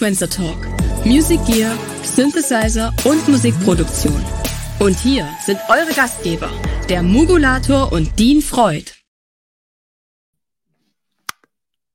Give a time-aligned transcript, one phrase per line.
[0.00, 0.56] Sequencer Talk.
[1.04, 4.18] Music Gear, Synthesizer und Musikproduktion.
[4.78, 6.50] Und hier sind eure Gastgeber,
[6.88, 8.92] der Mugulator und Dean Freud.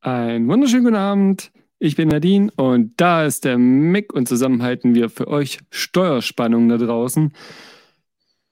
[0.01, 1.51] Ein wunderschönen guten Abend.
[1.79, 6.69] Ich bin Nadine und da ist der Mick und zusammen halten wir für euch Steuerspannung
[6.69, 7.33] da draußen.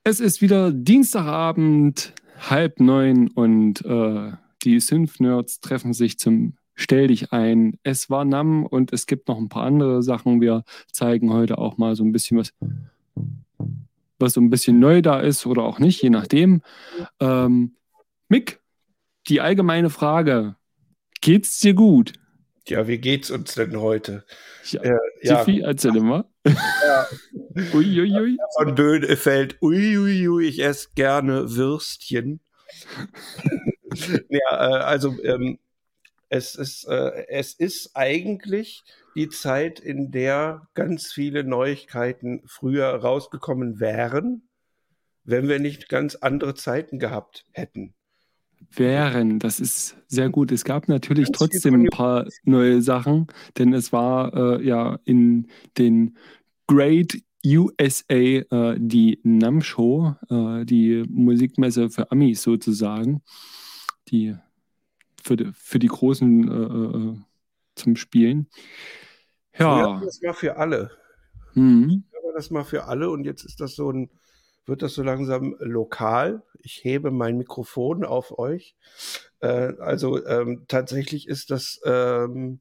[0.03, 4.31] Es ist wieder Dienstagabend, halb neun und äh,
[4.63, 7.77] die Synth-Nerds treffen sich zum Stell dich ein.
[7.83, 10.41] Es war NAM und es gibt noch ein paar andere Sachen.
[10.41, 12.53] Wir zeigen heute auch mal so ein bisschen was,
[14.19, 16.61] was so ein bisschen neu da ist oder auch nicht, je nachdem.
[17.19, 17.75] Ähm,
[18.27, 18.61] Mick,
[19.27, 20.55] die allgemeine Frage:
[21.21, 22.13] Geht's dir gut?
[22.67, 24.25] Ja, wie geht's uns denn heute?
[24.65, 25.67] Ja, äh, Tiffy, ja.
[25.67, 26.25] erzähl mal.
[26.45, 27.05] Ja.
[27.73, 28.13] Uiuiui.
[28.19, 28.37] Ui.
[28.57, 32.39] Von Böhnefeld, uiuiui, ui, ich esse gerne Würstchen.
[34.29, 35.59] ja, äh, also ähm,
[36.33, 38.83] es, ist, äh, es ist eigentlich
[39.15, 44.49] die Zeit, in der ganz viele Neuigkeiten früher rausgekommen wären,
[45.23, 47.93] wenn wir nicht ganz andere Zeiten gehabt hätten.
[48.71, 50.51] Wären, das ist sehr gut.
[50.51, 53.27] Es gab natürlich ganz trotzdem ein paar neue Sachen,
[53.59, 55.47] denn es war äh, ja in
[55.77, 56.17] den
[56.65, 63.21] Great USA äh, die NAM Show, äh, die Musikmesse für Amis sozusagen,
[64.07, 64.35] die
[65.23, 67.17] für die, für die Großen äh, äh
[67.75, 68.49] zum Spielen.
[69.57, 69.99] Ja.
[70.03, 70.91] das war für alle.
[71.55, 72.03] Mhm.
[72.35, 74.09] das mal für alle und jetzt ist das so ein,
[74.65, 76.43] wird das so langsam lokal.
[76.59, 78.75] Ich hebe mein Mikrofon auf euch.
[79.39, 82.59] Äh, also ähm, tatsächlich ist das ähm,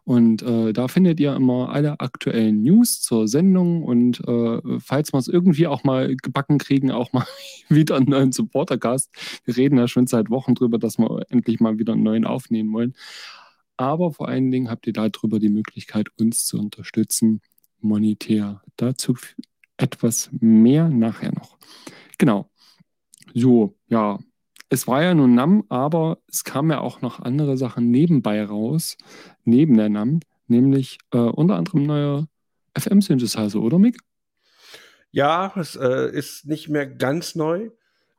[0.05, 3.83] Und äh, da findet ihr immer alle aktuellen News zur Sendung.
[3.83, 7.27] Und äh, falls wir es irgendwie auch mal gebacken kriegen, auch mal
[7.69, 9.11] wieder einen neuen Supportercast.
[9.45, 12.73] Wir reden ja schon seit Wochen drüber, dass wir endlich mal wieder einen neuen aufnehmen
[12.73, 12.95] wollen.
[13.77, 17.41] Aber vor allen Dingen habt ihr darüber die Möglichkeit, uns zu unterstützen
[17.81, 18.63] monetär.
[18.77, 19.17] Dazu
[19.77, 21.59] etwas mehr nachher noch.
[22.19, 22.51] Genau.
[23.35, 24.19] So, ja.
[24.73, 28.97] Es war ja nur NAM, aber es kamen ja auch noch andere Sachen nebenbei raus,
[29.45, 32.27] neben der NAM, nämlich äh, unter anderem neuer
[32.79, 33.99] FM-Synthesizer, oder Mick?
[35.11, 37.69] Ja, es äh, ist nicht mehr ganz neu.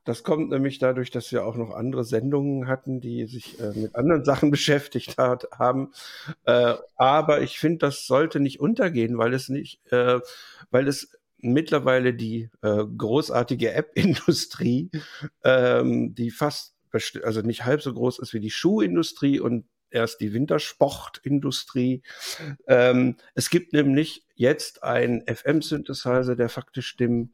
[0.03, 3.96] Das kommt nämlich dadurch, dass wir auch noch andere Sendungen hatten, die sich äh, mit
[3.96, 5.91] anderen Sachen beschäftigt hat, haben.
[6.46, 10.20] Äh, aber ich finde, das sollte nicht untergehen, weil es nicht, äh,
[10.70, 14.90] weil es mittlerweile die äh, großartige App-Industrie,
[15.44, 16.76] ähm, die fast,
[17.24, 22.02] also nicht halb so groß ist wie die Schuhindustrie und erst die Wintersportindustrie.
[22.68, 27.34] Ähm, es gibt nämlich jetzt einen FM-Synthesizer, der faktisch dem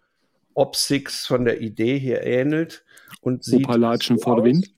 [0.53, 2.83] Opsix von der Idee hier ähnelt.
[3.21, 4.73] Und sieht Operlatschen so vor Wind.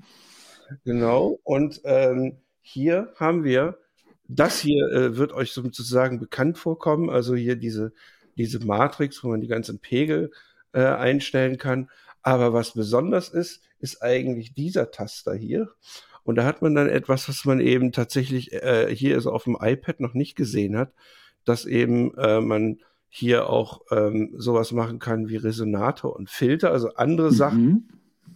[0.85, 1.39] Genau.
[1.43, 3.79] Und ähm, hier haben wir,
[4.27, 7.09] das hier äh, wird euch sozusagen bekannt vorkommen.
[7.09, 7.93] Also hier diese,
[8.37, 10.31] diese Matrix, wo man die ganzen Pegel
[10.73, 11.89] äh, einstellen kann.
[12.21, 15.69] Aber was besonders ist, ist eigentlich dieser Taster hier.
[16.23, 19.57] Und da hat man dann etwas, was man eben tatsächlich äh, hier also auf dem
[19.59, 20.93] iPad noch nicht gesehen hat,
[21.45, 22.79] dass eben äh, man
[23.09, 27.35] hier auch ähm, sowas machen kann wie Resonator und Filter, also andere mhm.
[27.35, 27.89] Sachen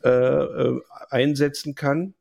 [0.03, 2.13] äh, äh, einsetzen kann.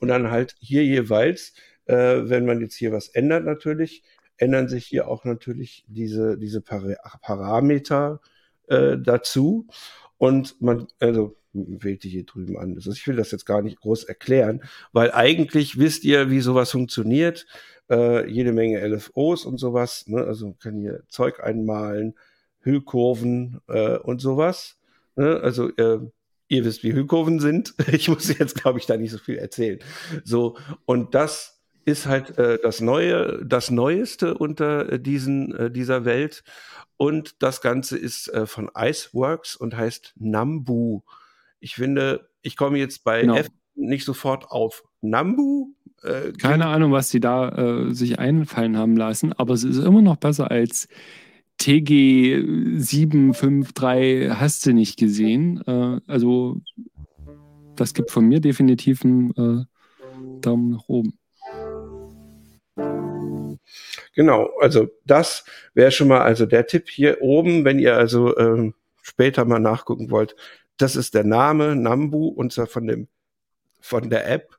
[0.00, 1.52] Und dann halt hier jeweils,
[1.86, 1.94] äh,
[2.28, 4.02] wenn man jetzt hier was ändert natürlich,
[4.36, 6.82] ändern sich hier auch natürlich diese, diese Par
[7.20, 8.20] Parameter
[8.68, 9.66] äh, dazu.
[10.18, 12.74] Und man, also wählt die hier drüben an.
[12.74, 14.62] Also ich will das jetzt gar nicht groß erklären,
[14.92, 17.46] weil eigentlich wisst ihr, wie sowas funktioniert
[17.90, 20.06] äh, jede Menge LFOs und sowas.
[20.06, 20.22] Ne?
[20.24, 22.14] Also kann hier Zeug einmalen,
[22.60, 24.78] Hüllkurven äh, und sowas.
[25.16, 25.40] Ne?
[25.42, 25.98] Also äh,
[26.48, 27.74] ihr wisst, wie Hüllkurven sind.
[27.92, 29.80] Ich muss jetzt, glaube ich, da nicht so viel erzählen.
[30.24, 36.04] So, und das ist halt äh, das Neue, das Neueste unter äh, diesen, äh, dieser
[36.04, 36.42] Welt.
[36.96, 41.00] Und das Ganze ist äh, von Iceworks und heißt Nambu.
[41.58, 43.36] Ich finde, ich komme jetzt bei genau.
[43.36, 45.74] F nicht sofort auf Nambu.
[46.02, 50.02] Äh, Keine Ahnung, was sie da äh, sich einfallen haben lassen, aber es ist immer
[50.02, 50.88] noch besser als
[51.58, 52.42] TG
[52.78, 55.62] 753 hast du nicht gesehen.
[56.06, 56.62] Also
[57.76, 59.66] das gibt von mir definitiv einen
[60.40, 61.19] Daumen nach oben.
[64.20, 68.74] Genau, also das wäre schon mal also der Tipp hier oben, wenn ihr also ähm,
[69.00, 70.36] später mal nachgucken wollt.
[70.76, 73.08] Das ist der Name Nambu und zwar von dem
[73.80, 74.58] von der App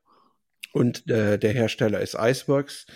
[0.74, 2.88] und äh, der Hersteller ist Iceworks.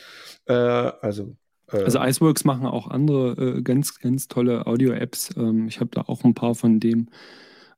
[0.47, 1.35] Äh, also
[1.71, 5.37] äh, also Iceworks machen auch andere äh, ganz, ganz tolle Audio-Apps.
[5.37, 7.09] Ähm, ich habe da auch ein paar von dem.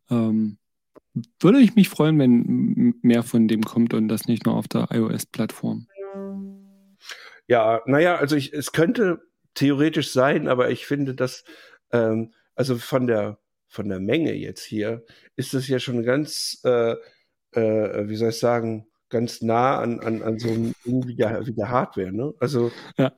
[0.10, 0.60] Ähm,
[1.42, 4.88] würde ich mich freuen, wenn mehr von dem kommt und das nicht nur auf der
[4.92, 5.88] iOS-Plattform.
[7.48, 9.22] Ja, naja, also ich, es könnte
[9.54, 11.44] theoretisch sein, aber ich finde, dass
[11.92, 15.04] ähm, also von der von der Menge jetzt hier
[15.36, 16.96] ist das ja schon ganz, äh,
[17.52, 21.54] äh, wie soll ich sagen, ganz nah an, an, an so einem wie der, wie
[21.54, 22.12] der Hardware.
[22.12, 22.34] Ne?
[22.40, 23.12] Also ja.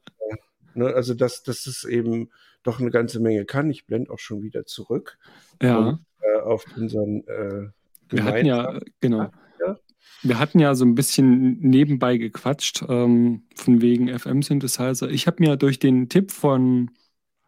[0.74, 0.88] Ne?
[0.88, 2.30] Also dass, dass es eben
[2.64, 3.70] doch eine ganze Menge kann.
[3.70, 5.18] Ich blende auch schon wieder zurück.
[5.62, 5.78] Ja.
[5.78, 7.70] Und, äh, auf unseren äh,
[8.10, 9.32] Wir hatten ja, genau.
[10.22, 15.10] Wir hatten ja so ein bisschen nebenbei gequatscht, ähm, von wegen FM-Synthesizer.
[15.10, 16.92] Ich habe mir durch den Tipp von.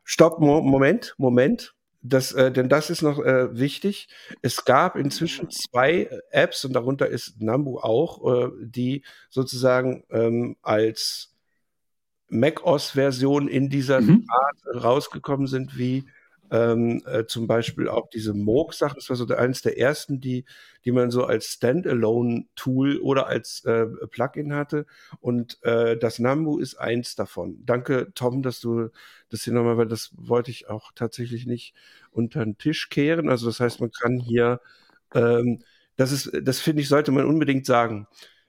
[0.03, 1.73] Stopp, Mo Moment, Moment.
[2.03, 4.07] Das, äh, denn das ist noch äh, wichtig.
[4.41, 11.35] Es gab inzwischen zwei Apps und darunter ist Nambu auch, äh, die sozusagen ähm, als
[12.29, 14.25] macOS-Versionen in dieser mhm.
[14.27, 16.05] Art rausgekommen sind, wie
[16.51, 18.97] ähm, äh, zum Beispiel auch diese Moog-Sachen.
[18.97, 20.43] Das war so eines der ersten, die,
[20.83, 24.85] die man so als Standalone-Tool oder als äh, Plugin hatte.
[25.21, 27.63] Und äh, das Nambu ist eins davon.
[27.65, 28.89] Danke, Tom, dass du
[29.29, 31.73] das hier nochmal, weil das wollte ich auch tatsächlich nicht
[32.11, 33.29] unter den Tisch kehren.
[33.29, 34.59] Also das heißt, man kann hier,
[35.13, 35.63] ähm,
[35.95, 38.07] das ist, das finde ich, sollte man unbedingt sagen.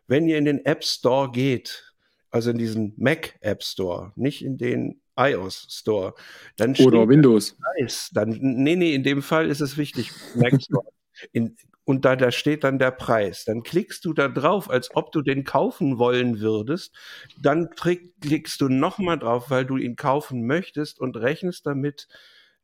[0.08, 1.94] Wenn ihr in den App Store geht,
[2.32, 6.14] also in diesen Mac App Store, nicht in den iOS Store.
[6.56, 7.56] Dann Oder Windows.
[7.56, 8.10] Preis.
[8.12, 10.86] Dann, nee, nee, in dem Fall ist es wichtig, Mac Store.
[11.32, 13.44] In, und da, da steht dann der Preis.
[13.44, 16.94] Dann klickst du da drauf, als ob du den kaufen wollen würdest.
[17.40, 22.06] Dann klickst du nochmal drauf, weil du ihn kaufen möchtest und rechnest damit,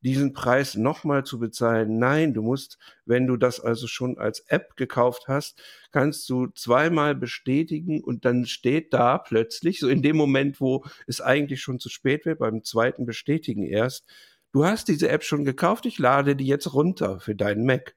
[0.01, 1.99] diesen Preis nochmal zu bezahlen.
[1.99, 5.61] Nein, du musst, wenn du das also schon als App gekauft hast,
[5.91, 11.21] kannst du zweimal bestätigen und dann steht da plötzlich, so in dem Moment, wo es
[11.21, 14.07] eigentlich schon zu spät wird, beim zweiten Bestätigen erst,
[14.53, 17.97] du hast diese App schon gekauft, ich lade die jetzt runter für deinen Mac.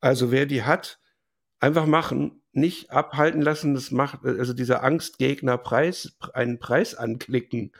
[0.00, 0.98] Also wer die hat,
[1.60, 7.72] einfach machen, nicht abhalten lassen, das macht, also dieser Angstgegner Preis, einen Preis anklicken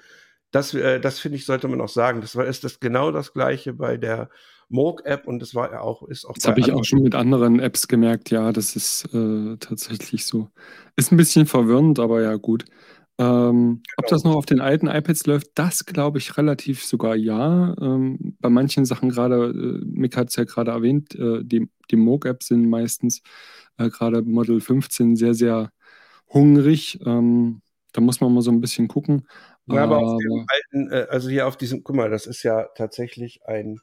[0.51, 2.21] das, äh, das finde ich, sollte man auch sagen.
[2.21, 4.31] Das war ist das genau das gleiche bei der
[4.69, 6.35] Moog-App und das war ja auch, ist auch.
[6.35, 10.49] Das habe ich auch schon mit anderen Apps gemerkt, ja, das ist äh, tatsächlich so.
[10.97, 12.65] Ist ein bisschen verwirrend, aber ja, gut.
[13.19, 17.77] Ähm, Ob das noch auf den alten iPads läuft, das glaube ich relativ sogar ja.
[17.81, 21.97] Ähm, bei manchen Sachen gerade, äh, Mick hat es ja gerade erwähnt, äh, die, die
[21.97, 23.21] Moog-Apps sind meistens
[23.77, 25.71] äh, gerade Model 15 sehr, sehr
[26.29, 26.99] hungrig.
[27.05, 27.61] Ähm,
[27.93, 29.27] da muss man mal so ein bisschen gucken.
[29.67, 32.65] Ja, aber auf dem alten, äh, also hier auf diesem, guck mal, das ist ja
[32.75, 33.81] tatsächlich ein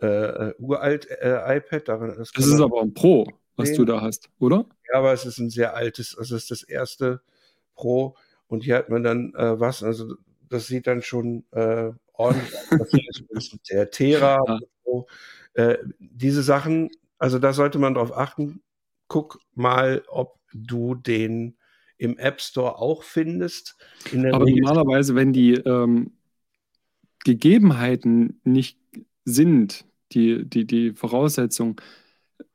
[0.00, 1.88] äh, äh uralt äh, iPad.
[1.88, 3.78] Daran, das, das ist aber ein Pro, was sehen.
[3.78, 4.66] du da hast, oder?
[4.88, 7.20] Ja, aber es ist ein sehr altes, also es ist das erste
[7.74, 8.16] Pro
[8.48, 10.14] und hier hat man dann äh, was, also
[10.48, 12.90] das sieht dann schon äh, ordentlich aus.
[13.30, 14.58] Das ist der Tera ja.
[14.84, 15.06] so.
[15.98, 18.62] Diese Sachen, also da sollte man drauf achten.
[19.08, 21.56] Guck mal, ob du den
[22.00, 23.76] im App Store auch findest.
[24.32, 26.12] Aber Regel normalerweise, wenn die ähm,
[27.24, 28.78] Gegebenheiten nicht
[29.24, 31.80] sind, die, die, die Voraussetzung,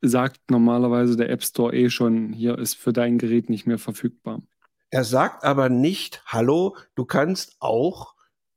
[0.02, 4.42] sagt normalerweise der App Store eh schon, hier ist für dein Gerät nicht mehr verfügbar.
[4.90, 8.14] Er sagt aber nicht, hallo, du kannst auch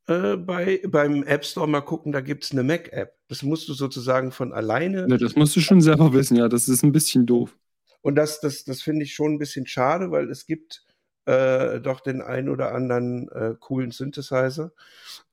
[0.08, 3.15] äh, bei, beim App Store mal gucken, da gibt es eine Mac-App.
[3.27, 5.05] Das musst du sozusagen von alleine.
[5.08, 7.55] Ja, das musst du schon selber wissen, ja, das ist ein bisschen doof.
[8.01, 10.84] Und das, das, das finde ich schon ein bisschen schade, weil es gibt
[11.25, 14.72] äh, doch den einen oder anderen äh, coolen Synthesizer.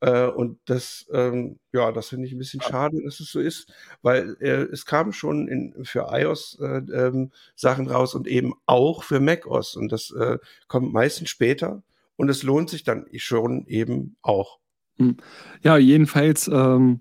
[0.01, 3.73] Äh, und das, ähm, ja, das finde ich ein bisschen schade, dass es so ist,
[4.03, 9.05] weil äh, es kam schon in, für iOS äh, ähm, Sachen raus und eben auch
[9.05, 9.75] für macOS.
[9.77, 11.83] Und das äh, kommt meistens später
[12.17, 14.59] und es lohnt sich dann schon eben auch.
[14.99, 15.17] Hm.
[15.63, 16.49] Ja, jedenfalls.
[16.49, 17.01] Ähm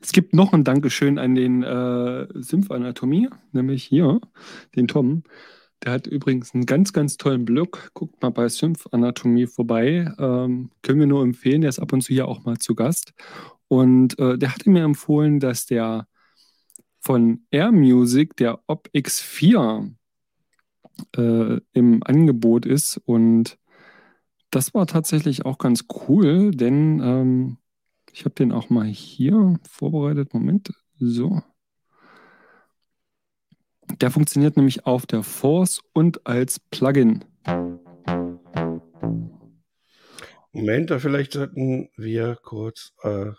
[0.00, 4.20] Es gibt noch ein Dankeschön an den äh, Symphanatomie, nämlich hier,
[4.76, 5.22] den Tom.
[5.84, 7.90] Der hat übrigens einen ganz, ganz tollen Blog.
[7.94, 10.12] Guckt mal bei Symphanatomie vorbei.
[10.18, 11.60] Ähm, können wir nur empfehlen.
[11.60, 13.12] Der ist ab und zu hier auch mal zu Gast.
[13.68, 16.08] Und äh, der hatte mir empfohlen, dass der
[17.00, 19.92] von Air Music, der Op X4,
[21.16, 23.00] äh, im Angebot ist.
[23.04, 23.58] Und
[24.50, 27.56] das war tatsächlich auch ganz cool, denn ähm,
[28.18, 30.34] ich habe den auch mal hier vorbereitet.
[30.34, 31.40] Moment, so.
[34.00, 37.24] Der funktioniert nämlich auf der Force und als Plugin.
[40.50, 43.30] Moment, da vielleicht sollten wir kurz äh,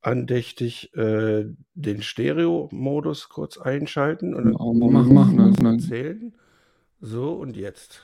[0.00, 1.44] andächtig äh,
[1.74, 6.34] den Stereo-Modus kurz einschalten und dann mach, mach, mach, erzählen.
[7.02, 8.00] So, und jetzt.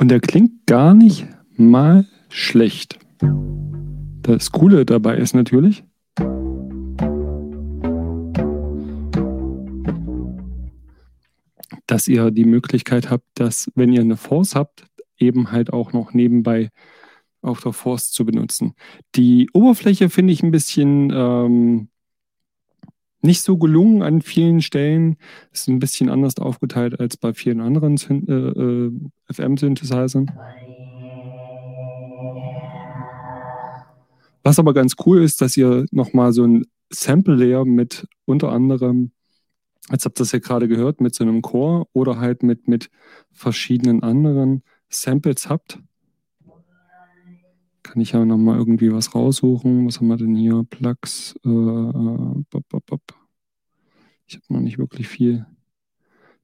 [0.00, 1.26] Und der klingt gar nicht
[1.58, 2.98] mal schlecht.
[4.22, 5.84] Das Coole dabei ist natürlich,
[11.86, 14.86] dass ihr die Möglichkeit habt, dass, wenn ihr eine Force habt,
[15.18, 16.70] eben halt auch noch nebenbei
[17.42, 18.72] auf der Force zu benutzen.
[19.16, 21.90] Die Oberfläche finde ich ein bisschen ähm,
[23.22, 25.16] nicht so gelungen an vielen Stellen.
[25.52, 27.96] Ist ein bisschen anders aufgeteilt als bei vielen anderen
[28.28, 28.92] äh, äh,
[29.32, 30.30] FM-Synthesizern.
[34.42, 39.12] Was aber ganz cool ist, dass ihr nochmal so ein Sample-Layer mit unter anderem,
[39.90, 42.90] jetzt habt ihr das ja gerade gehört, mit so einem Chor oder halt mit, mit
[43.32, 45.78] verschiedenen anderen Samples habt.
[47.82, 49.86] Kann ich ja nochmal irgendwie was raussuchen.
[49.86, 50.64] Was haben wir denn hier?
[50.68, 51.34] Plugs.
[51.44, 53.00] Äh, bop.
[54.26, 55.46] Ich habe noch nicht wirklich viel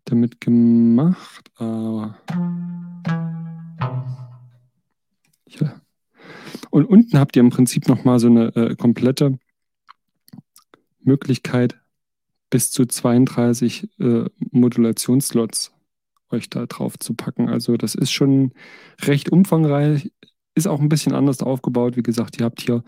[0.05, 2.19] damit gemacht, aber.
[5.49, 5.81] Ja.
[6.71, 9.38] Und unten habt ihr im Prinzip nochmal so eine äh, komplette
[11.00, 11.78] Möglichkeit,
[12.50, 15.73] bis zu 32 äh, Modulationsslots
[16.31, 17.49] euch da drauf zu packen.
[17.49, 18.52] Also das ist schon
[19.02, 20.12] recht umfangreich,
[20.56, 21.96] ist auch ein bisschen anders aufgebaut.
[21.96, 22.82] Wie gesagt, ihr habt hier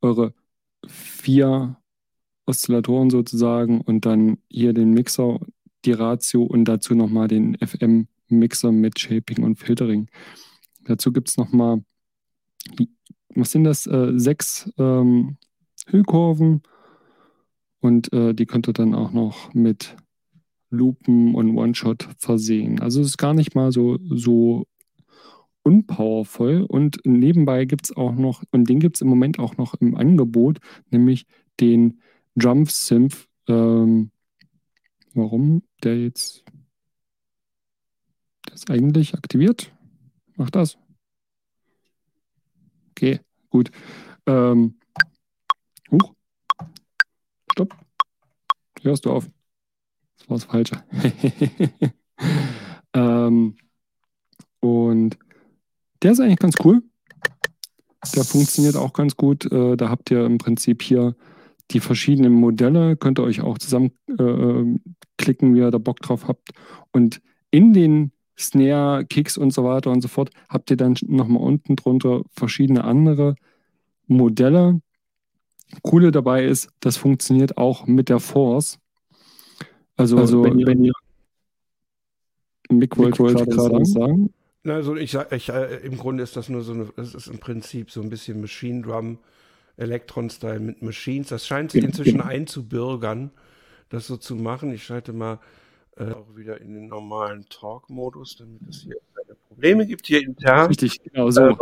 [0.00, 0.34] eure
[0.88, 1.76] vier
[2.46, 5.38] Oszillatoren sozusagen und dann hier den Mixer,
[5.84, 10.08] die Ratio und dazu nochmal den FM-Mixer mit Shaping und Filtering.
[10.84, 11.82] Dazu gibt es nochmal,
[13.34, 15.36] was sind das, äh, sechs ähm,
[15.86, 16.62] Hüllkurven
[17.80, 19.94] und äh, die könnt ihr dann auch noch mit
[20.70, 22.80] Lupen und One-Shot versehen.
[22.80, 24.66] Also es ist gar nicht mal so, so
[25.64, 26.62] unpowervoll.
[26.62, 29.96] Und nebenbei gibt es auch noch, und den gibt es im Moment auch noch im
[29.96, 31.26] Angebot, nämlich
[31.60, 32.00] den
[32.36, 33.28] Drum Synth.
[33.48, 34.10] Ähm,
[35.14, 36.44] warum der jetzt
[38.46, 39.72] das eigentlich aktiviert?
[40.36, 40.78] Macht das.
[42.90, 43.70] Okay, gut.
[44.26, 44.78] Ähm,
[45.90, 46.14] huch.
[47.52, 47.76] Stopp.
[48.82, 49.30] Hörst du auf?
[50.18, 50.84] Das war das Falsche.
[52.94, 53.56] ähm,
[54.60, 55.18] und
[56.04, 56.82] der ist eigentlich ganz cool.
[58.14, 59.50] Der funktioniert auch ganz gut.
[59.50, 61.16] Äh, da habt ihr im Prinzip hier
[61.70, 62.96] die verschiedenen Modelle.
[62.96, 64.78] Könnt ihr euch auch zusammenklicken,
[65.50, 66.50] äh, wie ihr da Bock drauf habt.
[66.92, 71.42] Und in den Snare, Kicks und so weiter und so fort habt ihr dann nochmal
[71.42, 73.36] unten drunter verschiedene andere
[74.06, 74.82] Modelle.
[75.82, 78.78] Coole dabei ist, das funktioniert auch mit der Force.
[79.96, 80.92] Also, also wenn, ihr, wenn ihr
[82.70, 83.84] Mick wollte gerade sagen.
[83.84, 84.34] sagen.
[84.66, 87.38] Also ich sage, ich, äh, im Grunde ist das nur so eine, es ist im
[87.38, 89.18] Prinzip so ein bisschen Machine Drum,
[89.76, 91.28] Elektron-Style mit Machines.
[91.28, 93.30] Das scheint sich inzwischen einzubürgern,
[93.90, 94.72] das so zu machen.
[94.72, 95.38] Ich schalte mal
[95.96, 100.68] äh, auch wieder in den normalen Talk-Modus, damit es hier keine Probleme gibt hier intern.
[100.68, 101.50] Richtig, genau so.
[101.50, 101.56] Äh,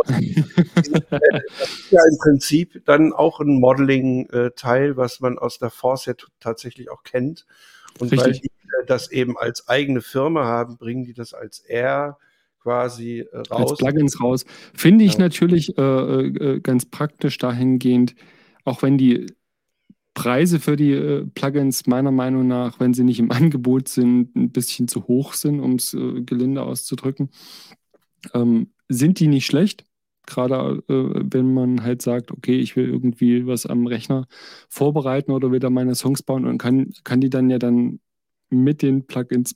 [1.59, 6.05] das ist ja im Prinzip dann auch ein Modeling-Teil, äh, was man aus der Force
[6.05, 7.45] ja tatsächlich auch kennt.
[7.99, 8.19] Und Richtig.
[8.19, 12.17] weil die äh, das eben als eigene Firma haben, bringen die das als R
[12.63, 13.71] quasi äh, raus.
[13.71, 14.45] Als Plugins raus.
[14.73, 15.19] Finde ich ja.
[15.19, 18.15] natürlich äh, äh, ganz praktisch dahingehend,
[18.63, 19.27] auch wenn die
[20.13, 24.51] Preise für die äh, Plugins meiner Meinung nach, wenn sie nicht im Angebot sind, ein
[24.51, 27.29] bisschen zu hoch sind, um es äh, gelinde auszudrücken,
[28.33, 29.85] ähm, sind die nicht schlecht.
[30.25, 34.27] Gerade äh, wenn man halt sagt, okay, ich will irgendwie was am Rechner
[34.69, 37.99] vorbereiten oder will da meine Songs bauen und kann, kann die dann ja dann
[38.49, 39.55] mit den Plugins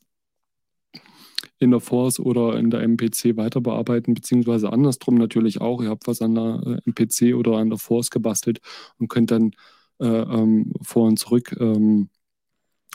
[1.60, 5.82] in der Force oder in der MPC weiter bearbeiten, beziehungsweise andersrum natürlich auch.
[5.82, 8.60] Ihr habt was an der äh, MPC oder an der Force gebastelt
[9.00, 9.51] und könnt dann
[10.00, 12.10] äh, ähm, vor und zurück ähm,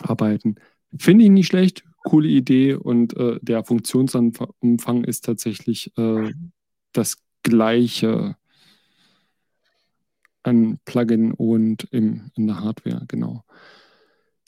[0.01, 0.57] arbeiten.
[0.99, 6.33] Finde ich nicht schlecht, coole Idee und äh, der Funktionsumfang ist tatsächlich äh,
[6.93, 8.37] das gleiche
[10.43, 13.45] an Plugin und im, in der Hardware, genau.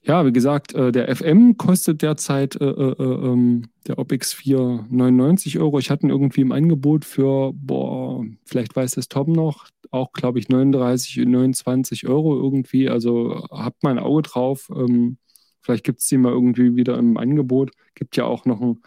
[0.06, 5.58] Ja, wie gesagt, äh, der FM kostet derzeit äh, äh, äh ähm, der OpX4 99
[5.58, 5.78] Euro.
[5.78, 10.38] Ich hatte ihn irgendwie im Angebot für, boah, vielleicht weiß es Tom noch, auch glaube
[10.38, 12.90] ich 39, 29 Euro irgendwie.
[12.90, 14.70] Also habt mal ein Auge drauf.
[14.76, 15.16] Ähm,
[15.62, 17.70] vielleicht gibt es die mal irgendwie wieder im Angebot.
[17.94, 18.82] Gibt ja auch noch ein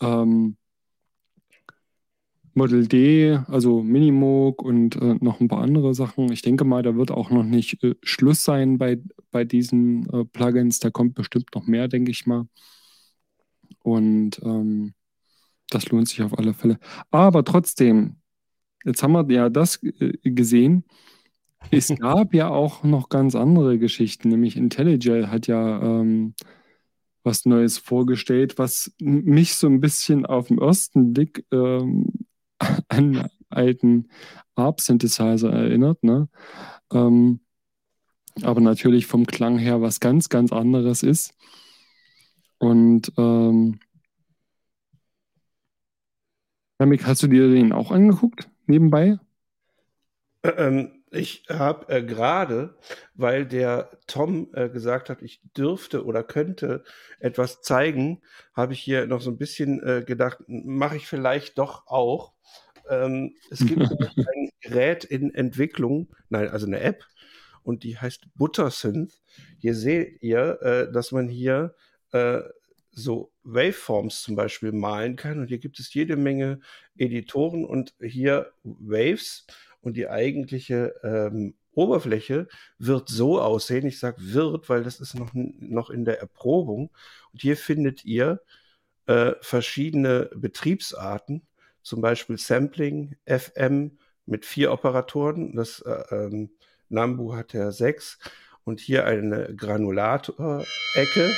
[0.00, 0.56] ähm,
[2.56, 6.32] Model D, also Minimoog und äh, noch ein paar andere Sachen.
[6.32, 8.98] Ich denke mal, da wird auch noch nicht äh, Schluss sein bei,
[9.30, 10.78] bei diesen äh, Plugins.
[10.78, 12.48] Da kommt bestimmt noch mehr, denke ich mal.
[13.82, 14.94] Und ähm,
[15.68, 16.78] das lohnt sich auf alle Fälle.
[17.10, 18.16] Aber trotzdem,
[18.86, 20.84] jetzt haben wir ja das äh, gesehen.
[21.70, 26.34] Es gab ja auch noch ganz andere Geschichten, nämlich IntelliJ hat ja ähm,
[27.22, 32.06] was Neues vorgestellt, was mich so ein bisschen auf den ersten Blick ähm,
[32.88, 34.08] an alten
[34.54, 36.02] ARP-Synthesizer erinnert.
[36.02, 36.28] Ne?
[36.92, 37.40] Ähm,
[38.42, 41.34] aber natürlich vom Klang her was ganz, ganz anderes ist.
[42.58, 43.78] Und ähm,
[46.78, 49.18] Namik, hast du dir den auch angeguckt, nebenbei?
[50.42, 52.76] Ähm, ich habe äh, gerade,
[53.14, 56.84] weil der Tom äh, gesagt hat, ich dürfte oder könnte
[57.18, 58.22] etwas zeigen,
[58.54, 62.32] habe ich hier noch so ein bisschen äh, gedacht, mache ich vielleicht doch auch.
[62.88, 63.80] Ähm, es gibt
[64.36, 67.04] ein Gerät in Entwicklung, nein, also eine App,
[67.62, 69.20] und die heißt Buttersynth.
[69.58, 71.74] Hier seht ihr, äh, dass man hier
[72.12, 72.40] äh,
[72.92, 75.40] so Waveforms zum Beispiel malen kann.
[75.40, 76.60] Und hier gibt es jede Menge
[76.96, 79.46] Editoren und hier Waves
[79.86, 83.86] und die eigentliche ähm, Oberfläche wird so aussehen.
[83.86, 86.90] Ich sage wird, weil das ist noch, noch in der Erprobung.
[87.32, 88.40] Und hier findet ihr
[89.06, 91.46] äh, verschiedene Betriebsarten
[91.82, 95.54] zum Beispiel Sampling, FM mit vier Operatoren.
[95.54, 96.50] Das äh, ähm,
[96.88, 98.18] Nambu hat ja sechs.
[98.64, 101.30] Und hier eine Granulator-Ecke.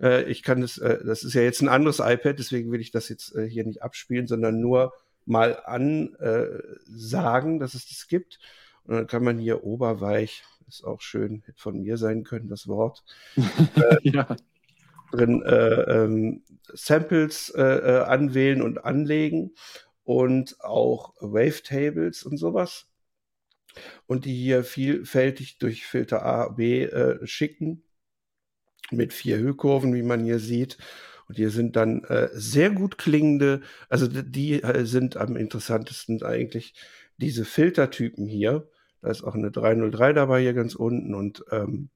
[0.00, 2.92] Äh, ich kann das, äh, das ist ja jetzt ein anderes iPad, deswegen will ich
[2.92, 4.92] das jetzt äh, hier nicht abspielen, sondern nur
[5.28, 8.38] mal ansagen, äh, dass es das gibt.
[8.84, 12.68] Und dann kann man hier oberweich, ist auch schön, hätte von mir sein können, das
[12.68, 13.04] Wort.
[14.02, 14.36] ja
[15.10, 19.54] drin äh, ähm, Samples äh, äh, anwählen und anlegen
[20.04, 22.86] und auch Wavetables und sowas.
[24.06, 27.84] Und die hier vielfältig durch Filter A, B äh, schicken
[28.90, 30.78] mit vier Höhekurven, wie man hier sieht.
[31.28, 36.74] Und hier sind dann äh, sehr gut klingende, also die äh, sind am interessantesten eigentlich
[37.18, 38.68] diese Filtertypen hier.
[39.02, 41.90] Da ist auch eine 303 dabei hier ganz unten und ähm,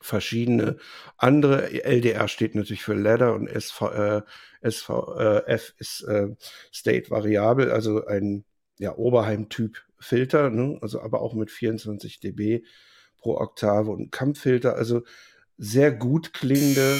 [0.00, 0.76] verschiedene
[1.16, 1.70] andere.
[1.84, 4.22] LDR steht natürlich für Ladder und SV, äh,
[4.68, 6.28] SVF äh, ist äh,
[6.72, 8.44] State variabel, also ein
[8.78, 10.78] ja, Oberheim-Typ Filter, ne?
[10.80, 12.64] also aber auch mit 24 dB
[13.16, 15.02] pro Oktave und Kampffilter, also
[15.56, 16.96] sehr gut klingende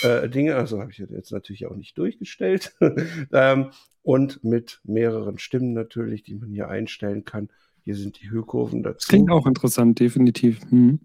[0.00, 2.74] äh, Dinge, also habe ich jetzt natürlich auch nicht durchgestellt,
[3.32, 3.70] ähm,
[4.02, 7.48] und mit mehreren Stimmen natürlich, die man hier einstellen kann.
[7.82, 9.08] Hier sind die Höhekurven dazu.
[9.08, 10.60] Klingt auch interessant, definitiv.
[10.70, 11.00] Mhm.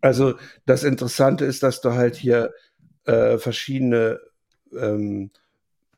[0.00, 2.52] Also das Interessante ist, dass du halt hier
[3.06, 4.20] äh, verschiedene,
[4.76, 5.30] ähm,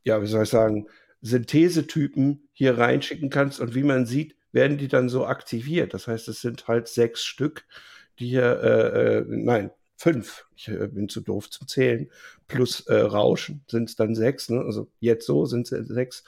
[0.05, 0.87] ja, wie soll ich sagen,
[1.21, 5.93] Synthesetypen hier reinschicken kannst und wie man sieht, werden die dann so aktiviert.
[5.93, 7.67] Das heißt, es sind halt sechs Stück,
[8.19, 12.11] die hier, äh, äh, nein, fünf, ich äh, bin zu doof zum Zählen,
[12.49, 14.61] plus äh, Rauschen sind es dann sechs, ne?
[14.61, 16.25] also jetzt so sind es sechs.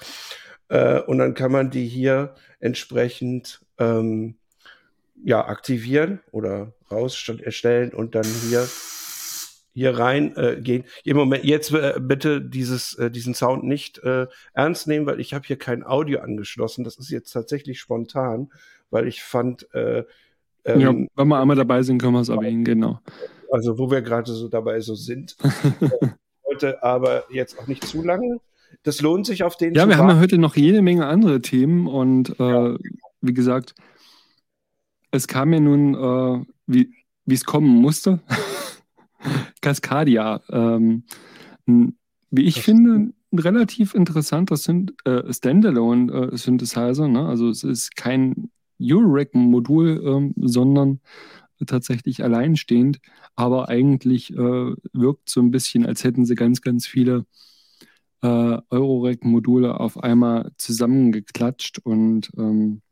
[0.68, 4.37] Äh, und dann kann man die hier entsprechend ähm,
[5.24, 8.68] ja, aktivieren oder raus erstellen und dann hier
[9.74, 10.85] hier rein äh, gehen.
[11.04, 15.35] Im Moment jetzt äh, bitte dieses äh, diesen Sound nicht äh, ernst nehmen, weil ich
[15.35, 16.83] habe hier kein Audio angeschlossen.
[16.83, 18.50] Das ist jetzt tatsächlich spontan,
[18.90, 20.04] weil ich fand äh,
[20.64, 23.00] ähm, ja, wenn wir einmal dabei sind, können wir es erwähnen, genau.
[23.50, 25.37] Also wo wir gerade so dabei so sind.
[26.46, 28.40] heute aber jetzt auch nicht zu lange.
[28.82, 29.74] Das lohnt sich auf den.
[29.74, 32.76] Ja, wir haben ja heute noch jede Menge andere Themen und äh, ja.
[33.20, 33.74] wie gesagt,
[35.11, 38.20] es kam mir nun, äh, wie es kommen musste.
[39.62, 40.40] Cascadia.
[40.50, 41.04] Ähm,
[42.30, 47.04] wie ich das finde, ein relativ interessanter Syn äh, Standalone-Synthesizer.
[47.04, 47.26] Äh, ne?
[47.26, 51.00] Also es ist kein Eurorack-Modul, ähm, sondern
[51.66, 52.98] tatsächlich alleinstehend,
[53.36, 54.36] aber eigentlich äh,
[54.92, 57.26] wirkt so ein bisschen, als hätten sie ganz, ganz viele
[58.22, 62.82] äh, Eurorack-Module auf einmal zusammengeklatscht und ähm,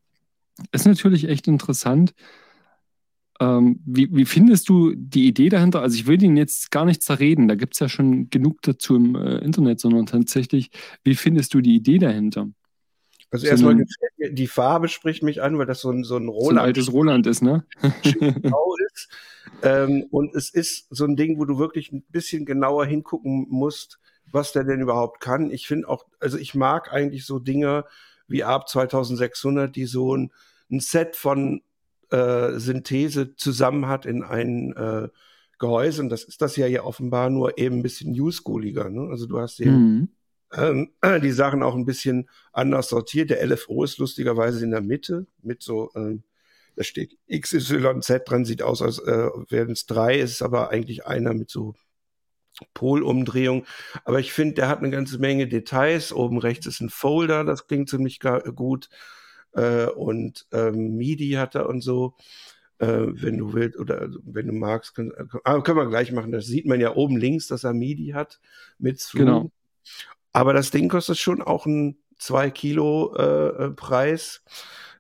[0.73, 2.15] ist natürlich echt interessant.
[3.39, 5.83] Ähm, wie, wie, findest du die Idee dahinter?
[5.83, 8.97] Also ich will ihn jetzt gar nicht zerreden, da gibt es ja schon genug dazu
[8.97, 10.71] im äh, Internet, sondern tatsächlich,
[11.05, 12.49] wie findest du die Idee dahinter?
[13.31, 13.85] Also so erstmal
[14.19, 16.93] die Farbe spricht mich an, weil das so ein, so ein Roland so ein altes
[16.93, 17.67] Roland ist, ne?
[18.97, 19.09] ist.
[19.63, 23.99] Ähm, und es ist so ein Ding, wo du wirklich ein bisschen genauer hingucken musst,
[24.31, 25.51] was der denn überhaupt kann.
[25.51, 27.85] Ich finde auch, also ich mag eigentlich so Dinge
[28.29, 30.33] wie ARP 2600, die so ein,
[30.71, 31.63] ein Set von
[32.11, 35.09] äh, Synthese zusammen hat in ein äh,
[35.59, 36.03] Gehäuse.
[36.03, 38.91] Und das ist das ja hier offenbar nur eben ein bisschen newschooliger.
[38.91, 39.09] Ne?
[39.11, 40.09] Also du hast eben mhm.
[40.53, 43.31] Ähm, die Sachen auch ein bisschen anders sortiert.
[43.31, 46.23] Der LFO ist lustigerweise in der Mitte mit so, ähm,
[46.77, 51.33] da steht XYZ dran, sieht aus, als äh, wären es drei, ist aber eigentlich einer
[51.33, 51.75] mit so
[52.75, 53.67] Polumdrehung.
[54.05, 56.13] Aber ich finde, der hat eine ganze Menge Details.
[56.13, 58.21] Oben rechts ist ein Folder, das klingt ziemlich
[58.55, 58.89] gut
[59.53, 62.15] äh, und ähm, MIDI hat er und so.
[62.79, 66.31] Äh, wenn du willst oder also, wenn du magst, können, äh, können wir gleich machen.
[66.31, 68.39] Das sieht man ja oben links, dass er MIDI hat
[68.79, 69.19] mit Through.
[69.19, 69.51] Genau.
[70.37, 74.43] Aber das Ding kostet schon auch einen 2 Kilo äh, äh, Preis.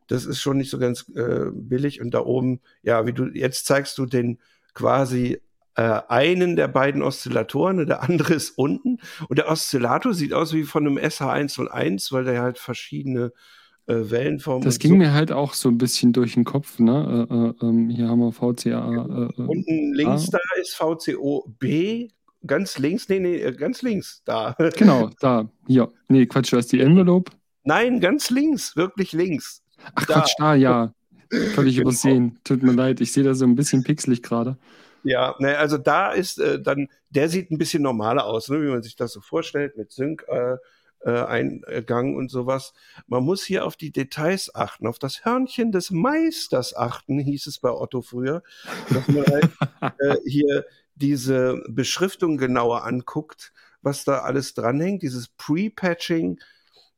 [0.07, 2.01] Das ist schon nicht so ganz äh, billig.
[2.01, 4.38] Und da oben, ja, wie du jetzt zeigst du den
[4.72, 5.42] quasi
[5.75, 8.96] äh, einen der beiden Oszillatoren, der andere ist unten.
[9.29, 13.31] Und der Oszillator sieht aus wie von einem SH101, weil der halt verschiedene
[13.88, 14.62] äh, Wellenform.
[14.62, 14.96] Das ging so.
[14.96, 16.79] mir halt auch so ein bisschen durch den Kopf.
[16.79, 17.27] Ne?
[17.31, 18.90] Äh, äh, ähm, hier haben wir VCA.
[18.90, 22.09] Äh, äh, Unten links da ist VCO-B.
[22.47, 24.55] Ganz links, nee, nee, äh, ganz links, da.
[24.77, 25.93] Genau, da, hier.
[26.09, 27.33] Nee, Quatsch, da ist die Envelope.
[27.65, 29.63] Nein, ganz links, wirklich links.
[29.95, 30.15] Ach da.
[30.15, 30.93] Quatsch, da, ja.
[31.55, 31.89] Völlig genau.
[31.89, 32.39] übersehen.
[32.45, 34.57] Tut mir leid, ich sehe da so ein bisschen pixelig gerade.
[35.03, 38.71] Ja, ne, also da ist äh, dann, der sieht ein bisschen normaler aus, ne, wie
[38.71, 40.25] man sich das so vorstellt, mit Sync.
[40.29, 40.57] Äh,
[41.07, 42.75] äh, und sowas.
[43.07, 47.59] Man muss hier auf die Details achten, auf das Hörnchen des Meisters achten, hieß es
[47.61, 48.43] bei Otto früher,
[48.91, 49.51] dass man halt
[50.25, 50.65] hier
[50.97, 56.41] diese Beschriftung genauer anguckt, was da alles dranhängt, dieses Pre-Patching,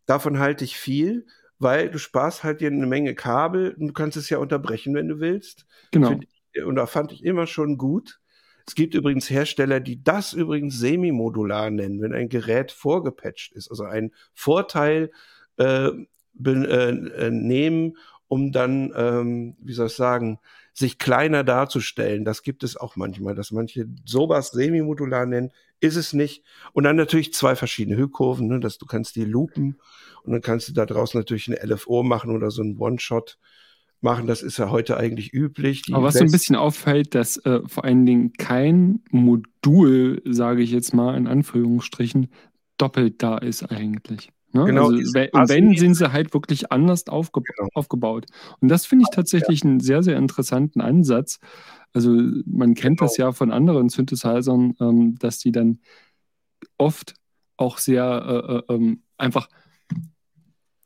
[0.06, 1.26] davon halte ich viel,
[1.58, 5.08] weil du sparst halt dir eine Menge Kabel und du kannst es ja unterbrechen, wenn
[5.08, 5.66] du willst.
[5.90, 6.18] Genau.
[6.64, 8.20] und da fand ich immer schon gut.
[8.66, 13.84] Es gibt übrigens Hersteller, die das übrigens semi-modular nennen, wenn ein Gerät vorgepatcht ist, also
[13.84, 15.10] ein Vorteil
[15.56, 17.96] äh, äh, äh, nehmen,
[18.28, 20.38] um dann, ähm, wie soll ich sagen,
[20.78, 22.24] sich kleiner darzustellen.
[22.24, 26.44] Das gibt es auch manchmal, dass manche sowas semi-modular nennen, ist es nicht.
[26.72, 29.78] Und dann natürlich zwei verschiedene Höhekurven, ne, dass du kannst die loopen
[30.22, 33.38] und dann kannst du da draußen natürlich eine LFO machen oder so ein One-Shot
[34.00, 34.26] machen.
[34.26, 35.82] Das ist ja heute eigentlich üblich.
[35.82, 40.62] Die Aber was so ein bisschen auffällt, dass äh, vor allen Dingen kein Modul, sage
[40.62, 42.28] ich jetzt mal in Anführungsstrichen,
[42.76, 44.30] doppelt da ist eigentlich.
[44.52, 44.64] Ne?
[44.64, 47.68] Genau, also, wenn, sind sie halt wirklich anders aufge genau.
[47.74, 48.26] aufgebaut.
[48.60, 49.70] Und das finde ich tatsächlich ja.
[49.70, 51.38] einen sehr, sehr interessanten Ansatz.
[51.92, 52.12] Also
[52.46, 53.08] man kennt genau.
[53.08, 55.80] das ja von anderen Synthesizern, ähm, dass die dann
[56.78, 57.14] oft
[57.56, 59.48] auch sehr äh, äh, ähm, einfach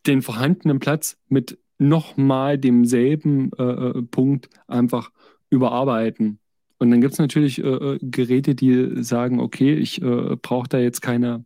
[0.06, 5.10] den vorhandenen Platz mit nochmal demselben äh, äh, Punkt einfach
[5.50, 6.38] überarbeiten.
[6.78, 11.00] Und dann gibt es natürlich äh, äh, Geräte, die sagen, okay, ich brauche da jetzt
[11.00, 11.44] keine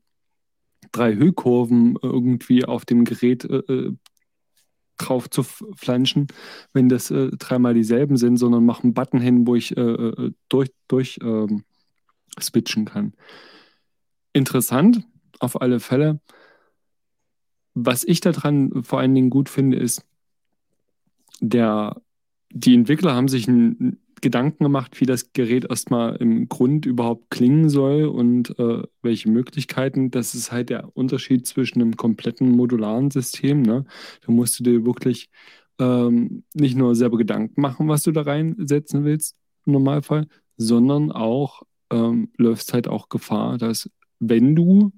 [0.96, 3.92] drei Höhekurven irgendwie auf dem Gerät äh,
[4.98, 6.26] drauf zu flanschen,
[6.72, 9.74] wenn das dreimal dieselben sind, sondern mache einen Button hin, wo ich
[10.48, 11.64] durch, durch ähm,
[12.40, 13.12] switchen kann.
[14.32, 15.06] Interessant,
[15.38, 16.20] auf alle Fälle.
[17.74, 20.02] Was ich daran vor allen Dingen gut finde, ist,
[21.40, 22.00] der,
[22.50, 27.68] die Entwickler haben sich einen Gedanken gemacht, wie das Gerät erstmal im Grund überhaupt klingen
[27.68, 30.10] soll und äh, welche Möglichkeiten.
[30.10, 33.62] Das ist halt der Unterschied zwischen einem kompletten modularen System.
[33.62, 33.84] Ne?
[34.24, 35.28] Da musst du dir wirklich
[35.78, 40.26] ähm, nicht nur selber Gedanken machen, was du da reinsetzen willst, im Normalfall,
[40.56, 44.92] sondern auch ähm, läufst halt auch Gefahr, dass wenn du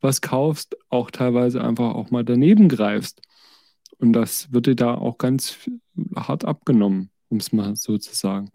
[0.00, 3.22] was kaufst, auch teilweise einfach auch mal daneben greifst.
[3.98, 5.58] Und das wird dir da auch ganz
[6.14, 8.50] hart abgenommen, um es mal so zu sagen.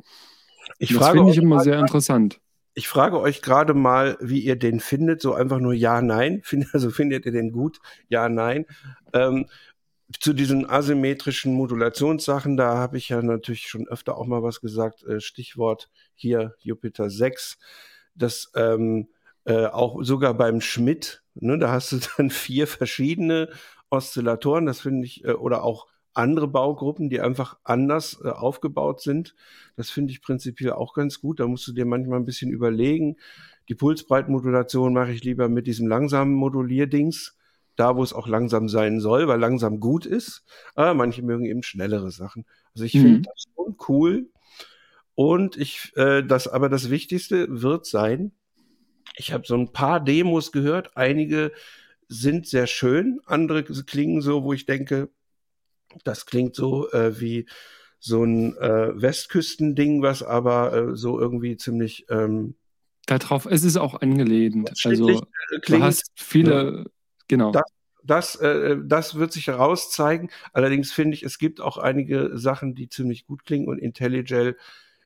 [0.80, 2.40] Ich das finde ich immer sehr interessant.
[2.74, 5.22] Ich frage euch gerade mal, wie ihr den findet.
[5.22, 6.42] So einfach nur ja, nein.
[6.74, 7.80] Also findet ihr den gut?
[8.08, 8.66] Ja, nein.
[9.14, 9.48] Ähm,
[10.20, 15.04] zu diesen asymmetrischen Modulationssachen, da habe ich ja natürlich schon öfter auch mal was gesagt.
[15.04, 17.58] Äh, Stichwort hier Jupiter 6.
[18.16, 19.10] Das ähm,
[19.46, 23.50] äh, auch sogar beim Schmidt, ne, da hast du dann vier verschiedene
[23.90, 29.36] Oszillatoren, das finde ich, äh, oder auch andere Baugruppen, die einfach anders äh, aufgebaut sind.
[29.76, 31.40] Das finde ich prinzipiell auch ganz gut.
[31.40, 33.18] Da musst du dir manchmal ein bisschen überlegen.
[33.70, 37.38] Die Pulsbreitmodulation mache ich lieber mit diesem langsamen Modulierdings,
[37.76, 40.44] da wo es auch langsam sein soll, weil langsam gut ist.
[40.76, 42.46] Aber manche mögen eben schnellere Sachen.
[42.74, 43.02] Also ich mhm.
[43.02, 44.30] finde das schon cool.
[45.16, 48.32] Und ich, äh, das, aber das Wichtigste wird sein,
[49.18, 50.96] ich habe so ein paar Demos gehört.
[50.96, 51.52] Einige
[52.08, 55.10] sind sehr schön, andere klingen so, wo ich denke,
[56.04, 57.48] das klingt so äh, wie
[58.00, 62.06] so ein äh, Westküstending, was aber äh, so irgendwie ziemlich.
[62.10, 62.56] Ähm,
[63.06, 64.72] Darauf, es ist auch angelehnt.
[64.86, 65.22] Also äh,
[65.66, 66.84] du hast viele, ja,
[67.28, 67.52] genau.
[67.52, 67.64] Das,
[68.04, 70.30] das, äh, das wird sich herauszeigen.
[70.54, 74.58] Allerdings finde ich, es gibt auch einige Sachen, die ziemlich gut klingen und IntelliGel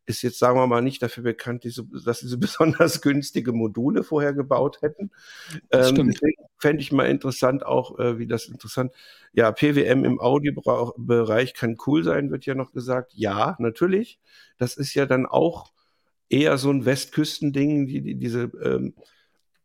[0.06, 4.34] ist jetzt, sagen wir mal, nicht dafür bekannt, dass sie so besonders günstige Module vorher
[4.34, 5.12] gebaut hätten.
[5.72, 8.92] Ähm, deswegen fände ich mal interessant auch, äh, wie das interessant.
[9.34, 13.14] Ja, PWM im Audiobereich kann cool sein, wird ja noch gesagt.
[13.16, 14.20] Ja, natürlich.
[14.58, 15.72] Das ist ja dann auch
[16.30, 18.94] eher so ein Westküstending, die, die diese ähm,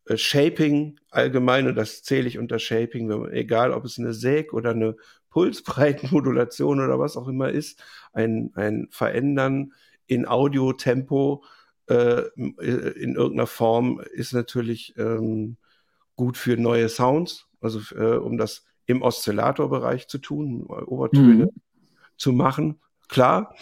[0.06, 4.52] äh, Shaping allgemein, und das zähle ich unter Shaping, man, egal ob es eine Säg
[4.52, 4.96] oder eine
[5.30, 9.72] Pulsbreitenmodulation oder was auch immer ist, ein, ein Verändern
[10.10, 11.44] in Audiotempo
[11.88, 15.56] äh, in irgendeiner Form ist natürlich ähm,
[16.16, 21.50] gut für neue Sounds, also äh, um das im Oszillatorbereich zu tun, Obertöne mhm.
[22.16, 23.54] zu machen, klar.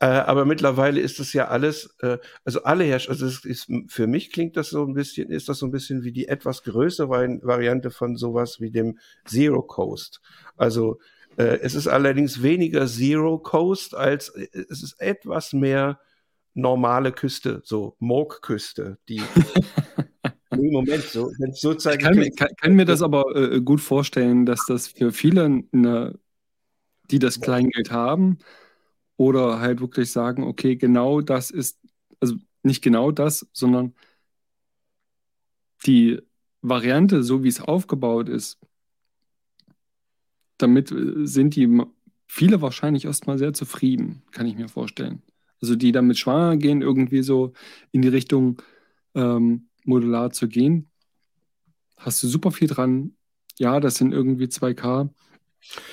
[0.00, 4.06] Äh, aber mittlerweile ist es ja alles, äh, also alle Hersteller, also es ist, für
[4.06, 7.08] mich klingt das so ein bisschen, ist das so ein bisschen wie die etwas größere
[7.08, 10.20] Variante von sowas wie dem Zero Coast.
[10.56, 16.00] Also äh, es ist allerdings weniger Zero Coast als äh, es ist etwas mehr
[16.54, 19.22] normale Küste, so Moog-Küste, die
[20.56, 22.02] Nee, Moment, so, wenn so zeigt.
[22.02, 25.62] Ich kann, mir, kann, kann mir das aber äh, gut vorstellen, dass das für viele,
[25.72, 26.18] eine,
[27.10, 28.38] die das Kleingeld haben
[29.16, 31.78] oder halt wirklich sagen, okay, genau das ist,
[32.20, 33.94] also nicht genau das, sondern
[35.86, 36.20] die
[36.62, 38.58] Variante, so wie es aufgebaut ist,
[40.58, 41.82] damit äh, sind die
[42.26, 45.22] viele wahrscheinlich erstmal sehr zufrieden, kann ich mir vorstellen.
[45.60, 47.52] Also die damit schwanger gehen, irgendwie so
[47.90, 48.62] in die Richtung
[49.14, 50.90] ähm, modular zu gehen.
[51.96, 53.16] Hast du super viel dran.
[53.58, 55.08] Ja, das sind irgendwie 2K.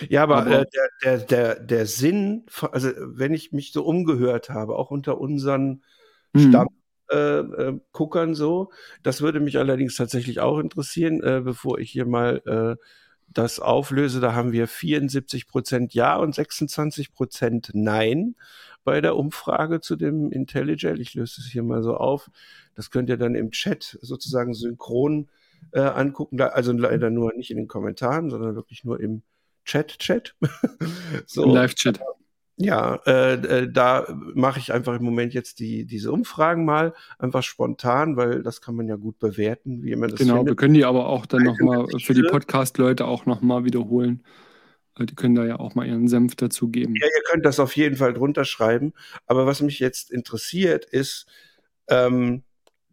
[0.10, 4.49] Ja, aber, aber äh, der, der, der, der Sinn, also wenn ich mich so umgehört
[4.49, 5.82] habe, auch unter unseren
[6.34, 6.67] mhm.
[7.10, 12.41] Stammguckern äh, so, das würde mich allerdings tatsächlich auch interessieren, äh, bevor ich hier mal
[12.45, 12.86] äh,
[13.36, 18.36] das auflöse, da haben wir 74 Prozent Ja und 26 Prozent Nein
[18.84, 21.02] bei der Umfrage zu dem IntelliGel.
[21.02, 22.32] Ich löse es hier mal so auf.
[22.76, 25.30] Das könnt ihr dann im Chat sozusagen synchron
[25.71, 26.39] äh, angucken.
[26.39, 29.21] Also leider nur nicht in den Kommentaren, sondern wirklich nur im
[29.65, 30.36] Chat-Chat.
[31.26, 31.45] so.
[31.45, 32.00] Live-Chat.
[32.58, 37.44] Ja, äh, äh, da mache ich einfach im Moment jetzt die, diese Umfragen mal, einfach
[37.44, 40.52] spontan, weil das kann man ja gut bewerten, wie man das Genau, findet.
[40.52, 44.24] wir können die aber auch dann nochmal für die Podcast-Leute auch nochmal wiederholen.
[44.98, 46.96] Die können da ja auch mal ihren Senf dazugeben.
[46.96, 48.94] Ja, ihr könnt das auf jeden Fall drunter schreiben.
[49.28, 51.26] Aber was mich jetzt interessiert, ist,
[51.89, 52.44] ähm,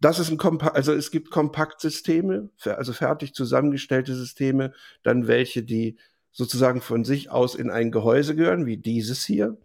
[0.01, 4.73] das ist ein Kompa also es gibt Kompaktsysteme, also fertig zusammengestellte Systeme,
[5.05, 5.97] dann welche, die
[6.33, 9.57] sozusagen von sich aus in ein Gehäuse gehören, wie dieses hier.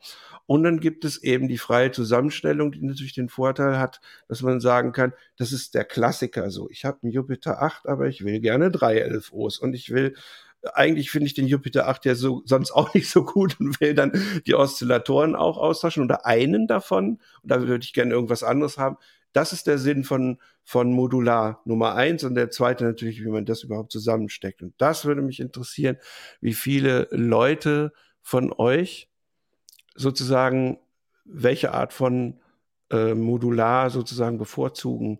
[0.46, 4.00] Und dann gibt es eben die freie Zusammenstellung, die natürlich den Vorteil hat,
[4.30, 6.70] dass man sagen kann, das ist der Klassiker so.
[6.70, 10.16] Ich habe einen Jupiter 8, aber ich will gerne drei LFOs und ich will
[10.74, 13.94] eigentlich finde ich den Jupiter 8 ja so, sonst auch nicht so gut und will
[13.94, 14.12] dann
[14.46, 17.20] die Oszillatoren auch austauschen oder einen davon.
[17.44, 18.98] Und da würde ich gerne irgendwas anderes haben.
[19.34, 23.46] Das ist der Sinn von, von Modular Nummer eins und der zweite natürlich, wie man
[23.46, 24.62] das überhaupt zusammensteckt.
[24.62, 25.98] Und das würde mich interessieren,
[26.42, 29.10] wie viele Leute von euch
[29.96, 30.80] sozusagen
[31.26, 32.40] welche Art von
[32.90, 35.20] äh, Modular sozusagen bevorzugen,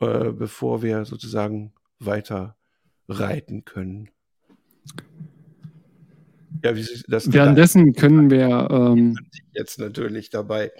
[0.00, 2.56] äh, bevor wir sozusagen weiter
[3.08, 4.10] reiten können.
[6.62, 9.16] Ja, wie das Währenddessen können wir ähm,
[9.52, 10.72] jetzt natürlich dabei.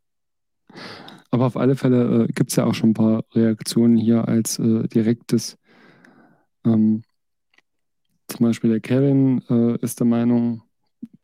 [1.30, 4.59] Aber auf alle Fälle äh, gibt es ja auch schon ein paar Reaktionen hier als
[4.59, 5.56] äh, direktes.
[6.64, 7.02] Ähm,
[8.28, 10.62] zum Beispiel der Kevin äh, ist der Meinung,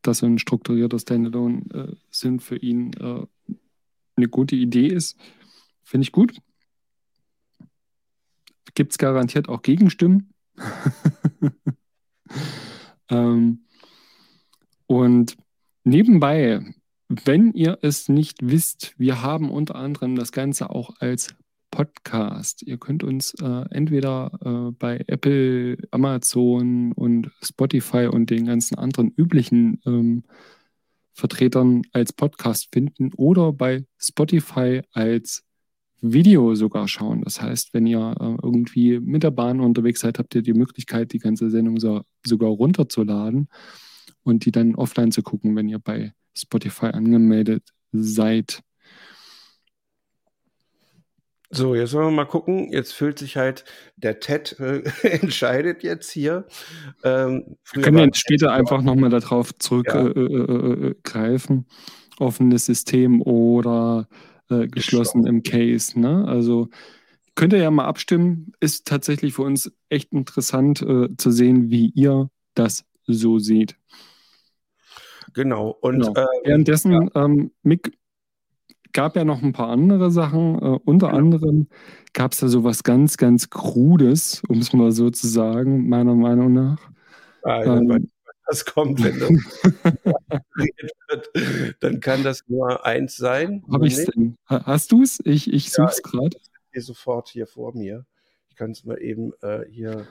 [0.02, 3.26] dass ein strukturierter Standalone äh, Sinn für ihn äh,
[4.16, 5.18] eine gute Idee ist.
[5.82, 6.40] Finde ich gut.
[8.74, 10.32] Gibt es garantiert auch Gegenstimmen.
[13.08, 13.64] ähm,
[14.86, 15.36] und
[15.84, 16.74] nebenbei
[17.08, 21.34] wenn ihr es nicht wisst, wir haben unter anderem das Ganze auch als
[21.70, 22.62] Podcast.
[22.62, 29.12] Ihr könnt uns äh, entweder äh, bei Apple, Amazon und Spotify und den ganzen anderen
[29.16, 30.24] üblichen ähm,
[31.12, 35.44] Vertretern als Podcast finden oder bei Spotify als
[36.00, 37.22] Video sogar schauen.
[37.22, 41.12] Das heißt, wenn ihr äh, irgendwie mit der Bahn unterwegs seid, habt ihr die Möglichkeit,
[41.12, 43.48] die ganze Sendung so, sogar runterzuladen
[44.22, 48.62] und die dann offline zu gucken, wenn ihr bei Spotify angemeldet seid.
[51.50, 52.72] So, jetzt wollen wir mal gucken.
[52.72, 53.64] Jetzt fühlt sich halt
[53.96, 56.46] der TED äh, entscheidet jetzt hier.
[57.04, 61.56] Ähm, wir können jetzt später einfach nochmal darauf zurückgreifen.
[61.56, 61.60] Ja.
[61.60, 61.64] Äh, äh,
[62.18, 64.08] Offenes System oder
[64.48, 65.98] äh, geschlossen im Case.
[65.98, 66.26] Ne?
[66.26, 66.68] Also
[67.34, 68.52] könnt ihr ja mal abstimmen.
[68.60, 73.76] Ist tatsächlich für uns echt interessant äh, zu sehen, wie ihr das so seht.
[75.36, 75.76] Genau.
[75.82, 76.14] Und genau.
[76.14, 77.24] Äh, währenddessen, ja.
[77.24, 77.92] ähm, Mick,
[78.94, 80.54] gab ja noch ein paar andere Sachen.
[80.54, 81.18] Äh, unter genau.
[81.18, 81.68] anderem
[82.14, 86.14] gab es da so was ganz, ganz Krudes, um es mal so zu sagen, meiner
[86.14, 86.78] Meinung nach.
[87.42, 88.08] Ah, ja, ähm,
[88.46, 89.28] das kommt, wenn das
[91.08, 93.62] wird, dann kann das nur eins sein.
[93.70, 94.38] Hab ich's denn?
[94.46, 95.20] Hast du es?
[95.24, 96.36] Ich, ich suche es ja, gerade.
[96.72, 98.06] Ich sofort hier vor mir.
[98.48, 100.06] Ich kann es mal eben äh, hier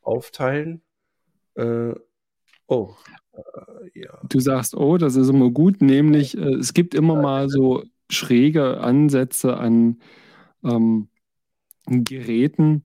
[0.00, 0.82] aufteilen.
[1.56, 1.94] Äh,
[2.70, 2.94] oh,
[3.32, 4.20] äh, ja.
[4.28, 8.80] Du sagst, oh, das ist immer gut, nämlich äh, es gibt immer mal so schräge
[8.80, 10.00] Ansätze an
[10.64, 11.08] ähm,
[11.86, 12.82] Geräten.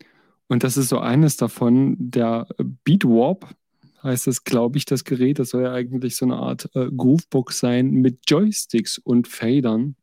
[0.48, 2.48] Und das ist so eines davon, der
[2.84, 3.56] Beatwarp
[4.04, 5.40] heißt es, glaube ich, das Gerät.
[5.40, 9.96] Das soll ja eigentlich so eine Art äh, Groovebox sein mit Joysticks und Fadern.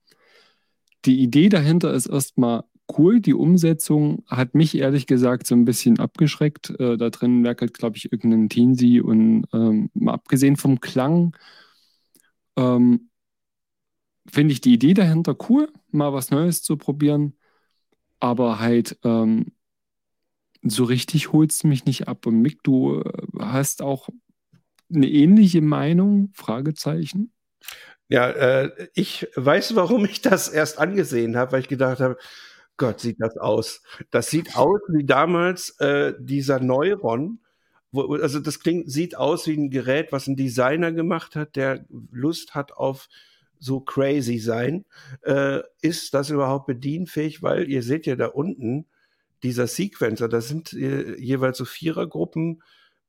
[1.04, 2.64] Die Idee dahinter ist erstmal
[2.98, 3.20] cool.
[3.20, 6.70] Die Umsetzung hat mich ehrlich gesagt so ein bisschen abgeschreckt.
[6.78, 11.36] Äh, da drin werkelt, glaube ich, irgendein Teensy und ähm, mal abgesehen vom Klang
[12.56, 13.10] ähm,
[14.30, 17.36] finde ich die Idee dahinter cool, mal was Neues zu probieren,
[18.20, 19.52] aber halt ähm,
[20.62, 22.26] so richtig holt es mich nicht ab.
[22.26, 24.08] Und Mick, du äh, hast auch
[24.92, 26.30] eine ähnliche Meinung?
[26.34, 27.32] Fragezeichen.
[28.08, 32.18] Ja, äh, ich weiß, warum ich das erst angesehen habe, weil ich gedacht habe,
[32.82, 33.80] Gott, sieht das aus.
[34.10, 37.38] Das sieht aus wie damals äh, dieser Neuron.
[37.92, 41.84] Wo, also das klingt, sieht aus wie ein Gerät, was ein Designer gemacht hat, der
[42.10, 43.08] Lust hat auf
[43.60, 44.84] so crazy sein.
[45.20, 47.40] Äh, ist das überhaupt bedienfähig?
[47.40, 48.86] Weil ihr seht ja da unten
[49.44, 52.64] dieser Sequencer, das sind äh, jeweils so Vierergruppen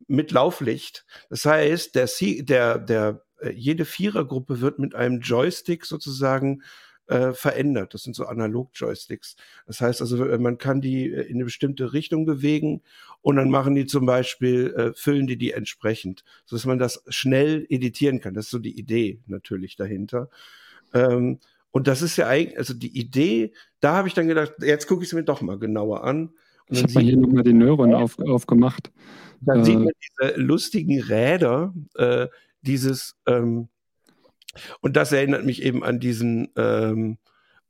[0.06, 1.04] mit Lauflicht.
[1.32, 2.08] Das heißt, der,
[2.44, 6.62] der, der, äh, jede Vierergruppe wird mit einem Joystick sozusagen
[7.08, 7.94] äh, verändert.
[7.94, 9.36] Das sind so Analog-Joysticks.
[9.68, 12.82] Das heißt also, äh, man kann die äh, in eine bestimmte Richtung bewegen
[13.22, 17.66] und dann machen die zum Beispiel, äh, füllen die die entsprechend, sodass man das schnell
[17.70, 18.34] editieren kann.
[18.34, 20.30] Das ist so die Idee natürlich dahinter.
[20.94, 21.40] Ähm,
[21.72, 25.04] und das ist ja eigentlich, also die Idee, da habe ich dann gedacht, jetzt gucke
[25.04, 26.30] ich es mir doch mal genauer an.
[26.70, 28.92] Und ich habe hier nochmal den Neuron auf, aufgemacht.
[29.42, 32.28] Dann äh, sieht man diese lustigen Räder, äh,
[32.62, 33.68] dieses ähm,
[34.82, 37.18] und das erinnert mich eben an diesen, ähm,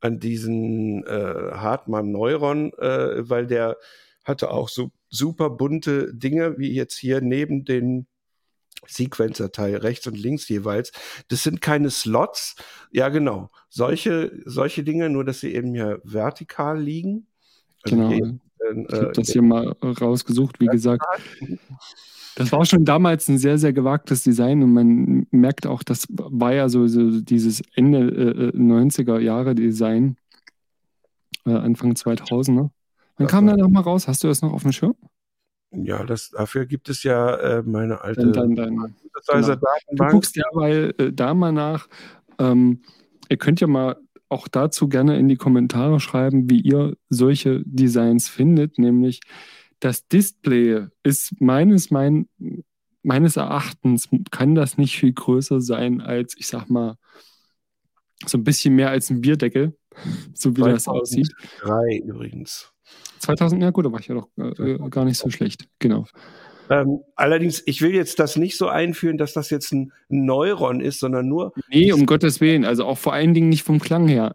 [0.00, 3.76] an diesen äh, Hartmann Neuron, äh, weil der
[4.24, 8.06] hatte auch so super bunte Dinge, wie jetzt hier neben den
[8.86, 10.92] Sequencer-Teil rechts und links jeweils.
[11.28, 12.56] Das sind keine Slots.
[12.90, 13.50] Ja, genau.
[13.68, 17.26] Solche, solche Dinge, nur dass sie eben hier vertikal liegen.
[17.82, 18.10] Also genau.
[18.10, 21.04] Äh, ich habe das hier mal rausgesucht, wie gesagt.
[22.36, 26.52] Das war schon damals ein sehr, sehr gewagtes Design und man merkt auch, das war
[26.52, 30.16] ja so, so dieses Ende äh, 90er äh, Jahre Design,
[31.46, 32.70] äh, Anfang 2000er.
[33.16, 34.08] Wann kam der nochmal raus?
[34.08, 34.96] Hast du das noch auf dem Schirm?
[35.70, 38.94] Ja, das, dafür gibt es ja äh, meine alte dann, dann, dann,
[39.26, 39.56] genau.
[39.92, 41.88] Du guckst ja weil äh, da mal nach.
[42.38, 42.82] Ähm,
[43.28, 43.96] ihr könnt ja mal
[44.28, 49.20] auch dazu gerne in die Kommentare schreiben, wie ihr solche Designs findet, nämlich
[49.84, 52.26] das Display ist meines, mein,
[53.02, 56.96] meines Erachtens, kann das nicht viel größer sein als, ich sag mal,
[58.24, 59.76] so ein bisschen mehr als ein Bierdeckel,
[60.32, 61.34] so wie 2003 das aussieht.
[61.60, 62.72] 2003 übrigens.
[63.18, 66.06] 2000, ja gut, da war ich ja doch äh, gar nicht so schlecht, genau.
[66.70, 70.98] Ähm, allerdings, ich will jetzt das nicht so einführen, dass das jetzt ein Neuron ist,
[70.98, 71.52] sondern nur.
[71.68, 74.34] Nee, um Gottes Willen, also auch vor allen Dingen nicht vom Klang her.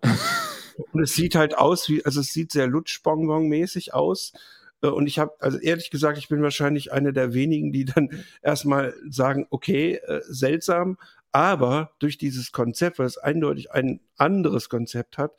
[0.91, 4.33] Und es sieht halt aus wie, also es sieht sehr Lutschbonbon-mäßig aus.
[4.81, 8.09] Äh, und ich habe, also ehrlich gesagt, ich bin wahrscheinlich einer der wenigen, die dann
[8.41, 10.97] erstmal sagen, okay, äh, seltsam,
[11.31, 15.33] aber durch dieses Konzept, weil es eindeutig ein anderes Konzept hat,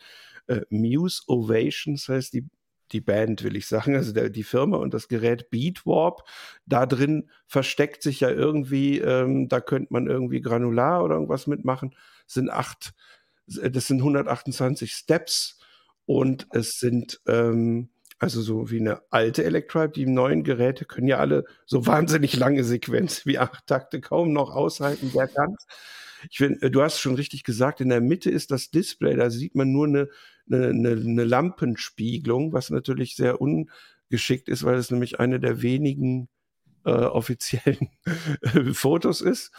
[0.46, 2.46] äh, Muse Ovations heißt die,
[2.92, 6.24] die Band, will ich sagen, also der, die Firma und das Gerät Beatwarp,
[6.66, 11.94] da drin versteckt sich ja irgendwie, ähm, da könnte man irgendwie Granular oder irgendwas mitmachen,
[12.26, 12.92] sind acht,
[13.46, 15.58] das sind 128 Steps
[16.06, 21.18] und es sind ähm, also so wie eine alte Electribe, die neuen Geräte können ja
[21.18, 25.56] alle so wahnsinnig lange Sequenzen wie acht Takte kaum noch aushalten, wer kann.
[26.30, 29.30] Ich finde, äh, du hast schon richtig gesagt, in der Mitte ist das Display, da
[29.30, 30.08] sieht man nur eine,
[30.52, 36.28] eine, eine Lampenspiegelung, was natürlich sehr ungeschickt ist, weil es nämlich eine der wenigen
[36.84, 37.88] äh, offiziellen
[38.74, 39.50] Fotos ist.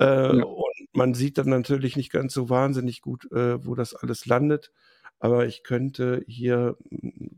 [0.00, 0.42] Äh, ja.
[0.42, 4.72] Und man sieht dann natürlich nicht ganz so wahnsinnig gut, äh, wo das alles landet
[5.18, 6.76] aber ich könnte hier,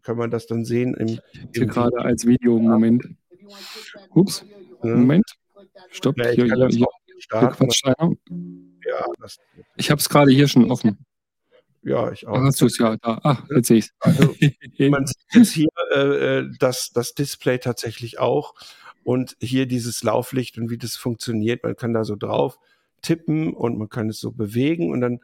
[0.03, 1.21] kann man das dann sehen im,
[1.55, 3.09] hier gerade als Video, Moment.
[4.15, 4.45] Ups,
[4.83, 5.25] Moment.
[5.91, 6.89] Stopp, ja, hier, hier, hier, hier
[8.87, 9.39] Ja, das,
[9.77, 10.99] ich habe es gerade hier schon offen.
[11.83, 12.37] Ja, ich auch.
[12.37, 13.21] Ach, hast du es ja da.
[13.23, 14.35] Ach, jetzt sehe ich also,
[14.79, 18.55] Man sieht jetzt hier äh, äh, das, das Display tatsächlich auch
[19.05, 21.63] und hier dieses Lauflicht und wie das funktioniert.
[21.63, 22.59] Man kann da so drauf
[23.01, 25.21] tippen und man kann es so bewegen und dann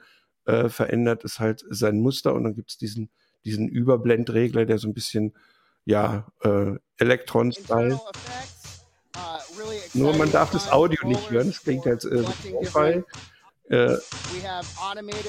[0.47, 3.11] äh, verändert es halt sein Muster und dann gibt es diesen,
[3.45, 5.35] diesen Überblendregler, der so ein bisschen,
[5.85, 8.01] ja, äh, Elektron-Style.
[9.95, 13.03] Nur man darf das Audio nicht hören, es klingt jetzt äh, Lo-Fi.
[13.71, 13.97] Äh,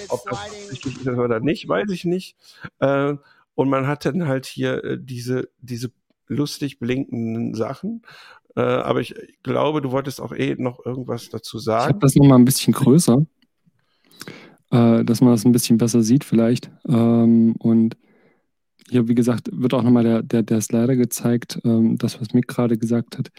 [0.09, 2.35] ob das richtig ist oder nicht, weiß ich nicht.
[2.79, 3.15] Äh,
[3.53, 5.91] und man hat dann halt hier äh, diese, diese
[6.27, 8.01] lustig blinkenden Sachen.
[8.55, 11.83] Äh, aber ich glaube, du wolltest auch eh noch irgendwas dazu sagen.
[11.83, 13.25] Ich habe das nochmal ein bisschen größer
[14.75, 16.69] äh, dass man das ein bisschen besser sieht vielleicht.
[16.87, 17.95] Ähm, und
[18.89, 22.47] hier, wie gesagt, wird auch nochmal der, der, der Slider gezeigt, ähm, das, was Mick
[22.47, 23.31] gerade gesagt hat.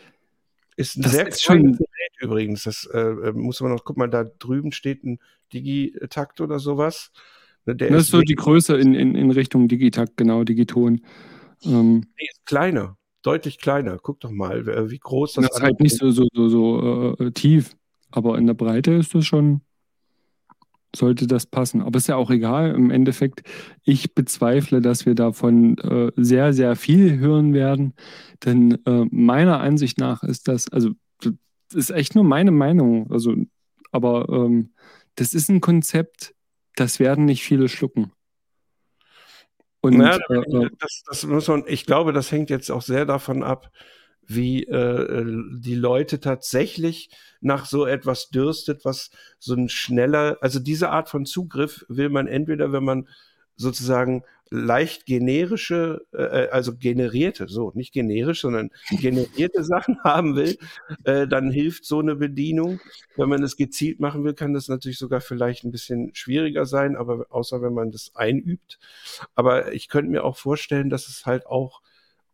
[0.76, 2.64] Ist ein das sehr ist schon Gerät übrigens.
[2.64, 5.18] Das äh, äh, muss man noch, guck mal, da drüben steht ein
[5.53, 7.12] Digitakt oder sowas.
[7.66, 11.03] Ne, der das ist so die Größe in, in, in Richtung Digitakt, genau, Digiton.
[11.64, 13.99] Ähm, nee, ist kleiner, deutlich kleiner.
[14.03, 15.51] Guck doch mal, wie groß das, ist.
[15.51, 17.76] Das ist halt nicht so, so, so, so äh, tief,
[18.11, 19.62] aber in der Breite ist das schon
[20.97, 21.82] sollte das passen.
[21.82, 22.74] Aber ist ja auch egal.
[22.74, 23.42] Im Endeffekt,
[23.84, 27.94] ich bezweifle, dass wir davon äh, sehr, sehr viel hören werden.
[28.44, 30.90] Denn äh, meiner Ansicht nach ist das, also
[31.20, 31.34] das
[31.74, 33.11] ist echt nur meine Meinung.
[33.11, 33.34] Also,
[33.92, 34.72] aber ähm,
[35.16, 36.34] das ist ein Konzept,
[36.74, 38.12] das werden nicht viele schlucken.
[39.80, 43.42] Und, naja, äh, das, das muss man, ich glaube, das hängt jetzt auch sehr davon
[43.42, 43.70] ab,
[44.27, 45.24] wie äh,
[45.59, 47.11] die Leute tatsächlich
[47.41, 52.27] nach so etwas dürstet, was so ein schneller, also diese Art von Zugriff will man
[52.27, 53.09] entweder, wenn man
[53.57, 60.57] sozusagen leicht generische, äh, also generierte, so nicht generisch, sondern generierte Sachen haben will,
[61.05, 62.81] äh, dann hilft so eine Bedienung.
[63.16, 66.97] Wenn man es gezielt machen will, kann das natürlich sogar vielleicht ein bisschen schwieriger sein,
[66.97, 68.79] aber außer wenn man das einübt.
[69.35, 71.81] Aber ich könnte mir auch vorstellen, dass es halt auch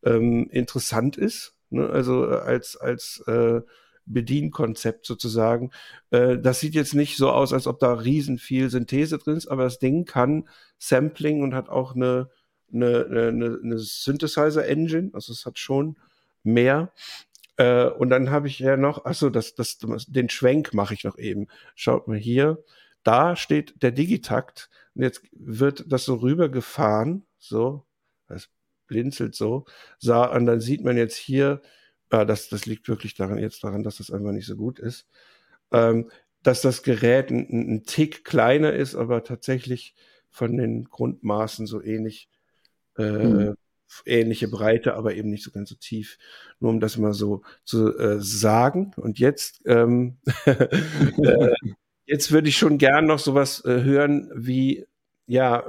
[0.04, 1.88] ähm, interessant ist, ne?
[1.88, 3.60] also äh, als, als äh,
[4.06, 5.70] Bedienkonzept sozusagen.
[6.10, 9.48] Äh, das sieht jetzt nicht so aus, als ob da riesen viel Synthese drin ist,
[9.48, 10.48] aber das Ding kann
[10.78, 12.30] Sampling und hat auch eine,
[12.72, 15.96] eine, eine, eine Synthesizer-Engine, also es hat schon
[16.42, 16.92] mehr.
[17.56, 21.18] Äh, und dann habe ich ja noch, achso, das, das, den Schwenk mache ich noch
[21.18, 21.48] eben.
[21.74, 22.62] Schaut mal hier,
[23.04, 27.84] da steht der Digitakt und jetzt wird das so rübergefahren, so,
[28.28, 28.48] das
[28.92, 29.64] blinzelt so,
[29.98, 31.62] sah, und dann sieht man jetzt hier,
[32.12, 35.08] ja, das, das liegt wirklich daran, jetzt daran, dass das einfach nicht so gut ist,
[35.72, 36.10] ähm,
[36.42, 39.94] dass das Gerät ein, ein Tick kleiner ist, aber tatsächlich
[40.28, 42.28] von den Grundmaßen so ähnlich,
[42.98, 43.54] äh, mhm.
[44.04, 46.18] ähnliche Breite, aber eben nicht so ganz so tief.
[46.60, 48.92] Nur um das mal so zu äh, sagen.
[48.96, 51.54] Und jetzt, ähm, äh,
[52.04, 54.86] jetzt würde ich schon gern noch sowas äh, hören wie,
[55.26, 55.64] ja,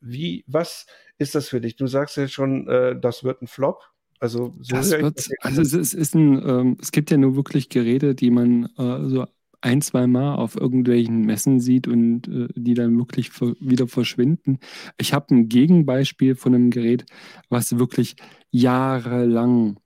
[0.00, 0.86] wie, was
[1.20, 1.76] ist das für dich?
[1.76, 3.82] Du sagst ja schon, äh, das wird ein Flop.
[4.18, 7.68] Also, so das wird, also es, es, ist ein, ähm, es gibt ja nur wirklich
[7.68, 9.26] Geräte, die man äh, so
[9.60, 14.58] ein, zwei Mal auf irgendwelchen Messen sieht und äh, die dann wirklich wieder verschwinden.
[14.98, 17.04] Ich habe ein Gegenbeispiel von einem Gerät,
[17.50, 18.16] was wirklich
[18.50, 19.78] jahrelang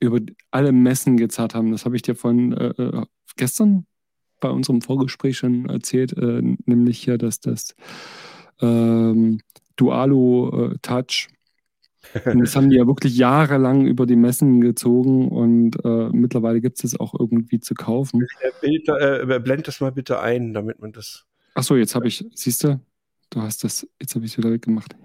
[0.00, 0.18] über
[0.50, 1.70] alle Messen gezerrt haben.
[1.70, 3.06] Das habe ich dir von äh, äh
[3.36, 3.86] gestern
[4.40, 7.74] bei unserem Vorgespräch schon erzählt, äh, nämlich hier, dass das
[8.60, 9.40] ähm,
[9.76, 11.28] Dualo äh, Touch.
[12.24, 16.76] Und das haben die ja wirklich jahrelang über die Messen gezogen und äh, mittlerweile gibt
[16.76, 18.26] es das auch irgendwie zu kaufen.
[18.60, 21.24] Bild, äh, blend das mal bitte ein, damit man das.
[21.54, 22.80] Achso, jetzt habe ich, siehst du,
[23.30, 24.96] du hast das, jetzt habe ich es wieder weggemacht.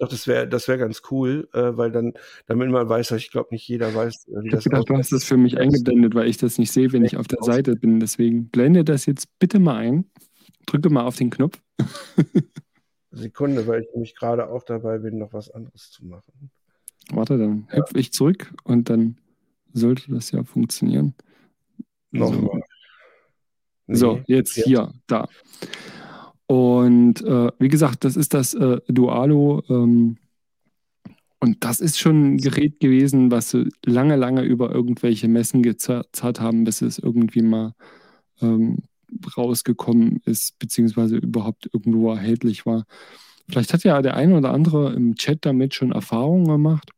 [0.00, 2.12] Doch, das wäre das wär ganz cool, äh, weil dann,
[2.46, 5.10] damit man weiß, ich glaube nicht jeder weiß, äh, wie ich das gedacht, Du hast
[5.10, 7.98] das für mich eingeblendet, weil ich das nicht sehe, wenn ich auf der Seite bin.
[7.98, 10.04] Deswegen blende das jetzt bitte mal ein.
[10.66, 11.60] Drücke mal auf den Knopf.
[13.18, 16.50] Sekunde, weil ich nämlich gerade auch dabei bin, noch was anderes zu machen.
[17.10, 17.78] Warte, dann ja.
[17.78, 19.18] hüpfe ich zurück und dann
[19.72, 21.14] sollte das ja funktionieren.
[22.10, 22.62] Nochmal.
[23.86, 24.64] So, so jetzt ja.
[24.64, 25.28] hier, da.
[26.46, 29.62] Und äh, wie gesagt, das ist das äh, Dualo.
[29.68, 30.16] Ähm,
[31.40, 36.40] und das ist schon ein Gerät gewesen, was so lange, lange über irgendwelche Messen gezerrt
[36.40, 37.74] haben, bis es irgendwie mal
[38.40, 38.78] ähm,
[39.36, 42.84] rausgekommen ist, beziehungsweise überhaupt irgendwo erhältlich war.
[43.48, 46.90] Vielleicht hat ja der eine oder andere im Chat damit schon Erfahrungen gemacht.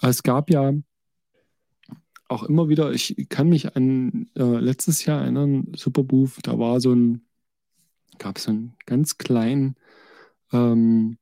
[0.00, 0.72] Es gab ja
[2.28, 6.92] auch immer wieder, ich kann mich an äh, letztes Jahr erinnern, Superbooth, da war so
[6.92, 7.22] ein,
[8.18, 9.76] gab es so einen ganz kleinen,
[10.52, 11.18] ähm,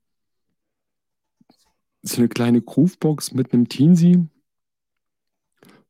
[2.02, 4.26] so eine kleine Groovebox mit einem Teensy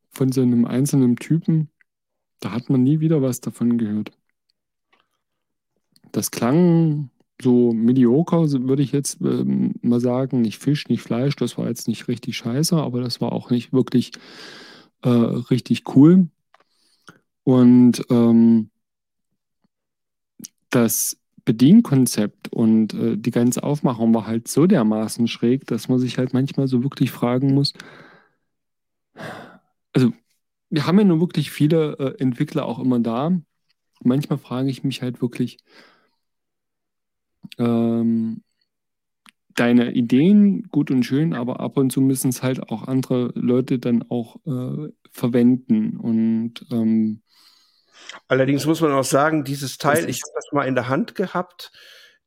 [0.09, 1.69] von so einem einzelnen Typen.
[2.39, 4.11] Da hat man nie wieder was davon gehört.
[6.11, 7.09] Das klang
[7.41, 10.41] so mediocre, würde ich jetzt ähm, mal sagen.
[10.41, 11.35] Nicht Fisch, nicht Fleisch.
[11.35, 14.11] Das war jetzt nicht richtig scheiße, aber das war auch nicht wirklich
[15.03, 16.29] äh, richtig cool.
[17.43, 18.69] Und ähm,
[20.69, 26.17] das Bedienkonzept und äh, die ganze Aufmachung war halt so dermaßen schräg, dass man sich
[26.17, 27.73] halt manchmal so wirklich fragen muss.
[30.69, 33.31] Wir haben ja nur wirklich viele äh, Entwickler auch immer da.
[34.03, 35.57] Manchmal frage ich mich halt wirklich,
[37.57, 38.43] ähm,
[39.55, 43.79] deine Ideen gut und schön, aber ab und zu müssen es halt auch andere Leute
[43.79, 45.97] dann auch äh, verwenden.
[45.97, 47.21] Und ähm,
[48.27, 51.71] Allerdings muss man auch sagen, dieses Teil, ich habe das mal in der Hand gehabt,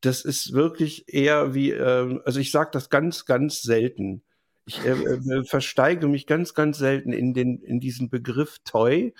[0.00, 4.22] das ist wirklich eher wie, äh, also ich sage das ganz, ganz selten.
[4.70, 9.14] Ich äh, äh, versteige mich ganz, ganz selten in, den, in diesen Begriff Toy,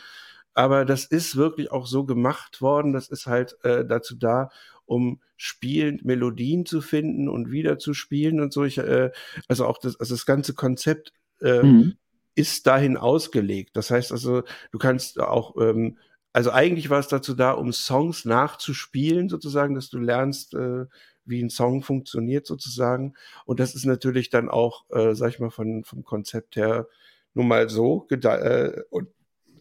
[0.55, 2.93] aber das ist wirklich auch so gemacht worden.
[2.93, 4.51] Das ist halt äh, dazu da,
[4.87, 8.63] um spielend Melodien zu finden und wieder zu spielen und so.
[8.63, 9.11] Ich, äh,
[9.49, 11.97] also auch das, also das ganze Konzept äh, mhm.
[12.37, 13.71] ist dahin ausgelegt.
[13.75, 15.99] Das heißt also, du kannst auch ähm,
[16.33, 20.87] also eigentlich war es dazu da, um Songs nachzuspielen, sozusagen, dass du lernst, äh,
[21.31, 23.15] wie ein Song funktioniert, sozusagen.
[23.45, 26.89] Und das ist natürlich dann auch, äh, sag ich mal, von, vom Konzept her
[27.35, 28.07] nun mal so.
[28.11, 29.09] Äh, und,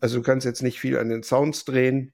[0.02, 2.14] also du kannst jetzt nicht viel an den Sounds drehen.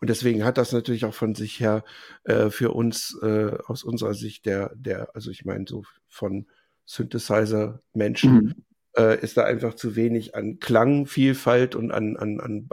[0.00, 1.84] Und deswegen hat das natürlich auch von sich her
[2.24, 6.46] äh, für uns äh, aus unserer Sicht der, der, also ich meine so von
[6.84, 8.54] Synthesizer-Menschen mhm
[8.96, 12.66] äh, ist da einfach zu wenig an Klangvielfalt und an, an, an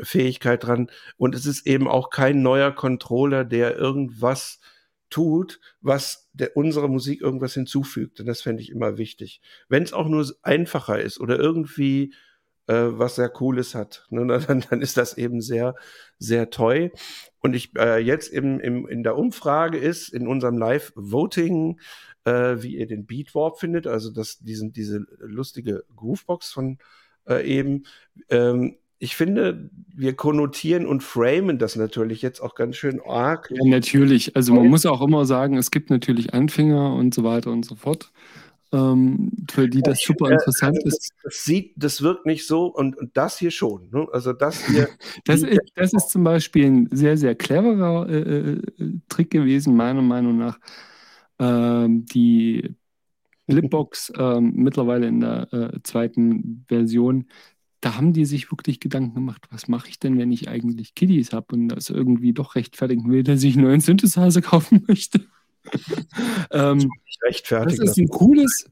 [0.00, 0.90] Bastelfähigkeit dran.
[1.16, 4.60] Und es ist eben auch kein neuer Controller, der irgendwas
[5.10, 8.20] tut, was der, unserer Musik irgendwas hinzufügt.
[8.20, 9.40] Und das fände ich immer wichtig.
[9.68, 12.14] Wenn es auch nur einfacher ist oder irgendwie
[12.68, 15.74] äh, was sehr Cooles hat, ne, dann, dann ist das eben sehr,
[16.18, 16.92] sehr toll.
[17.40, 21.80] Und ich äh, jetzt im, im, in der Umfrage ist, in unserem Live-Voting,
[22.24, 26.78] äh, wie ihr den Beat Warp findet, also das, diesen, diese lustige Groovebox von
[27.26, 27.84] äh, eben.
[28.28, 33.50] Ähm, ich finde, wir konnotieren und framen das natürlich jetzt auch ganz schön arg.
[33.50, 34.36] Ja, natürlich.
[34.36, 37.76] Also man muss auch immer sagen, es gibt natürlich Anfänger und so weiter und so
[37.76, 38.12] fort,
[38.72, 41.12] ähm, für die das super interessant also das, ist.
[41.24, 43.88] Das sieht, das wirkt nicht so und, und das hier schon.
[43.90, 44.06] Ne?
[44.12, 44.86] Also das hier.
[45.24, 48.62] das, ist, das ist zum Beispiel ein sehr, sehr cleverer äh, äh
[49.08, 50.60] Trick gewesen, meiner Meinung nach
[51.38, 52.76] ähm, die
[53.48, 57.26] Flipbox ähm, mittlerweile in der äh, zweiten Version,
[57.80, 61.32] da haben die sich wirklich Gedanken gemacht, was mache ich denn, wenn ich eigentlich Kiddies
[61.32, 65.20] habe und das irgendwie doch rechtfertigen will, dass ich einen neuen Synthesizer kaufen möchte.
[66.50, 66.90] ähm,
[67.50, 68.66] das ist ein cooles,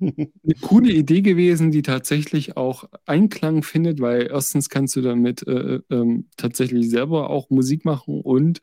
[0.00, 0.28] eine
[0.60, 6.22] coole Idee gewesen, die tatsächlich auch Einklang findet, weil erstens kannst du damit äh, äh,
[6.36, 8.60] tatsächlich selber auch Musik machen und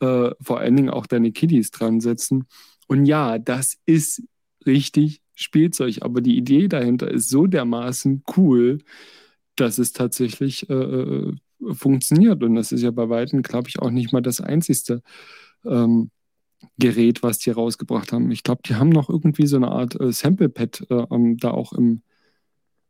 [0.00, 2.44] äh, vor allen Dingen auch deine Kiddies dran setzen.
[2.86, 4.22] Und ja, das ist
[4.64, 8.78] richtig Spielzeug, aber die Idee dahinter ist so dermaßen cool,
[9.56, 11.32] dass es tatsächlich äh, äh
[11.72, 12.42] funktioniert.
[12.42, 15.02] Und das ist ja bei Weitem, glaube ich, auch nicht mal das einzigste
[15.64, 16.10] ähm,
[16.78, 18.30] Gerät, was die rausgebracht haben.
[18.30, 22.02] Ich glaube, die haben noch irgendwie so eine Art äh, Sample-Pad äh, da auch im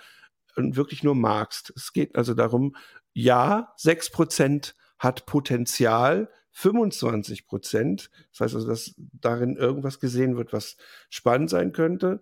[0.57, 1.73] und wirklich nur magst?
[1.75, 2.77] Es geht also darum,
[3.15, 8.11] ja, 6% hat Potenzial, 25 Prozent.
[8.33, 10.77] Das heißt also, dass darin irgendwas gesehen wird, was
[11.09, 12.21] spannend sein könnte.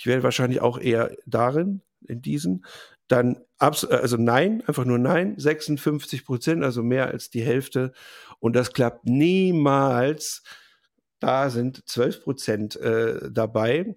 [0.00, 2.64] Ich wäre wahrscheinlich auch eher darin, in diesen.
[3.06, 7.92] Dann, also nein, einfach nur nein, 56 Prozent, also mehr als die Hälfte.
[8.38, 10.42] Und das klappt niemals.
[11.18, 13.94] Da sind 12 Prozent äh, dabei.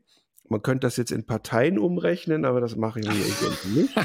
[0.49, 3.95] Man könnte das jetzt in Parteien umrechnen, aber das mache ich mir nicht.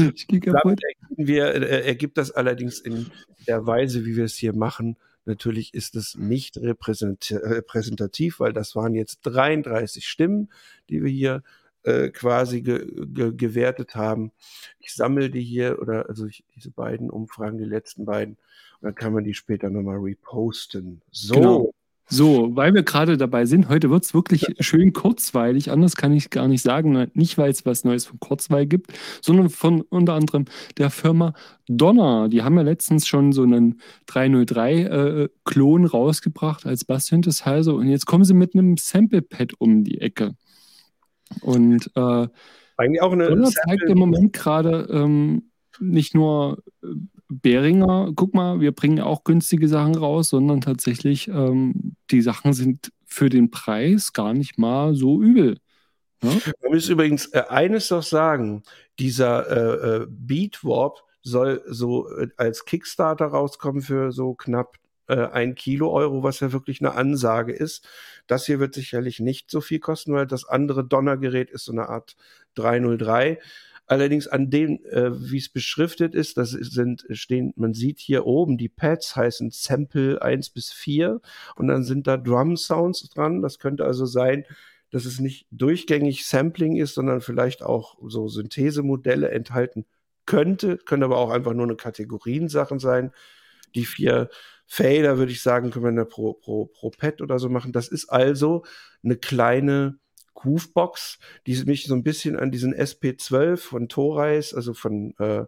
[0.16, 0.80] ich gehe kaputt.
[1.16, 3.12] Wir, äh, ergibt das allerdings in
[3.46, 4.96] der Weise, wie wir es hier machen.
[5.24, 10.50] Natürlich ist es nicht repräsentativ, weil das waren jetzt 33 Stimmen,
[10.88, 11.42] die wir hier
[11.82, 14.32] äh, quasi ge ge gewertet haben.
[14.80, 18.36] Ich sammle die hier oder also ich, diese beiden Umfragen, die letzten beiden,
[18.80, 21.02] und dann kann man die später nochmal reposten.
[21.10, 21.34] So.
[21.34, 21.74] Genau.
[22.12, 25.70] So, weil wir gerade dabei sind, heute wird es wirklich schön kurzweilig.
[25.70, 27.08] Anders kann ich gar nicht sagen.
[27.14, 28.92] Nicht, weil es was Neues von Kurzweil gibt,
[29.22, 30.46] sondern von unter anderem
[30.76, 31.34] der Firma
[31.68, 32.28] Donner.
[32.28, 38.24] Die haben ja letztens schon so einen 303-Klon äh, rausgebracht als Bass-Synthesizer und jetzt kommen
[38.24, 40.34] sie mit einem Sample-Pad um die Ecke.
[41.42, 42.26] Und äh,
[42.76, 46.88] eigentlich auch eine Donner zeigt im Moment gerade ähm, nicht nur äh,
[47.30, 52.92] Beringer, guck mal, wir bringen auch günstige Sachen raus, sondern tatsächlich, ähm, die Sachen sind
[53.04, 55.58] für den Preis gar nicht mal so übel.
[56.22, 56.34] Ja?
[56.34, 56.40] Ne?
[56.62, 58.64] Man muss übrigens äh, eines noch sagen,
[58.98, 64.76] dieser äh, äh, Beat Warp soll so äh, als Kickstarter rauskommen für so knapp
[65.06, 67.86] äh, ein Kilo Euro, was ja wirklich eine Ansage ist.
[68.26, 71.88] Das hier wird sicherlich nicht so viel kosten, weil das andere Donnergerät ist so eine
[71.88, 72.16] Art
[72.54, 73.38] 303.
[73.90, 78.56] Allerdings an dem, äh, wie es beschriftet ist, das sind, stehen, man sieht hier oben,
[78.56, 81.20] die Pads heißen Sample 1 bis 4
[81.56, 83.42] und dann sind da Drum Sounds dran.
[83.42, 84.44] Das könnte also sein,
[84.92, 89.86] dass es nicht durchgängig Sampling ist, sondern vielleicht auch so Synthesemodelle enthalten
[90.24, 93.10] könnte, können aber auch einfach nur eine Kategoriensachen sein.
[93.74, 94.28] Die vier
[94.66, 97.72] Fader, würde ich sagen, können wir pro, pro, pro Pad oder so machen.
[97.72, 98.62] Das ist also
[99.02, 99.98] eine kleine
[100.34, 105.44] Groovebox, die mich so ein bisschen an diesen SP12 von Torais, also von äh,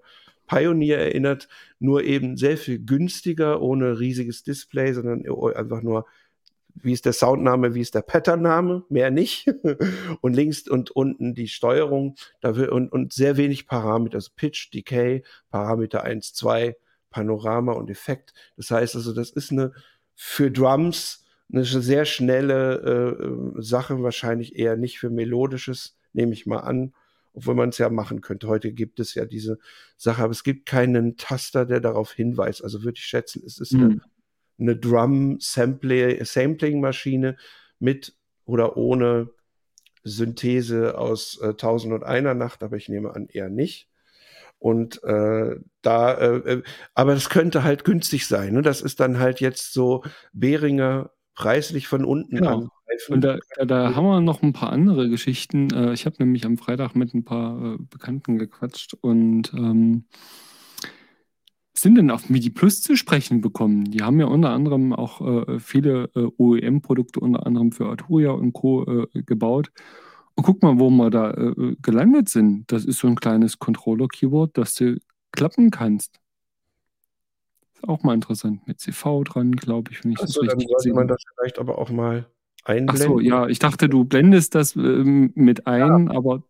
[0.46, 5.24] Pioneer erinnert, nur eben sehr viel günstiger, ohne riesiges Display, sondern
[5.54, 6.06] einfach nur,
[6.74, 9.46] wie ist der Soundname, wie ist der Patternname, mehr nicht.
[10.20, 15.22] und links und unten die Steuerung dafür und, und sehr wenig Parameter, also Pitch, Decay,
[15.50, 16.76] Parameter 1, 2,
[17.10, 18.32] Panorama und Effekt.
[18.56, 19.72] Das heißt also, das ist eine
[20.14, 21.21] für Drums
[21.52, 26.94] eine sehr schnelle äh, Sache, wahrscheinlich eher nicht für melodisches, nehme ich mal an,
[27.34, 28.46] obwohl man es ja machen könnte.
[28.48, 29.58] Heute gibt es ja diese
[29.96, 32.62] Sache, aber es gibt keinen Taster, der darauf hinweist.
[32.64, 33.82] Also würde ich schätzen, es ist mhm.
[33.82, 34.00] eine,
[34.58, 37.36] eine Drum-Sampling-Maschine
[37.78, 39.30] mit oder ohne
[40.04, 43.88] Synthese aus äh, Tausend und einer Nacht, aber ich nehme an, eher nicht.
[44.58, 46.62] Und äh, da, äh, äh
[46.94, 48.54] aber das könnte halt günstig sein.
[48.54, 48.62] Ne?
[48.62, 52.52] Das ist dann halt jetzt so Behringer preislich von unten genau.
[52.52, 53.14] angreifen.
[53.14, 55.72] Und da, da, da, haben wir noch ein paar andere Geschichten.
[55.72, 60.04] Äh, ich habe nämlich am Freitag mit ein paar äh, Bekannten gequatscht und ähm,
[61.74, 63.90] sind dann auf MIDI Plus zu sprechen bekommen.
[63.90, 68.52] Die haben ja unter anderem auch äh, viele äh, OEM-Produkte, unter anderem für Arturia und
[68.52, 68.84] Co.
[68.84, 69.72] Äh, gebaut.
[70.34, 72.70] Und guck mal, wo wir da äh, gelandet sind.
[72.70, 74.98] Das ist so ein kleines Controller-Keyboard, das du
[75.32, 76.21] klappen kannst
[77.86, 78.66] auch mal interessant.
[78.66, 81.58] Mit CV dran, glaube ich, wenn ich Achso, das richtig dann sollte man das vielleicht
[81.58, 82.26] aber auch mal
[82.64, 82.90] einblenden.
[82.90, 86.16] Ach so, ja, ich dachte, du blendest das ähm, mit ein, ja.
[86.16, 86.42] aber.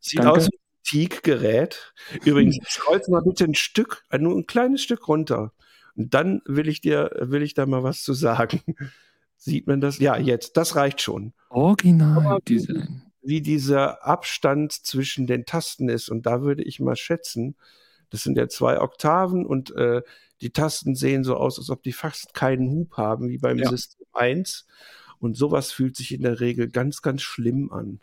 [0.00, 0.32] Sieht danke.
[0.32, 1.92] aus wie ein Teak-Gerät.
[2.24, 5.52] Übrigens, scrollst mal bitte ein Stück, äh, nur ein kleines Stück runter.
[5.96, 8.60] Und dann will ich dir, will ich da mal was zu sagen.
[9.36, 9.98] Sieht man das?
[9.98, 11.32] Ja, jetzt, das reicht schon.
[11.50, 13.02] Original-Design.
[13.22, 16.08] Wie dieser Abstand zwischen den Tasten ist.
[16.08, 17.56] Und da würde ich mal schätzen,
[18.10, 20.02] das sind ja zwei Oktaven und äh,
[20.40, 23.68] die Tasten sehen so aus, als ob die fast keinen Hub haben, wie beim ja.
[23.68, 24.66] System 1.
[25.18, 28.00] Und sowas fühlt sich in der Regel ganz, ganz schlimm an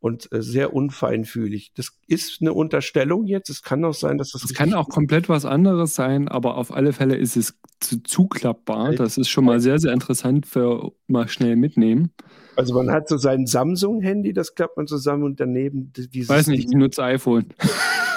[0.00, 1.72] und äh, sehr unfeinfühlig.
[1.74, 3.50] Das ist eine Unterstellung jetzt.
[3.50, 4.44] Es kann auch sein, dass das.
[4.44, 8.94] Es kann auch komplett was anderes sein, aber auf alle Fälle ist es zu, zuklappbar.
[8.94, 12.12] Das ist schon mal sehr, sehr interessant für mal schnell mitnehmen.
[12.56, 16.28] Also man hat so sein Samsung-Handy, das klappt man zusammen und daneben dieses.
[16.28, 17.46] Weiß nicht, ich nutze iPhone.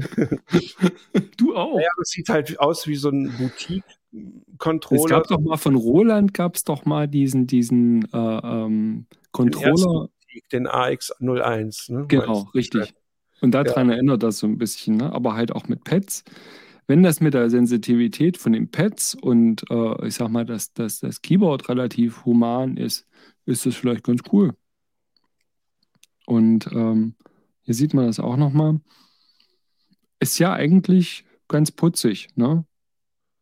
[1.36, 1.78] du auch.
[1.78, 5.02] Ja, das sieht halt aus wie so ein Boutique-Controller.
[5.02, 10.08] Es gab doch mal von Roland gab es doch mal diesen, diesen äh, ähm, Controller.
[10.52, 11.92] den AX01.
[11.92, 12.06] Ne?
[12.08, 12.94] Genau, richtig.
[13.40, 13.94] Und daran ja.
[13.94, 15.12] erinnert das so ein bisschen, ne?
[15.12, 16.24] aber halt auch mit Pads.
[16.86, 21.00] Wenn das mit der Sensitivität von den Pads und äh, ich sag mal, dass, dass
[21.00, 23.06] das Keyboard relativ human ist,
[23.46, 24.54] ist das vielleicht ganz cool.
[26.26, 27.14] Und ähm,
[27.62, 28.80] hier sieht man das auch nochmal.
[30.20, 32.64] Ist ja eigentlich ganz putzig, ne?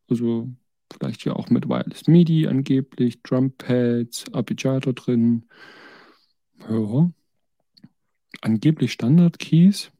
[0.08, 0.48] Also
[0.92, 5.44] vielleicht hier auch mit Wireless MIDI angeblich, Drumpads, Arpeggiator drin.
[6.68, 7.10] Ja.
[8.40, 9.90] Angeblich Standard-Keys.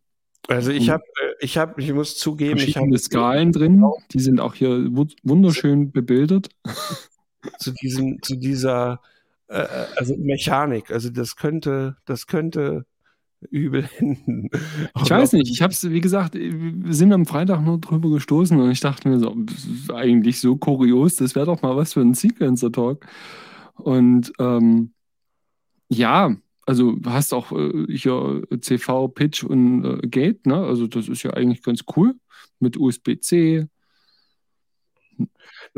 [0.49, 3.85] Also ich habe, äh, ich habe, ich muss zugeben, ich habe Skalen drin.
[4.12, 4.89] Die sind auch hier
[5.22, 6.49] wunderschön bebildert.
[7.59, 9.01] Zu diesem, zu dieser,
[9.47, 10.91] äh, äh, also Mechanik.
[10.91, 12.85] Also das könnte, das könnte
[13.51, 14.51] übel enden.
[15.03, 18.59] Ich weiß nicht, ich habe es, wie gesagt, wir sind am Freitag nur drüber gestoßen
[18.59, 19.36] und ich dachte mir so,
[19.95, 23.07] eigentlich so kurios, das wäre doch mal was für ein Sequencer-Talk.
[23.76, 24.93] Und ähm,
[25.89, 26.36] ja,
[26.66, 30.57] also du hast auch äh, hier CV, Pitch und äh, Gate, ne?
[30.57, 32.14] Also das ist ja eigentlich ganz cool
[32.61, 33.68] mit USB-C.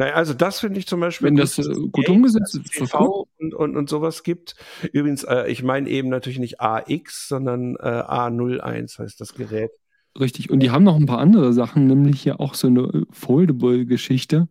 [0.01, 1.27] Naja, also das finde ich zum Beispiel.
[1.27, 4.57] Wenn gut, das äh, gut umgesetzt ist, und, und, und sowas gibt.
[4.95, 9.73] Übrigens, äh, ich meine eben natürlich nicht AX, sondern äh, A01 heißt das Gerät.
[10.19, 13.05] Richtig, und die haben noch ein paar andere Sachen, nämlich hier auch so eine äh,
[13.11, 14.49] Foldable-Geschichte.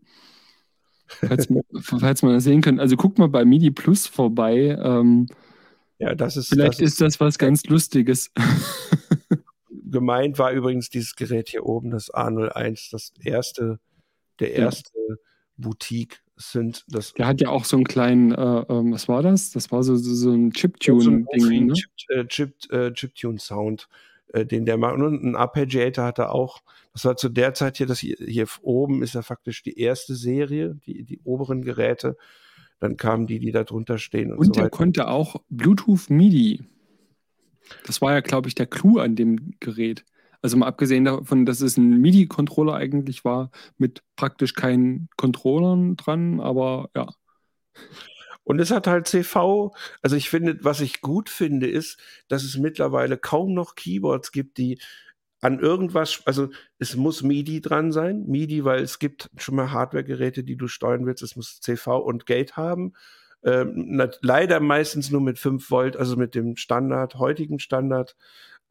[1.07, 1.47] Falls,
[1.81, 2.79] falls man das sehen kann.
[2.79, 4.77] Also guckt mal bei MIDI Plus vorbei.
[4.79, 5.25] Ähm,
[5.97, 6.49] ja, das ist.
[6.49, 8.31] Vielleicht das ist, das was ganz Lustiges.
[9.89, 13.79] Gemeint war übrigens dieses Gerät hier oben, das A01, das erste,
[14.39, 15.15] der erste ja.
[15.59, 16.85] Boutique sind.
[16.87, 19.51] Das der hat ja auch so einen kleinen, äh, äh, was war das?
[19.51, 21.67] Das war so, so, so ein Chiptune-Ding.
[21.67, 21.73] Ne?
[21.73, 23.89] Chip, äh, Chip, äh, Chiptune-Sound,
[24.33, 24.95] äh, den der macht.
[24.95, 26.61] Und ein Arpeggiator hat er auch.
[26.93, 30.15] Das war zu der Zeit hier, das hier, hier oben ist ja faktisch die erste
[30.15, 32.17] Serie, die, die oberen Geräte.
[32.79, 34.31] Dann kamen die, die da drunter stehen.
[34.31, 36.63] Und, und so der konnte auch Bluetooth MIDI.
[37.85, 40.05] Das war ja, glaube ich, der Clou an dem Gerät.
[40.41, 46.39] Also mal abgesehen davon, dass es ein MIDI-Controller eigentlich war, mit praktisch keinen Controllern dran,
[46.39, 47.07] aber ja.
[48.43, 52.57] Und es hat halt CV, also ich finde, was ich gut finde, ist, dass es
[52.57, 54.79] mittlerweile kaum noch Keyboards gibt, die
[55.41, 60.43] an irgendwas, also es muss MIDI dran sein, MIDI, weil es gibt schon mal Hardware-Geräte,
[60.43, 62.93] die du steuern willst, es muss CV und Gate haben.
[63.43, 68.17] Ähm, leider meistens nur mit 5 Volt, also mit dem Standard, heutigen Standard.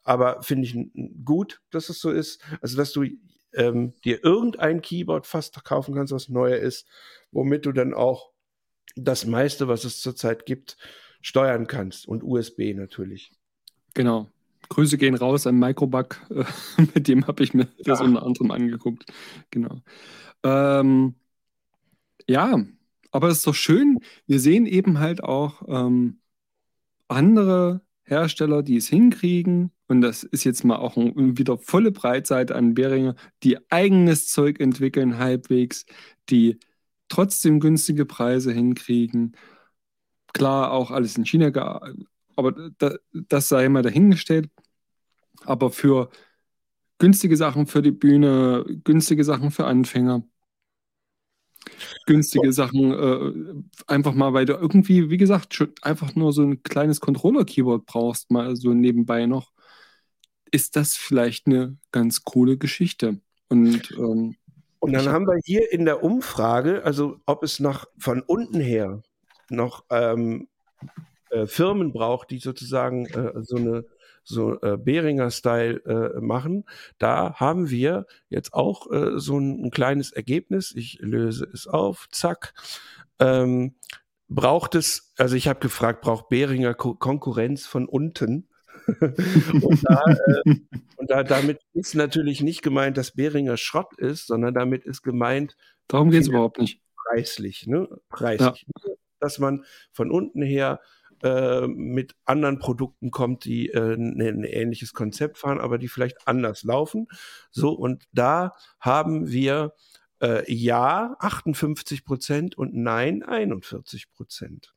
[0.08, 0.74] Aber finde ich
[1.22, 2.42] gut, dass es so ist.
[2.62, 3.04] Also, dass du
[3.52, 6.88] ähm, dir irgendein Keyboard fast kaufen kannst, was neuer ist,
[7.30, 8.30] womit du dann auch
[8.96, 10.78] das meiste, was es zurzeit gibt,
[11.20, 12.08] steuern kannst.
[12.08, 13.32] Und USB natürlich.
[13.92, 14.30] Genau.
[14.70, 16.44] Grüße gehen raus an Microbug, äh,
[16.94, 17.84] mit dem habe ich mir ja.
[17.84, 19.04] das unter anderem angeguckt.
[19.50, 19.82] Genau.
[20.42, 21.16] Ähm,
[22.26, 22.64] ja,
[23.10, 26.20] aber es ist doch schön, wir sehen eben halt auch ähm,
[27.08, 32.54] andere Hersteller, die es hinkriegen, und das ist jetzt mal auch ein, wieder volle Breitseite
[32.54, 35.86] an Behringer, die eigenes Zeug entwickeln halbwegs,
[36.28, 36.58] die
[37.08, 39.36] trotzdem günstige Preise hinkriegen.
[40.32, 41.50] Klar, auch alles in China
[42.36, 42.70] aber
[43.12, 44.48] das sei mal dahingestellt.
[45.44, 46.10] Aber für
[46.98, 50.22] günstige Sachen für die Bühne, günstige Sachen für Anfänger,
[52.06, 56.62] günstige Sachen, äh, einfach mal, weil du irgendwie, wie gesagt, schon einfach nur so ein
[56.62, 59.52] kleines Controller-Keyboard brauchst, mal so nebenbei noch,
[60.50, 63.20] ist das vielleicht eine ganz coole Geschichte.
[63.48, 64.36] Und, ähm,
[64.80, 69.02] und dann haben wir hier in der Umfrage, also ob es noch von unten her
[69.50, 70.48] noch ähm,
[71.30, 73.84] äh, Firmen braucht, die sozusagen äh, so eine
[74.28, 76.64] so äh, Behringer-Style äh, machen.
[76.98, 80.74] Da haben wir jetzt auch äh, so ein, ein, kleines Ergebnis.
[80.76, 82.52] Ich löse es auf, zack.
[83.18, 83.74] Ähm,
[84.28, 88.48] braucht es, also ich habe gefragt, braucht Behringer Ko Konkurrenz von unten?
[89.00, 90.54] und, da, äh,
[90.96, 95.56] und da, damit ist natürlich nicht gemeint, dass Behringer Schrott ist, sondern damit ist gemeint.
[95.88, 96.82] Darum geht es überhaupt nicht.
[97.08, 97.88] Preislich, ne?
[98.10, 98.66] Preislich.
[98.84, 98.92] Ja.
[99.20, 100.80] Dass man von unten her
[101.22, 105.88] äh, mit anderen Produkten kommt, die äh, ein, ne, ein ähnliches Konzept fahren, aber die
[105.88, 107.08] vielleicht anders laufen.
[107.50, 109.74] So, und da haben wir
[110.22, 114.74] äh, Ja 58 Prozent und Nein 41 Prozent.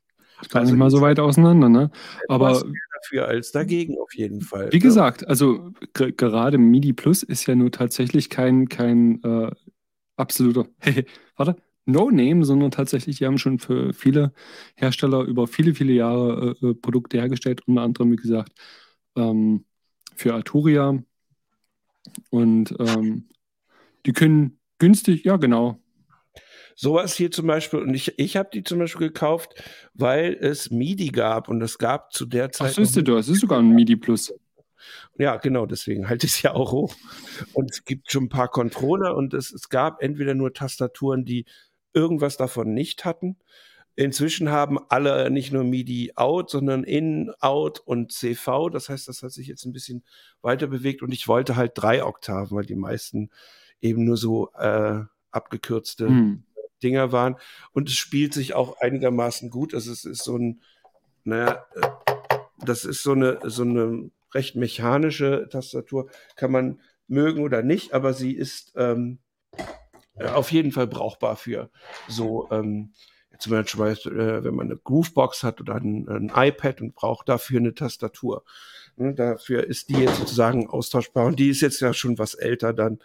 [0.48, 1.90] Gar also nicht mal so weit auseinander, ne?
[2.28, 2.62] Aber
[3.02, 4.72] dafür als dagegen auf jeden Fall.
[4.72, 4.82] Wie ne?
[4.82, 9.50] gesagt, also gerade MIDI Plus ist ja nur tatsächlich kein, kein äh,
[10.16, 10.66] absoluter,
[11.36, 14.32] warte, No-Name, sondern tatsächlich, die haben schon für viele
[14.76, 18.52] Hersteller über viele, viele Jahre äh, äh, Produkte hergestellt, unter anderem, wie gesagt,
[19.16, 19.64] ähm,
[20.14, 21.02] für Arturia.
[22.30, 23.28] Und ähm,
[24.06, 25.80] die können günstig, ja genau.
[26.74, 29.62] sowas hier zum Beispiel, und ich, ich habe die zum Beispiel gekauft,
[29.94, 32.70] weil es MIDI gab und es gab zu der Zeit.
[32.70, 34.32] Ach, siehst du, es ist sogar ein MIDI Plus.
[35.18, 36.94] Ja, genau, deswegen halte ich es ja auch hoch.
[37.52, 41.44] Und es gibt schon ein paar Controller und es, es gab entweder nur Tastaturen, die
[41.92, 43.36] irgendwas davon nicht hatten.
[43.94, 48.70] Inzwischen haben alle nicht nur MIDI out, sondern in, out und CV.
[48.70, 50.02] Das heißt, das hat sich jetzt ein bisschen
[50.40, 53.30] weiter bewegt und ich wollte halt drei Oktaven, weil die meisten
[53.82, 56.44] eben nur so äh, abgekürzte hm.
[56.82, 57.36] Dinger waren.
[57.72, 59.74] Und es spielt sich auch einigermaßen gut.
[59.74, 60.62] Also es ist so ein,
[61.24, 61.88] naja, äh,
[62.64, 66.08] das ist so eine, so eine recht mechanische Tastatur.
[66.36, 69.18] Kann man mögen oder nicht, aber sie ist ähm,
[70.18, 71.70] auf jeden Fall brauchbar für
[72.08, 72.92] so ähm,
[73.38, 77.58] zum Beispiel, äh, wenn man eine Groovebox hat oder ein, ein iPad und braucht dafür
[77.60, 78.44] eine Tastatur.
[78.96, 82.72] Ne, dafür ist die jetzt sozusagen austauschbar und die ist jetzt ja schon was älter
[82.72, 82.98] dann.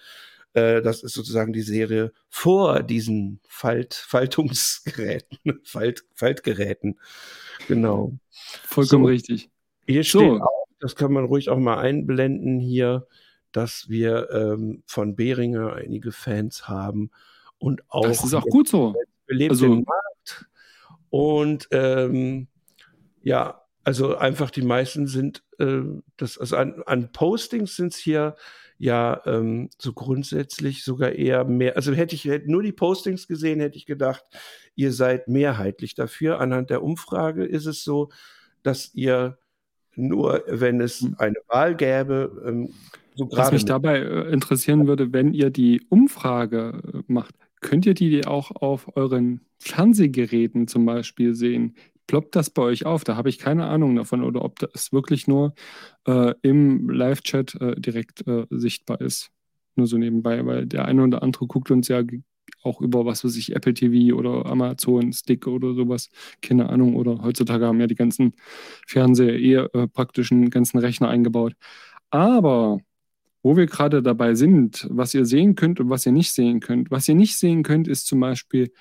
[0.53, 6.99] Äh, das ist sozusagen die Serie vor diesen Falt, Faltungsgeräten, Falt, Faltgeräten.
[7.67, 8.13] Genau.
[8.63, 9.49] Vollkommen so, richtig.
[9.87, 10.41] Hier steht so.
[10.41, 13.07] auch, das kann man ruhig auch mal einblenden hier,
[13.57, 17.09] dass wir ähm, von Behringer einige Fans haben
[17.57, 18.03] und auch.
[18.03, 18.93] Das ist auch gut so.
[19.25, 20.45] Belebt also, den Markt.
[21.09, 22.49] Und ähm,
[23.23, 25.81] ja, also einfach die meisten sind, äh,
[26.17, 28.35] das, also an, an Postings sind es hier
[28.77, 31.77] ja ähm, so grundsätzlich sogar eher mehr.
[31.77, 34.23] Also hätte ich hätte nur die Postings gesehen, hätte ich gedacht,
[34.75, 36.39] ihr seid mehrheitlich dafür.
[36.39, 38.09] Anhand der Umfrage ist es so,
[38.61, 39.39] dass ihr
[39.95, 41.15] nur, wenn es hm.
[41.17, 42.69] eine Wahl gäbe, ähm,
[43.17, 47.93] so Was mich dabei äh, interessieren würde, wenn ihr die Umfrage äh, macht, könnt ihr
[47.93, 51.75] die auch auf euren Fernsehgeräten zum Beispiel sehen?
[52.07, 53.03] ploppt das bei euch auf?
[53.03, 55.53] Da habe ich keine Ahnung davon oder ob das wirklich nur
[56.07, 59.29] äh, im Live-Chat äh, direkt äh, sichtbar ist.
[59.75, 62.01] Nur so nebenbei, weil der eine oder andere guckt uns ja
[62.63, 66.09] auch über, was weiß ich, Apple TV oder Amazon Stick oder sowas,
[66.41, 66.95] keine Ahnung.
[66.95, 68.33] Oder heutzutage haben ja die ganzen
[68.87, 71.53] Fernseher eher äh, praktisch einen ganzen Rechner eingebaut.
[72.09, 72.79] Aber
[73.47, 76.91] wo wir gerade dabei sind, was ihr sehen könnt und was ihr nicht sehen könnt.
[76.91, 78.73] Was ihr nicht sehen könnt, ist zum Beispiel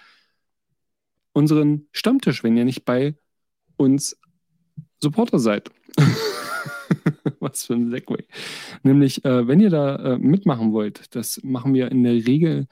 [1.32, 3.14] unseren Stammtisch, wenn ihr nicht bei
[3.76, 4.18] uns
[5.00, 5.70] Supporter seid.
[7.38, 8.24] Was für ein Segway.
[8.82, 12.66] Nämlich, äh, wenn ihr da äh, mitmachen wollt, das machen wir in der Regel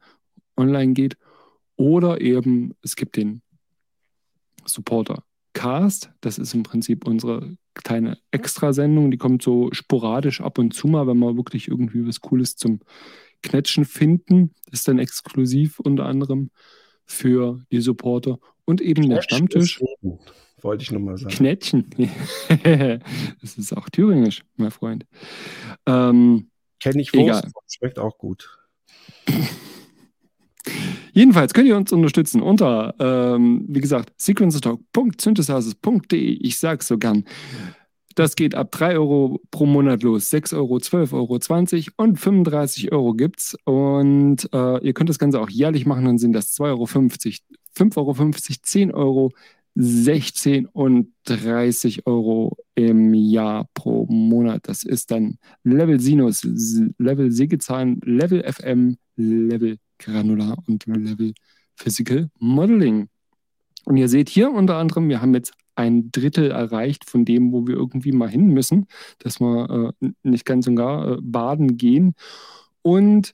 [0.56, 1.18] online geht.
[1.76, 3.42] Oder eben, es gibt den
[4.66, 5.24] Supporter
[5.54, 6.12] Cast.
[6.22, 9.10] Das ist im Prinzip unsere kleine Extrasendung.
[9.10, 12.82] Die kommt so sporadisch ab und zu mal, wenn wir wirklich irgendwie was Cooles zum
[13.42, 14.54] Knetschen finden.
[14.66, 16.52] Das ist dann exklusiv unter anderem
[17.06, 18.38] für die Supporter.
[18.66, 19.82] Und eben der Stammtisch.
[20.62, 21.34] Wollte ich nochmal sagen.
[21.34, 21.90] Knetchen.
[23.42, 25.06] das ist auch thüringisch, mein Freund.
[25.86, 26.50] Ähm,
[26.80, 28.58] Kenne ich Wurst, schmeckt auch gut.
[31.14, 36.18] Jedenfalls könnt ihr uns unterstützen unter, ähm, wie gesagt, sequencetalk.synthesizers.de.
[36.18, 37.26] Ich sage es so gern.
[38.16, 40.30] Das geht ab 3 Euro pro Monat los.
[40.30, 43.58] 6 Euro, 12 Euro, 20 und 35 Euro gibt's.
[43.66, 47.98] Und äh, ihr könnt das Ganze auch jährlich machen, dann sind das 2,50 Euro, 5,50
[47.98, 48.14] Euro,
[48.62, 49.32] 10 Euro,
[49.76, 54.68] 16 und 30 Euro im Jahr pro Monat.
[54.68, 56.44] Das ist dann Level Sinus,
[56.98, 61.34] Level Sägezahn, Level FM, Level Granular und Level
[61.76, 63.10] Physical Modeling.
[63.86, 67.66] Und ihr seht hier unter anderem, wir haben jetzt ein Drittel erreicht von dem, wo
[67.66, 68.88] wir irgendwie mal hin müssen,
[69.20, 72.16] dass wir äh, nicht ganz und gar äh, baden gehen.
[72.82, 73.34] Und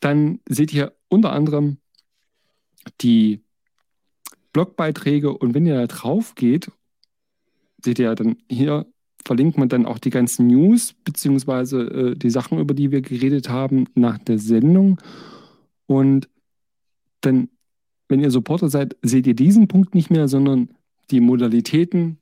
[0.00, 1.78] dann seht ihr unter anderem
[3.00, 3.44] die
[4.52, 6.70] Blogbeiträge und wenn ihr da drauf geht,
[7.82, 8.86] seht ihr dann hier
[9.24, 13.48] verlinkt man dann auch die ganzen News beziehungsweise äh, die Sachen, über die wir geredet
[13.48, 15.00] haben, nach der Sendung.
[15.86, 16.28] Und
[17.20, 17.48] dann,
[18.08, 20.70] wenn ihr Supporter seid, seht ihr diesen Punkt nicht mehr, sondern
[21.10, 22.18] die Modalitäten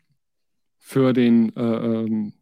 [0.78, 2.32] für den äh, ähm,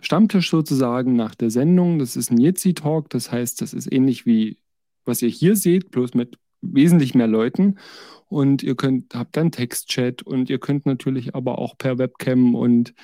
[0.00, 1.98] Stammtisch sozusagen nach der Sendung.
[1.98, 4.58] Das ist ein Jitsi-Talk, das heißt, das ist ähnlich wie
[5.04, 7.76] was ihr hier seht, bloß mit wesentlich mehr Leuten.
[8.28, 12.94] Und ihr könnt, habt dann Textchat und ihr könnt natürlich aber auch per Webcam und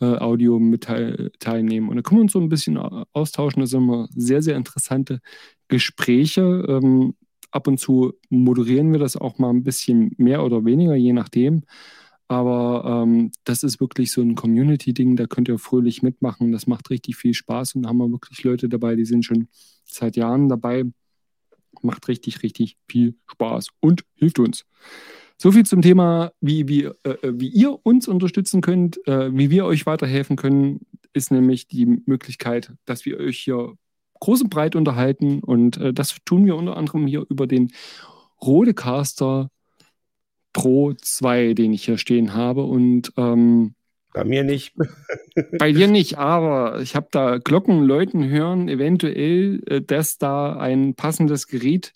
[0.00, 1.88] äh, Audio mit teil, teilnehmen.
[1.88, 3.60] Und da können wir uns so ein bisschen austauschen.
[3.60, 5.20] Das sind immer sehr, sehr interessante
[5.66, 6.64] Gespräche.
[6.68, 7.14] Ähm,
[7.50, 11.64] ab und zu moderieren wir das auch mal ein bisschen mehr oder weniger, je nachdem.
[12.28, 16.52] Aber ähm, das ist wirklich so ein Community-Ding, da könnt ihr fröhlich mitmachen.
[16.52, 19.48] Das macht richtig viel Spaß und da haben wir wirklich Leute dabei, die sind schon
[19.84, 20.84] seit Jahren dabei.
[21.82, 24.64] Macht richtig, richtig viel Spaß und hilft uns.
[25.38, 29.66] So viel zum Thema, wie, wie, äh, wie ihr uns unterstützen könnt, äh, wie wir
[29.66, 33.74] euch weiterhelfen können, ist nämlich die Möglichkeit, dass wir euch hier
[34.20, 35.40] groß und breit unterhalten.
[35.40, 37.70] Und äh, das tun wir unter anderem hier über den
[38.42, 39.50] Rodecaster
[40.52, 42.64] Pro 2, den ich hier stehen habe.
[42.64, 43.75] Und ähm,
[44.16, 44.74] bei mir nicht.
[45.58, 50.94] bei dir nicht, aber ich habe da Glocken läuten hören, eventuell, äh, dass da ein
[50.94, 51.92] passendes Gerät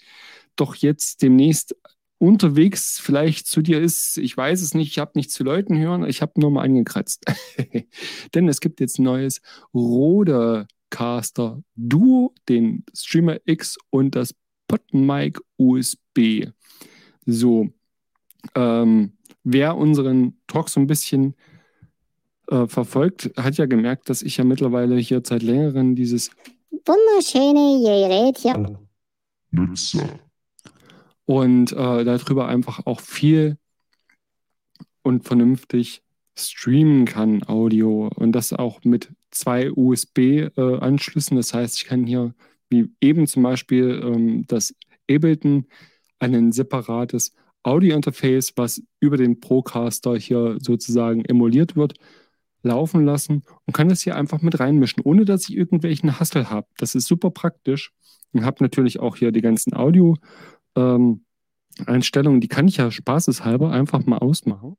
[0.55, 1.75] doch jetzt demnächst
[2.19, 4.19] unterwegs vielleicht zu dir ist.
[4.19, 7.25] Ich weiß es nicht, ich habe nicht zu Leuten hören, ich habe nur mal angekratzt.
[8.35, 9.41] Denn es gibt jetzt ein neues
[9.73, 14.35] Rodecaster Duo, den Streamer X und das
[14.69, 16.49] PodMic USB.
[17.25, 17.71] So,
[18.55, 19.13] ähm,
[19.43, 21.35] wer unseren Talk so ein bisschen
[22.51, 26.31] äh, verfolgt, hat ja gemerkt, dass ich ja mittlerweile hier seit längerem dieses
[26.71, 28.79] wunderschöne Gerät hier
[29.51, 30.21] nutze
[31.27, 33.57] und äh, darüber einfach auch viel
[35.03, 36.03] und vernünftig
[36.37, 38.11] streamen kann, Audio.
[38.15, 41.37] Und das auch mit zwei USB-Anschlüssen.
[41.37, 42.35] Äh, das heißt, ich kann hier,
[42.69, 44.75] wie eben zum Beispiel ähm, das
[45.09, 45.67] Ableton,
[46.19, 47.33] ein separates
[47.63, 51.95] Audio-Interface, was über den Procaster hier sozusagen emuliert wird,
[52.63, 56.67] laufen lassen und kann das hier einfach mit reinmischen, ohne dass ich irgendwelchen Hassel habe.
[56.77, 57.93] Das ist super praktisch.
[58.33, 60.17] Und habe natürlich auch hier die ganzen Audio-
[60.77, 61.25] ähm,
[61.79, 64.77] die kann ich ja spaßeshalber einfach mal ausmachen.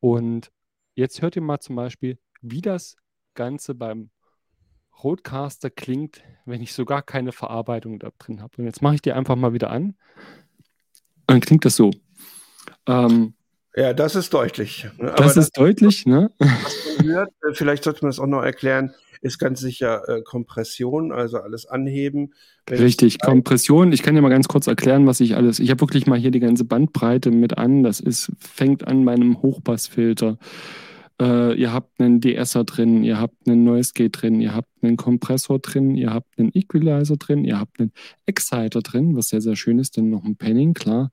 [0.00, 0.50] Und
[0.94, 2.96] jetzt hört ihr mal zum Beispiel, wie das
[3.34, 4.10] Ganze beim
[5.02, 8.56] Roadcaster klingt, wenn ich sogar keine Verarbeitung da drin habe.
[8.58, 9.94] Und jetzt mache ich die einfach mal wieder an.
[11.26, 11.90] Dann klingt das so.
[12.86, 13.34] Ähm,
[13.76, 14.86] ja, das ist deutlich.
[14.98, 15.12] Ne?
[15.16, 16.30] das ist das, deutlich, ne?
[16.38, 20.22] Was man hört, äh, vielleicht sollte man das auch noch erklären ist ganz sicher äh,
[20.22, 22.32] Kompression, also alles anheben.
[22.70, 23.92] Richtig, Kompression.
[23.92, 25.58] Ich kann dir mal ganz kurz erklären, was ich alles.
[25.58, 27.82] Ich habe wirklich mal hier die ganze Bandbreite mit an.
[27.82, 30.38] Das ist, fängt an meinem Hochpassfilter.
[31.20, 34.96] Äh, ihr habt einen DSer drin, ihr habt einen Noise Gate drin, ihr habt einen
[34.96, 37.92] Kompressor drin, ihr habt einen Equalizer drin, ihr habt einen
[38.24, 41.10] Exciter drin, was sehr, sehr schön ist, dann noch ein Panning, klar.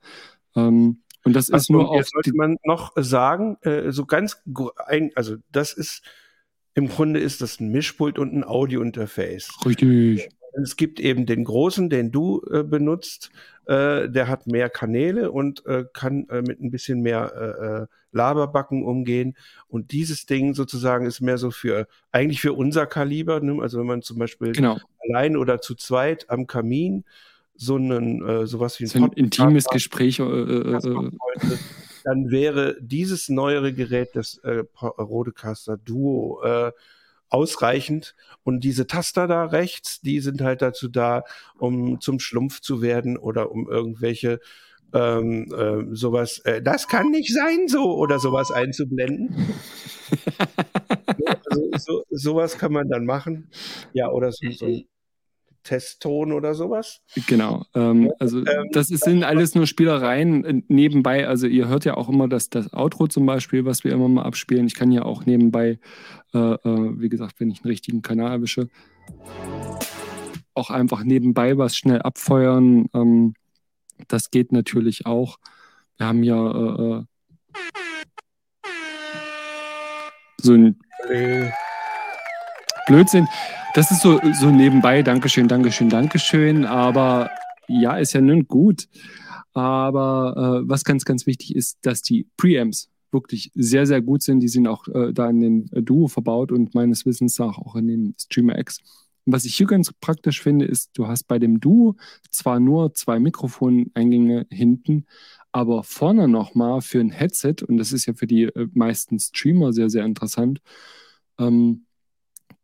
[0.56, 2.04] Ähm, und das ist nur auch.
[2.04, 4.42] Sollte man noch sagen, äh, so ganz,
[4.88, 6.02] ein, also das ist
[6.74, 9.50] im Grunde ist das ein Mischpult und ein Audio-Interface.
[9.66, 10.30] Richtig.
[10.54, 13.32] Es gibt eben den großen, den du äh, benutzt.
[13.66, 17.88] Äh, der hat mehr Kanäle und äh, kann äh, mit ein bisschen mehr äh, äh,
[18.12, 19.36] Laberbacken umgehen.
[19.68, 23.40] Und dieses Ding sozusagen ist mehr so für eigentlich für unser Kaliber.
[23.40, 23.60] Ne?
[23.62, 24.78] Also wenn man zum Beispiel genau.
[25.10, 27.06] allein oder zu zweit am Kamin
[27.58, 30.20] so einen äh, sowas wie ein, so ein intimes Gespräch.
[30.20, 31.12] Äh, äh,
[32.04, 36.72] dann wäre dieses neuere Gerät, das äh, Rodecaster Duo, äh,
[37.30, 38.16] ausreichend.
[38.44, 41.24] Und diese Taster da rechts, die sind halt dazu da,
[41.58, 44.40] um zum Schlumpf zu werden oder um irgendwelche
[44.94, 49.36] ähm, äh, sowas, äh, das kann nicht sein, so oder sowas einzublenden.
[51.50, 53.50] also, so, sowas kann man dann machen.
[53.92, 54.86] Ja, oder so, so ein
[55.68, 57.02] Testton oder sowas.
[57.28, 57.66] Genau.
[57.76, 61.28] Ähm, also ähm, das sind alles nur Spielereien äh, nebenbei.
[61.28, 64.24] Also ihr hört ja auch immer das, das Outro zum Beispiel, was wir immer mal
[64.24, 64.66] abspielen.
[64.66, 65.80] Ich kann ja auch nebenbei,
[66.34, 68.70] äh, äh, wie gesagt, wenn ich einen richtigen Kanal erwische,
[70.54, 72.88] auch einfach nebenbei was schnell abfeuern.
[72.94, 73.34] Ähm,
[74.08, 75.38] das geht natürlich auch.
[75.98, 77.04] Wir haben ja äh, äh
[80.40, 80.80] so ein
[82.88, 83.28] Blödsinn.
[83.74, 86.66] Das ist so, so nebenbei, Dankeschön, Dankeschön, Dankeschön.
[86.66, 87.30] Aber
[87.68, 88.88] ja, ist ja nun gut.
[89.54, 94.40] Aber äh, was ganz, ganz wichtig ist, dass die Preamps wirklich sehr, sehr gut sind.
[94.40, 97.88] Die sind auch äh, da in den Duo verbaut und meines Wissens nach auch in
[97.88, 98.80] den Streamer X.
[99.26, 101.96] was ich hier ganz praktisch finde, ist, du hast bei dem Duo
[102.32, 105.06] zwar nur zwei Mikrofoneingänge hinten,
[105.52, 109.74] aber vorne nochmal für ein Headset, und das ist ja für die äh, meisten Streamer
[109.74, 110.62] sehr, sehr interessant,
[111.40, 111.87] ähm,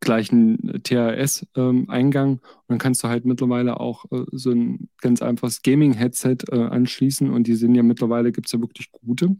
[0.03, 2.29] gleichen TRS-Eingang.
[2.29, 6.59] Ähm, und dann kannst du halt mittlerweile auch äh, so ein ganz einfaches Gaming-Headset äh,
[6.59, 7.29] anschließen.
[7.29, 9.35] Und die sind ja mittlerweile, gibt es ja wirklich gute,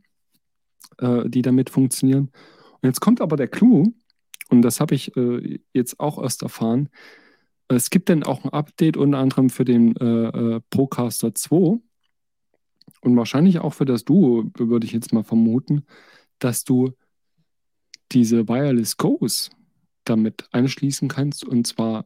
[1.00, 2.32] äh, die damit funktionieren.
[2.82, 3.94] Und jetzt kommt aber der Clou,
[4.50, 6.90] und das habe ich äh, jetzt auch erst erfahren.
[7.68, 11.80] Es gibt dann auch ein Update unter anderem für den äh, äh, Procaster 2
[13.02, 15.86] und wahrscheinlich auch für das Duo, würde ich jetzt mal vermuten,
[16.40, 16.92] dass du
[18.12, 19.50] diese Wireless Goes
[20.06, 22.06] damit anschließen kannst und zwar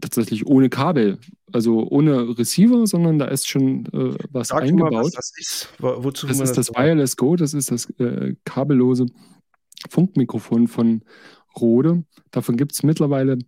[0.00, 1.18] tatsächlich ohne Kabel,
[1.52, 4.92] also ohne Receiver, sondern da ist schon äh, was Sag eingebaut.
[4.92, 5.68] Mal, was das ist.
[5.78, 9.06] Wo, wozu das ist das, das Wireless Go, das ist das äh, kabellose
[9.90, 11.02] Funkmikrofon von
[11.60, 12.04] Rode.
[12.30, 13.38] Davon gibt es mittlerweile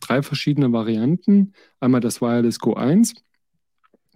[0.00, 1.52] drei verschiedene Varianten.
[1.80, 3.14] Einmal das Wireless Go 1,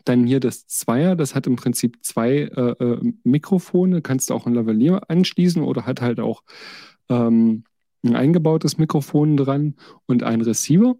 [0.05, 4.47] Dann hier das Zweier, das hat im Prinzip zwei äh, äh, Mikrofone, kannst du auch
[4.47, 6.43] ein Lavalier anschließen oder hat halt auch
[7.09, 7.65] ähm,
[8.03, 9.75] ein eingebautes Mikrofon dran
[10.07, 10.97] und ein Receiver.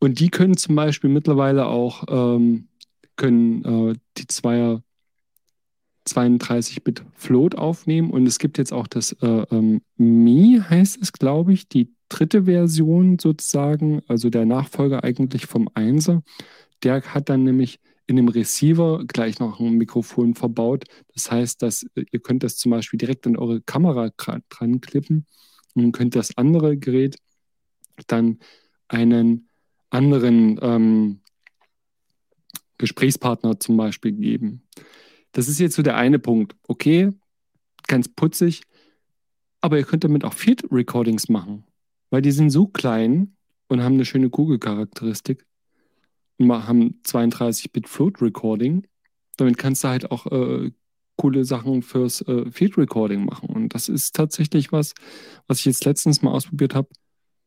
[0.00, 2.68] Und die können zum Beispiel mittlerweile auch ähm,
[3.16, 4.82] können äh, die Zweier
[6.08, 11.52] 32-Bit Float aufnehmen und es gibt jetzt auch das äh, ähm, Mi, heißt es, glaube
[11.52, 16.22] ich, die dritte Version sozusagen, also der Nachfolger eigentlich vom 1er.
[16.82, 20.84] Der hat dann nämlich in dem Receiver gleich noch ein Mikrofon verbaut.
[21.14, 25.26] Das heißt, dass äh, ihr könnt das zum Beispiel direkt an eure Kamera dran klippen
[25.74, 27.16] und könnt das andere Gerät
[28.06, 28.38] dann
[28.88, 29.48] einen
[29.90, 31.20] anderen ähm,
[32.78, 34.62] Gesprächspartner zum Beispiel geben.
[35.32, 36.56] Das ist jetzt so der eine Punkt.
[36.66, 37.12] Okay,
[37.86, 38.62] ganz putzig,
[39.60, 41.64] aber ihr könnt damit auch Field Recordings machen,
[42.10, 43.36] weil die sind so klein
[43.68, 45.46] und haben eine schöne Kugelcharakteristik
[46.38, 48.86] und haben 32-Bit Float Recording.
[49.36, 50.72] Damit kannst du halt auch äh,
[51.16, 53.48] coole Sachen fürs äh, Field Recording machen.
[53.48, 54.94] Und das ist tatsächlich was,
[55.46, 56.88] was ich jetzt letztens mal ausprobiert habe.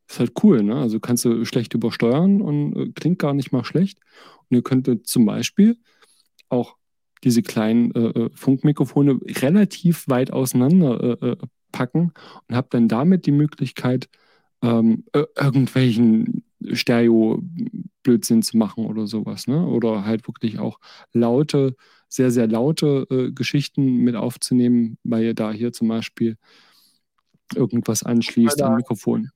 [0.08, 0.76] Ist halt cool, ne?
[0.76, 4.00] Also kannst du schlecht übersteuern und äh, klingt gar nicht mal schlecht.
[4.50, 5.78] Und ihr könntet zum Beispiel
[6.50, 6.78] auch
[7.24, 11.38] diese kleinen äh, äh, Funkmikrofone relativ weit auseinander äh, äh,
[11.72, 12.14] packen
[12.48, 14.08] und habe dann damit die Möglichkeit,
[14.62, 19.48] ähm, irgendwelchen Stereo-Blödsinn zu machen oder sowas.
[19.48, 19.66] Ne?
[19.68, 20.80] Oder halt wirklich auch
[21.14, 21.76] laute,
[22.16, 26.38] sehr, sehr laute äh, Geschichten mit aufzunehmen, weil ihr da hier zum Beispiel
[27.54, 29.30] irgendwas anschließt am Mikrofon.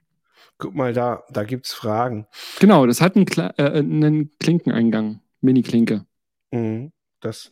[0.58, 2.28] Guck mal da, da gibt es Fragen.
[2.60, 6.06] Genau, das hat einen, Kla äh, einen Klinkeneingang, Mini-Klinke.
[6.52, 6.92] Mhm.
[7.22, 7.52] Das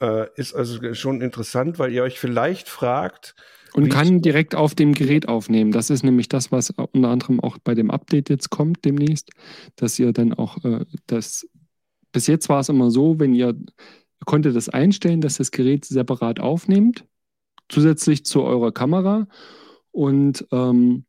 [0.00, 3.34] äh, ist also schon interessant, weil ihr euch vielleicht fragt.
[3.74, 5.70] Und kann direkt auf dem Gerät aufnehmen.
[5.70, 9.30] Das ist nämlich das, was unter anderem auch bei dem Update jetzt kommt demnächst,
[9.74, 11.46] dass ihr dann auch äh, das.
[12.12, 13.54] Bis jetzt war es immer so, wenn ihr,
[14.20, 17.04] ihr konntet das einstellen, dass das Gerät separat aufnimmt,
[17.68, 19.26] zusätzlich zu eurer Kamera.
[19.92, 21.04] Und ähm,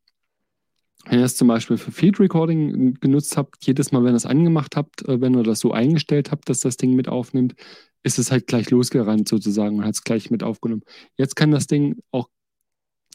[1.05, 4.25] wenn ihr es zum Beispiel für Field Recording genutzt habt, jedes Mal, wenn ihr es
[4.25, 7.55] angemacht habt, äh, wenn ihr das so eingestellt habt, dass das Ding mit aufnimmt,
[8.03, 10.83] ist es halt gleich losgerannt sozusagen und hat es gleich mit aufgenommen.
[11.15, 12.29] Jetzt kann das Ding auch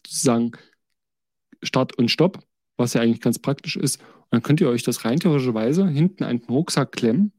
[0.07, 0.53] sozusagen
[1.62, 2.43] Start und Stopp,
[2.76, 4.01] was ja eigentlich ganz praktisch ist.
[4.01, 7.32] Und dann könnt ihr euch das rein theoretischerweise hinten an den Rucksack klemmen.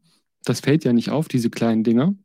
[0.46, 2.16] Das fällt ja nicht auf, diese kleinen Dinger.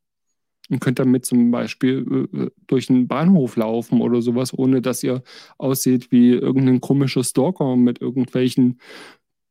[0.71, 5.23] Und könnt damit zum Beispiel äh, durch einen Bahnhof laufen oder sowas, ohne dass ihr
[5.57, 8.79] aussieht wie irgendein komischer Stalker mit irgendwelchen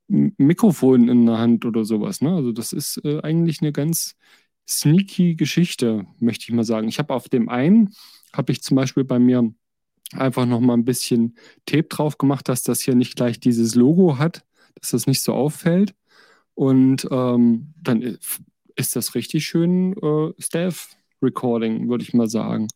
[0.07, 2.22] Mikrofonen in der Hand oder sowas.
[2.22, 2.34] Ne?
[2.34, 4.15] Also das ist äh, eigentlich eine ganz
[4.68, 6.88] sneaky Geschichte, möchte ich mal sagen.
[6.88, 7.93] Ich habe auf dem einen,
[8.34, 9.51] habe ich zum Beispiel bei mir
[10.13, 14.18] einfach noch mal ein bisschen Tape drauf gemacht, dass das hier nicht gleich dieses Logo
[14.18, 14.45] hat,
[14.76, 15.93] dass das nicht so auffällt.
[16.53, 18.18] Und ähm, dann
[18.76, 20.34] ist das richtig schön äh,
[21.18, 22.68] Staff-Recording, würde ich mal sagen.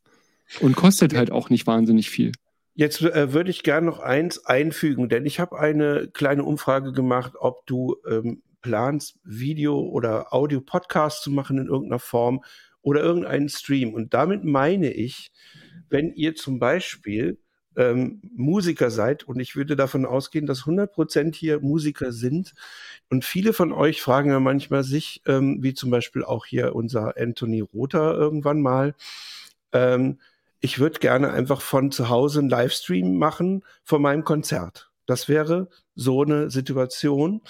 [0.59, 2.33] Und kostet halt auch nicht wahnsinnig viel.
[2.73, 7.33] Jetzt äh, würde ich gerne noch eins einfügen, denn ich habe eine kleine Umfrage gemacht,
[7.39, 12.43] ob du ähm, planst, Video- oder Audio-Podcast zu machen in irgendeiner Form
[12.81, 13.93] oder irgendeinen Stream.
[13.93, 15.31] Und damit meine ich,
[15.89, 17.39] wenn ihr zum Beispiel
[17.75, 22.53] ähm, Musiker seid und ich würde davon ausgehen, dass 100 Prozent hier Musiker sind
[23.09, 27.15] und viele von euch fragen ja manchmal sich, ähm, wie zum Beispiel auch hier unser
[27.17, 28.95] Anthony Rother irgendwann mal,
[29.71, 30.19] ähm,
[30.59, 34.91] ich würde gerne einfach von zu Hause einen Livestream machen von meinem Konzert.
[35.07, 37.41] Das wäre so eine Situation.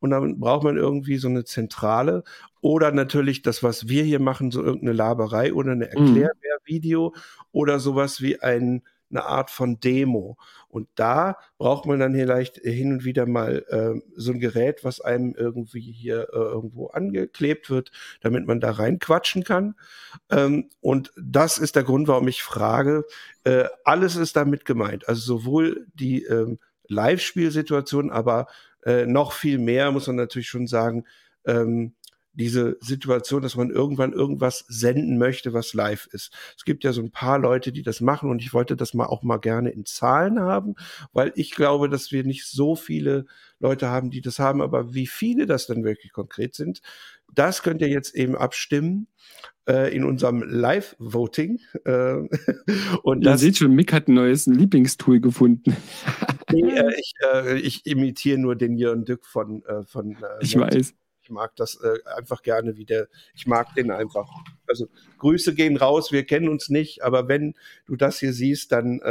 [0.00, 2.22] Und dann braucht man irgendwie so eine Zentrale
[2.60, 5.88] oder natürlich das, was wir hier machen, so irgendeine Laberei oder eine.
[5.90, 7.20] Erklärvideo mhm.
[7.52, 10.36] oder sowas wie ein, eine Art von Demo.
[10.68, 15.00] Und da braucht man dann vielleicht hin und wieder mal äh, so ein Gerät, was
[15.00, 17.90] einem irgendwie hier äh, irgendwo angeklebt wird,
[18.20, 19.74] damit man da reinquatschen kann.
[20.30, 23.04] Ähm, und das ist der Grund, warum ich frage.
[23.44, 25.08] Äh, alles ist damit gemeint.
[25.08, 26.58] Also sowohl die ähm,
[26.88, 28.46] Live-Spielsituation, aber
[28.84, 31.04] äh, noch viel mehr muss man natürlich schon sagen,
[31.44, 31.94] ähm,
[32.38, 36.32] diese Situation, dass man irgendwann irgendwas senden möchte, was live ist.
[36.56, 39.06] Es gibt ja so ein paar Leute, die das machen und ich wollte das mal
[39.06, 40.76] auch mal gerne in Zahlen haben,
[41.12, 43.26] weil ich glaube, dass wir nicht so viele
[43.58, 46.80] Leute haben, die das haben, aber wie viele das dann wirklich konkret sind,
[47.34, 49.08] das könnt ihr jetzt eben abstimmen
[49.68, 51.60] äh, in unserem Live-Voting.
[51.84, 52.14] Äh,
[53.02, 55.76] und Ihr seht schon, Mick hat ein neues Lieblingstool gefunden.
[56.52, 60.56] nee, äh, ich, äh, ich, imitiere nur den Jörn Dück von, äh, von äh, Ich
[60.56, 60.94] weiß.
[61.28, 61.78] Ich mag das
[62.16, 64.26] einfach gerne, wie der, ich mag den einfach.
[64.66, 64.88] Also
[65.18, 69.02] Grüße gehen raus, wir kennen uns nicht, aber wenn du das hier siehst, dann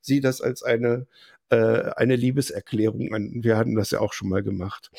[0.00, 1.06] sieh das als eine,
[1.50, 3.44] eine Liebeserklärung an.
[3.44, 4.90] Wir hatten das ja auch schon mal gemacht.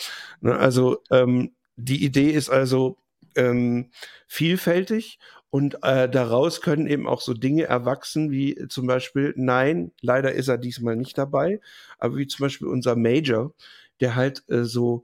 [0.41, 2.97] Ne, also ähm, die Idee ist also,
[3.35, 3.89] ähm,
[4.27, 5.17] vielfältig
[5.49, 10.47] und äh, daraus können eben auch so Dinge erwachsen wie zum Beispiel, nein, leider ist
[10.47, 11.59] er diesmal nicht dabei,
[11.97, 13.53] aber wie zum Beispiel unser Major,
[13.99, 15.03] der halt äh, so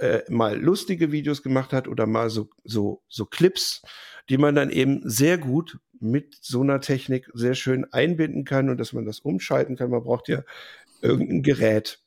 [0.00, 3.82] äh, mal lustige Videos gemacht hat oder mal so, so, so Clips,
[4.28, 8.78] die man dann eben sehr gut mit so einer Technik sehr schön einbinden kann und
[8.78, 9.90] dass man das umschalten kann.
[9.90, 10.42] Man braucht ja
[11.02, 12.00] irgendein Gerät.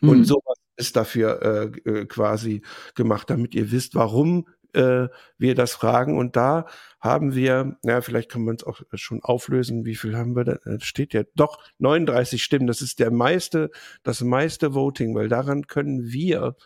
[0.00, 0.08] Mhm.
[0.08, 1.42] Und sowas ist dafür
[1.84, 2.62] äh, äh, quasi
[2.94, 6.16] gemacht, damit ihr wisst, warum äh, wir das fragen.
[6.16, 6.66] Und da
[7.00, 10.58] haben wir, ja, vielleicht kann man es auch schon auflösen, wie viel haben wir da?
[10.64, 12.66] Das steht ja doch 39 Stimmen.
[12.66, 13.70] Das ist der meiste,
[14.02, 16.56] das meiste Voting, weil daran können wir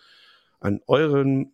[0.63, 1.53] an euren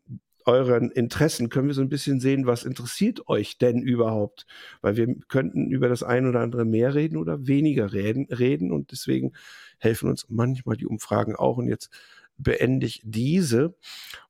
[0.48, 4.47] euren Interessen können wir so ein bisschen sehen, was interessiert euch denn überhaupt?
[4.80, 8.90] Weil wir könnten über das ein oder andere mehr reden oder weniger reden, reden und
[8.90, 9.32] deswegen
[9.76, 11.59] helfen uns manchmal die Umfragen auch.
[11.59, 11.90] Und jetzt
[12.39, 13.74] beende ich diese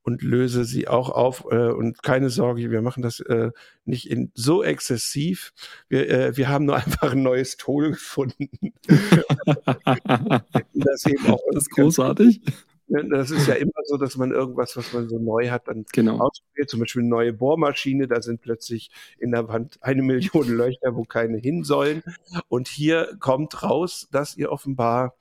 [0.02, 1.44] und löse sie auch auf.
[1.50, 3.52] Äh, und keine Sorge, wir machen das äh,
[3.84, 5.52] nicht in so exzessiv.
[5.88, 8.48] Wir, äh, wir haben nur einfach ein neues Tool gefunden.
[9.44, 10.42] das,
[10.74, 12.40] das ist großartig.
[12.40, 12.52] Ne,
[12.88, 16.18] das ist ja immer so, dass man irgendwas, was man so neu hat, dann genau.
[16.18, 16.70] ausprobiert.
[16.70, 21.04] Zum Beispiel eine neue Bohrmaschine, da sind plötzlich in der Wand eine Million Löcher, wo
[21.04, 22.02] keine hin sollen.
[22.48, 25.14] Und hier kommt raus, dass ihr offenbar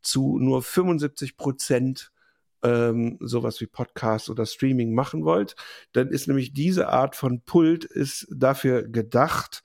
[0.00, 2.12] zu nur 75 Prozent
[2.62, 5.54] ähm, sowas wie Podcast oder Streaming machen wollt,
[5.92, 9.62] dann ist nämlich diese Art von Pult ist dafür gedacht,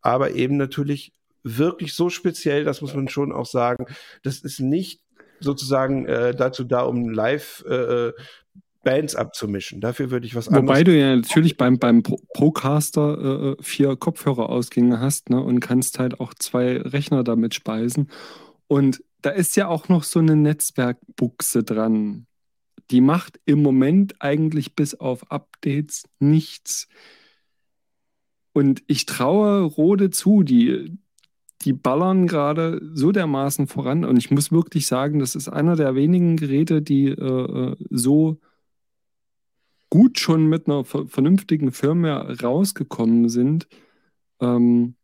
[0.00, 3.86] aber eben natürlich wirklich so speziell, das muss man schon auch sagen,
[4.22, 5.00] das ist nicht
[5.40, 8.12] sozusagen äh, dazu da, um live äh,
[8.82, 9.80] Bands abzumischen.
[9.80, 10.68] Dafür würde ich was anderes.
[10.68, 16.20] Wobei du ja natürlich beim, beim Procaster äh, vier Kopfhörerausgänge hast ne, und kannst halt
[16.20, 18.10] auch zwei Rechner damit speisen.
[18.68, 22.26] Und da ist ja auch noch so eine Netzwerkbuchse dran
[22.90, 26.88] die macht im Moment eigentlich bis auf Updates nichts.
[28.52, 30.98] Und ich traue Rode zu, die,
[31.66, 34.04] die ballern gerade so dermaßen voran.
[34.04, 38.38] Und ich muss wirklich sagen, das ist einer der wenigen Geräte, die äh, so
[39.90, 43.68] gut schon mit einer vernünftigen Firmware rausgekommen sind.
[44.40, 44.96] Ähm,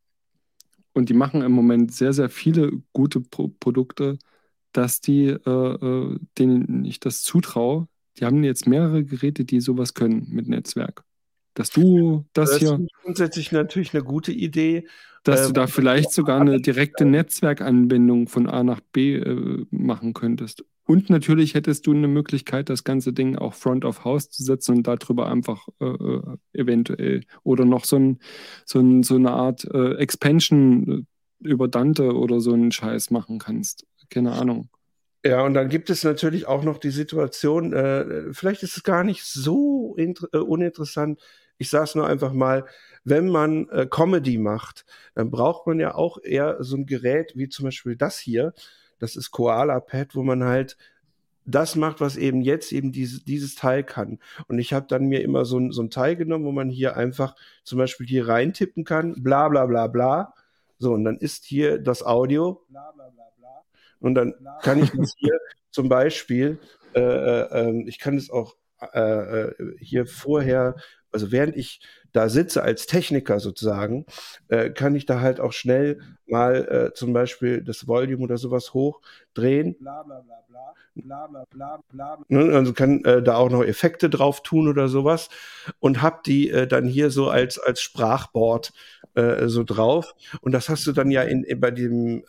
[0.94, 4.18] und die machen im Moment sehr, sehr viele gute Pro Produkte
[4.72, 9.94] dass die, äh, äh, denen ich das zutraue, die haben jetzt mehrere Geräte, die sowas
[9.94, 11.04] können mit Netzwerk.
[11.54, 12.72] Dass du das, das hier.
[12.72, 14.86] ist grundsätzlich natürlich eine gute Idee.
[15.24, 20.14] Dass äh, du da vielleicht sogar eine direkte Netzwerkanbindung von A nach B äh, machen
[20.14, 20.64] könntest.
[20.84, 24.78] Und natürlich hättest du eine Möglichkeit, das ganze Ding auch Front of House zu setzen
[24.78, 26.22] und darüber einfach äh, äh
[26.54, 28.18] eventuell oder noch so, ein,
[28.66, 31.06] so, ein, so eine Art äh, Expansion
[31.38, 34.68] über Dante oder so einen Scheiß machen kannst keine Ahnung.
[35.24, 39.04] Ja, und dann gibt es natürlich auch noch die Situation, äh, vielleicht ist es gar
[39.04, 41.20] nicht so äh, uninteressant.
[41.58, 42.66] Ich sage es nur einfach mal,
[43.04, 44.84] wenn man äh, Comedy macht,
[45.14, 48.52] dann braucht man ja auch eher so ein Gerät wie zum Beispiel das hier.
[48.98, 50.76] Das ist Koala Pad, wo man halt
[51.44, 54.18] das macht, was eben jetzt eben diese, dieses Teil kann.
[54.48, 56.96] Und ich habe dann mir immer so ein, so ein Teil genommen, wo man hier
[56.96, 60.34] einfach zum Beispiel hier reintippen kann, bla bla bla bla.
[60.78, 63.31] So, und dann ist hier das Audio, bla bla bla
[64.02, 65.38] und dann kann ich das hier
[65.70, 66.58] zum Beispiel,
[66.94, 68.56] äh, äh, ähm, ich kann es auch
[68.94, 70.76] äh, äh, hier vorher,
[71.12, 71.80] also während ich
[72.12, 74.06] da sitze als Techniker sozusagen,
[74.48, 78.74] äh, kann ich da halt auch schnell mal äh, zum Beispiel das Volume oder sowas
[78.74, 79.76] hochdrehen.
[79.78, 80.74] Bla bla bla bla.
[80.94, 82.54] Bla, bla, bla, bla, bla.
[82.54, 85.30] Also kann äh, da auch noch Effekte drauf tun oder sowas
[85.78, 88.74] und hab die äh, dann hier so als als Sprachboard
[89.14, 92.24] äh, so drauf und das hast du dann ja in, in bei dem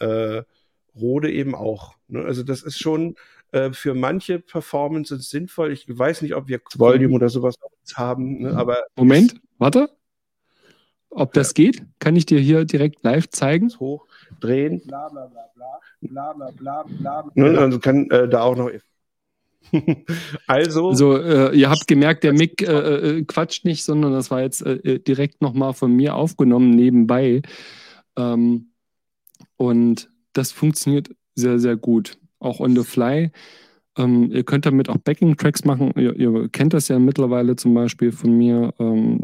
[0.95, 1.95] Rode eben auch.
[2.07, 2.23] Ne?
[2.23, 3.15] Also das ist schon
[3.51, 5.71] äh, für manche Performances sinnvoll.
[5.71, 7.55] Ich weiß nicht, ob wir Volume oder sowas
[7.95, 8.55] haben, ne?
[8.55, 8.83] aber.
[8.95, 9.89] Moment, warte.
[11.09, 11.65] Ob das ja.
[11.65, 13.71] geht, kann ich dir hier direkt live zeigen.
[13.79, 14.07] Hoch,
[14.39, 14.81] drehen.
[14.87, 15.79] Bla bla bla bla.
[16.01, 17.31] Bla bla bla bla.
[17.35, 17.57] Ne?
[17.57, 18.71] Also kann äh, da auch noch.
[20.47, 20.89] also.
[20.89, 24.65] Also, äh, ihr habt gemerkt, der Mick äh, äh, quatscht nicht, sondern das war jetzt
[24.65, 27.43] äh, direkt nochmal von mir aufgenommen nebenbei.
[28.17, 28.71] Ähm,
[29.57, 32.17] und das funktioniert sehr, sehr gut.
[32.39, 33.31] Auch on the fly.
[33.97, 35.93] Ähm, ihr könnt damit auch Backing-Tracks machen.
[35.95, 39.19] Ihr, ihr, kennt das ja mittlerweile zum Beispiel von mir, ähm,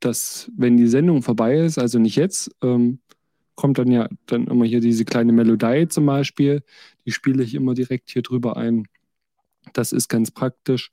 [0.00, 3.00] dass wenn die Sendung vorbei ist, also nicht jetzt, ähm,
[3.54, 6.62] kommt dann ja dann immer hier diese kleine Melodie zum Beispiel.
[7.06, 8.86] Die spiele ich immer direkt hier drüber ein.
[9.72, 10.90] Das ist ganz praktisch.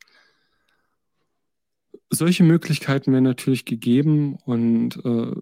[2.10, 5.35] Solche Möglichkeiten werden natürlich gegeben und äh,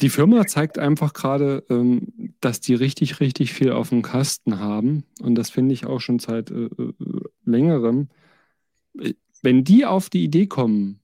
[0.00, 5.04] die Firma zeigt einfach gerade, ähm, dass die richtig, richtig viel auf dem Kasten haben.
[5.20, 6.92] Und das finde ich auch schon seit äh, äh
[7.44, 8.08] längerem.
[9.42, 11.00] wenn die auf die Idee kommen,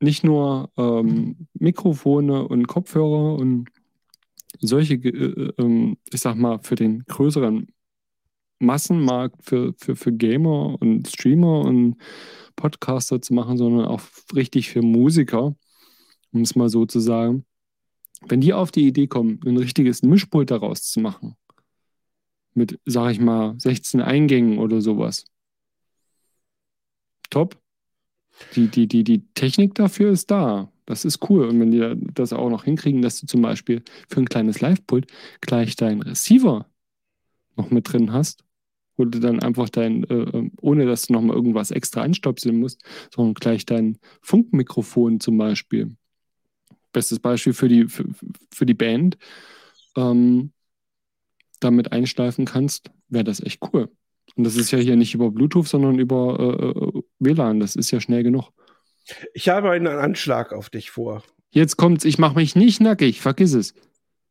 [0.00, 3.68] nicht nur ähm, Mikrofone und Kopfhörer und
[4.60, 7.68] solche, äh, äh, ich sag mal, für den größeren
[8.60, 11.96] Massenmarkt für, für, für Gamer und Streamer und
[12.56, 14.02] Podcaster zu machen, sondern auch
[14.34, 15.54] richtig für Musiker,
[16.32, 17.44] um es mal so zu sagen.
[18.26, 21.36] Wenn die auf die Idee kommen, ein richtiges Mischpult daraus zu machen,
[22.54, 25.24] mit, sag ich mal, 16 Eingängen oder sowas,
[27.30, 27.60] top.
[28.54, 30.70] Die, die, die, die Technik dafür ist da.
[30.86, 31.46] Das ist cool.
[31.46, 35.06] Und wenn die das auch noch hinkriegen, dass du zum Beispiel für ein kleines Live-Pult
[35.40, 36.66] gleich deinen Receiver
[37.56, 38.44] noch mit drin hast,
[38.96, 42.82] wo du dann einfach dein, äh, ähm, ohne dass du nochmal irgendwas extra anstopseln musst,
[43.14, 45.97] sondern gleich dein Funkmikrofon zum Beispiel.
[46.92, 48.04] Bestes Beispiel für die, für,
[48.52, 49.18] für die Band,
[49.96, 50.52] ähm,
[51.60, 53.90] damit einschleifen kannst, wäre das echt cool.
[54.36, 57.60] Und das ist ja hier nicht über Bluetooth, sondern über äh, äh WLAN.
[57.60, 58.50] Das ist ja schnell genug.
[59.34, 61.22] Ich habe einen Anschlag auf dich vor.
[61.50, 63.74] Jetzt kommt's, ich mache mich nicht nackig, vergiss es.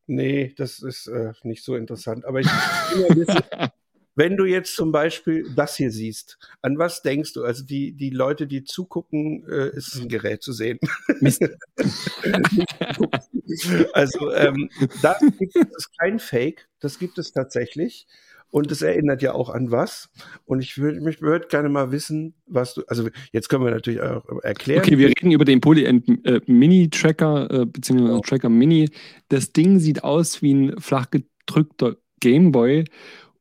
[0.05, 2.25] Nee, das ist äh, nicht so interessant.
[2.25, 3.43] Aber ich will wissen,
[4.18, 7.44] wenn du jetzt zum Beispiel das hier siehst, an was denkst du?
[7.44, 10.80] Also die, die Leute, die zugucken, äh, ist ein Gerät zu sehen.
[13.94, 14.72] also ähm,
[15.03, 18.07] das gibt es kein Fake, das gibt es tatsächlich.
[18.49, 20.10] Und es erinnert ja auch an was.
[20.45, 22.84] Und ich würde mich würd gerne mal wissen, was du.
[22.88, 24.80] Also jetzt können wir natürlich auch erklären.
[24.80, 28.22] Okay, wir reden über den Polyend äh, Mini Tracker äh, beziehungsweise genau.
[28.22, 28.89] Tracker Mini.
[29.27, 32.85] Das Ding sieht aus wie ein flach gedrückter Gameboy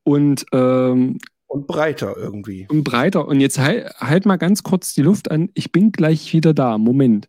[0.07, 1.19] und ähm,
[1.49, 2.67] und breiter irgendwie.
[2.71, 3.27] Und breiter.
[3.27, 5.51] Und jetzt halt, halt mal ganz kurz die Luft an.
[5.55, 6.77] Ich bin gleich wieder da.
[6.79, 7.29] Moment.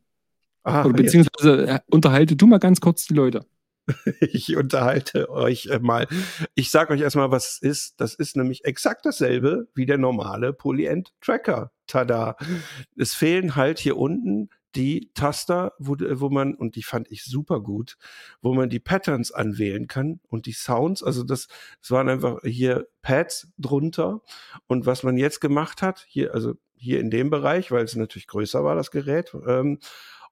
[0.64, 1.70] Aha, Oder beziehungsweise jetzt.
[1.70, 3.45] Äh, unterhalte du mal ganz kurz die Leute.
[4.20, 6.08] ich unterhalte euch äh, mal.
[6.56, 8.02] Ich sage euch erstmal, was ist.
[8.02, 11.72] Das ist nämlich exakt dasselbe wie der normale Polyend Tracker.
[11.88, 12.36] Tada.
[12.98, 17.61] Es fehlen halt hier unten die Taster, wo, wo man, und die fand ich super
[17.61, 17.98] gut,
[18.41, 21.03] wo man die Patterns anwählen kann und die Sounds.
[21.03, 21.48] Also das,
[21.81, 24.22] das waren einfach hier Pads drunter.
[24.68, 28.27] Und was man jetzt gemacht hat, hier, also hier in dem Bereich, weil es natürlich
[28.27, 29.80] größer war, das Gerät, ähm,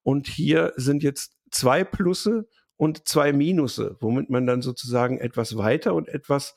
[0.04, 2.48] und hier sind jetzt zwei Plusse
[2.78, 6.54] und zwei Minusse, womit man dann sozusagen etwas weiter und etwas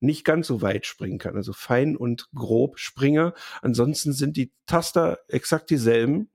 [0.00, 1.36] nicht ganz so weit springen kann.
[1.36, 3.34] Also fein und grob Springer.
[3.62, 6.30] Ansonsten sind die Taster exakt dieselben.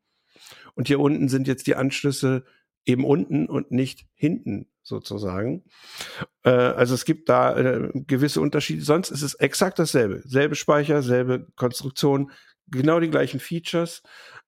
[0.76, 2.45] Und hier unten sind jetzt die Anschlüsse
[2.85, 5.64] eben unten und nicht hinten sozusagen.
[6.43, 8.84] Äh, also es gibt da äh, gewisse Unterschiede.
[8.84, 10.22] Sonst ist es exakt dasselbe.
[10.26, 12.31] Selbe Speicher, selbe Konstruktion,
[12.68, 14.03] genau die gleichen Features.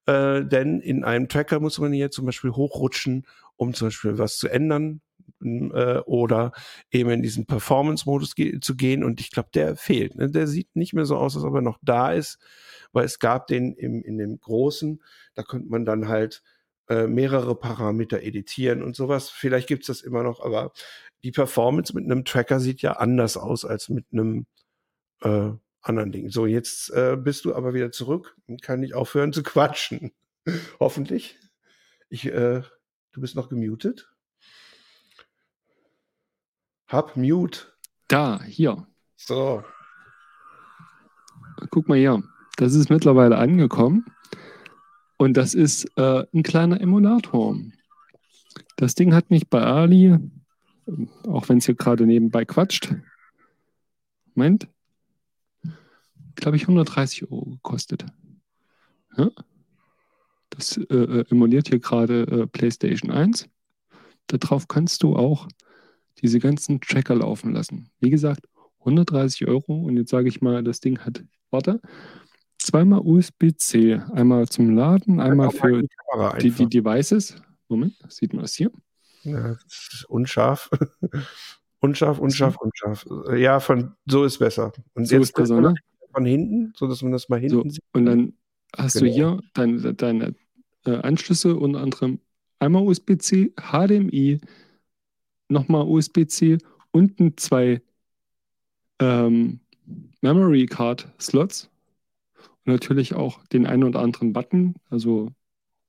[0.06, 3.26] Äh, denn in einem Tracker muss man hier zum Beispiel hochrutschen
[3.58, 5.02] um zum Beispiel was zu ändern
[5.42, 6.52] äh, oder
[6.92, 9.04] eben in diesen Performance-Modus ge zu gehen.
[9.04, 10.16] Und ich glaube, der fehlt.
[10.16, 10.30] Ne?
[10.30, 12.40] Der sieht nicht mehr so aus, als ob er noch da ist,
[12.92, 15.02] weil es gab den im, in dem großen,
[15.36, 16.44] da könnte man dann halt
[16.90, 19.30] äh, mehrere Parameter editieren und sowas.
[19.30, 20.72] Vielleicht gibt's das immer noch, aber
[21.24, 24.46] die Performance mit einem Tracker sieht ja anders aus als mit einem
[25.22, 25.52] äh,
[25.82, 26.30] anderen Ding.
[26.30, 30.12] So, jetzt äh, bist du aber wieder zurück und kann ich aufhören zu quatschen.
[30.80, 31.38] Hoffentlich.
[32.10, 32.62] Ich äh,
[33.18, 34.14] Du bist noch gemutet.
[36.88, 37.68] Hab Mute.
[38.08, 38.88] Da, hier.
[39.18, 39.64] So.
[41.70, 42.24] Guck mal hier.
[42.56, 44.06] Das ist mittlerweile angekommen.
[45.18, 47.58] Und das ist äh, ein kleiner Emulator.
[48.78, 50.18] Das Ding hat mich bei Ali,
[51.28, 52.96] auch wenn es hier gerade nebenbei quatscht,
[54.36, 54.70] Moment,
[56.36, 58.06] glaube ich, 130 Euro gekostet.
[59.18, 59.32] Ja?
[60.52, 63.50] Das äh, äh, emuliert hier gerade äh, PlayStation 1.
[64.28, 65.48] Darauf kannst du auch
[66.22, 67.90] diese ganzen Tracker laufen lassen.
[68.00, 68.48] Wie gesagt,
[68.80, 71.82] 130 Euro und jetzt sage ich mal, das Ding hat, warte,
[72.58, 74.02] zweimal USB-C.
[74.14, 75.84] Einmal zum Laden, einmal für
[76.42, 77.36] die, die, Devices.
[77.68, 78.72] Moment, sieht man das hier?
[79.24, 80.70] Ja, das ist unscharf.
[81.80, 83.06] unscharf, unscharf, unscharf.
[83.36, 84.72] Ja, von so ist besser.
[84.94, 85.74] Und so ist besser, ne?
[86.14, 87.84] Von hinten, so dass man das mal hinten so, sieht.
[87.94, 88.34] Und dann
[88.76, 89.06] hast genau.
[89.06, 90.36] du hier deine, deine
[90.86, 92.20] äh, Anschlüsse, unter anderem
[92.60, 94.40] einmal USB-C, HDMI,
[95.50, 96.58] nochmal USB-C
[96.92, 97.82] und zwei
[99.00, 99.60] ähm,
[100.22, 101.70] Memory Card Slots
[102.66, 104.76] und natürlich auch den einen oder anderen Button.
[104.90, 105.30] Also,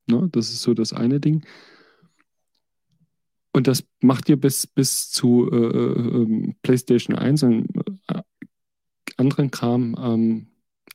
[0.07, 1.45] ne, das ist so das eine Ding.
[3.53, 7.69] Und das macht ihr bis, bis zu äh, äh, ähm, PlayStation 1 und
[8.09, 8.23] äh,
[9.17, 10.47] anderen Kram ähm,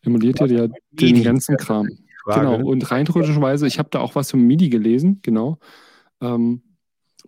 [0.03, 1.87] emuliert ihr ja den ganzen Kram.
[2.23, 2.39] Frage.
[2.39, 5.59] Genau, und rein theoretischerweise, ich habe da auch was zum MIDI gelesen, genau.
[6.21, 6.61] Ähm,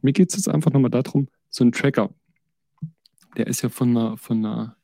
[0.06, 2.14] mir geht es jetzt einfach nochmal darum, so ein Tracker,
[3.38, 4.78] der ist ja von einer, von einer,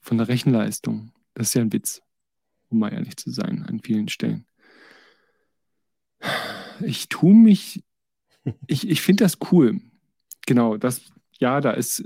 [0.00, 2.00] von der Rechenleistung, das ist ja ein Witz.
[2.70, 4.46] um mal ehrlich zu sein, an vielen Stellen.
[6.80, 7.84] Ich tue mich,
[8.66, 9.80] ich, ich finde das cool.
[10.46, 11.02] Genau, das,
[11.38, 12.04] ja, da ist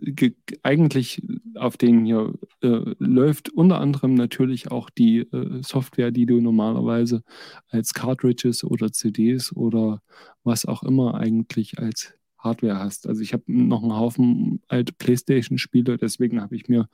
[0.63, 1.23] eigentlich
[1.55, 7.23] auf denen hier äh, läuft unter anderem natürlich auch die äh, Software, die du normalerweise
[7.69, 10.03] als Cartridges oder CDs oder
[10.45, 13.07] was auch immer eigentlich als Hardware hast.
[13.07, 16.89] Also ich habe noch einen Haufen alte PlayStation-Spiele, deswegen habe ich mir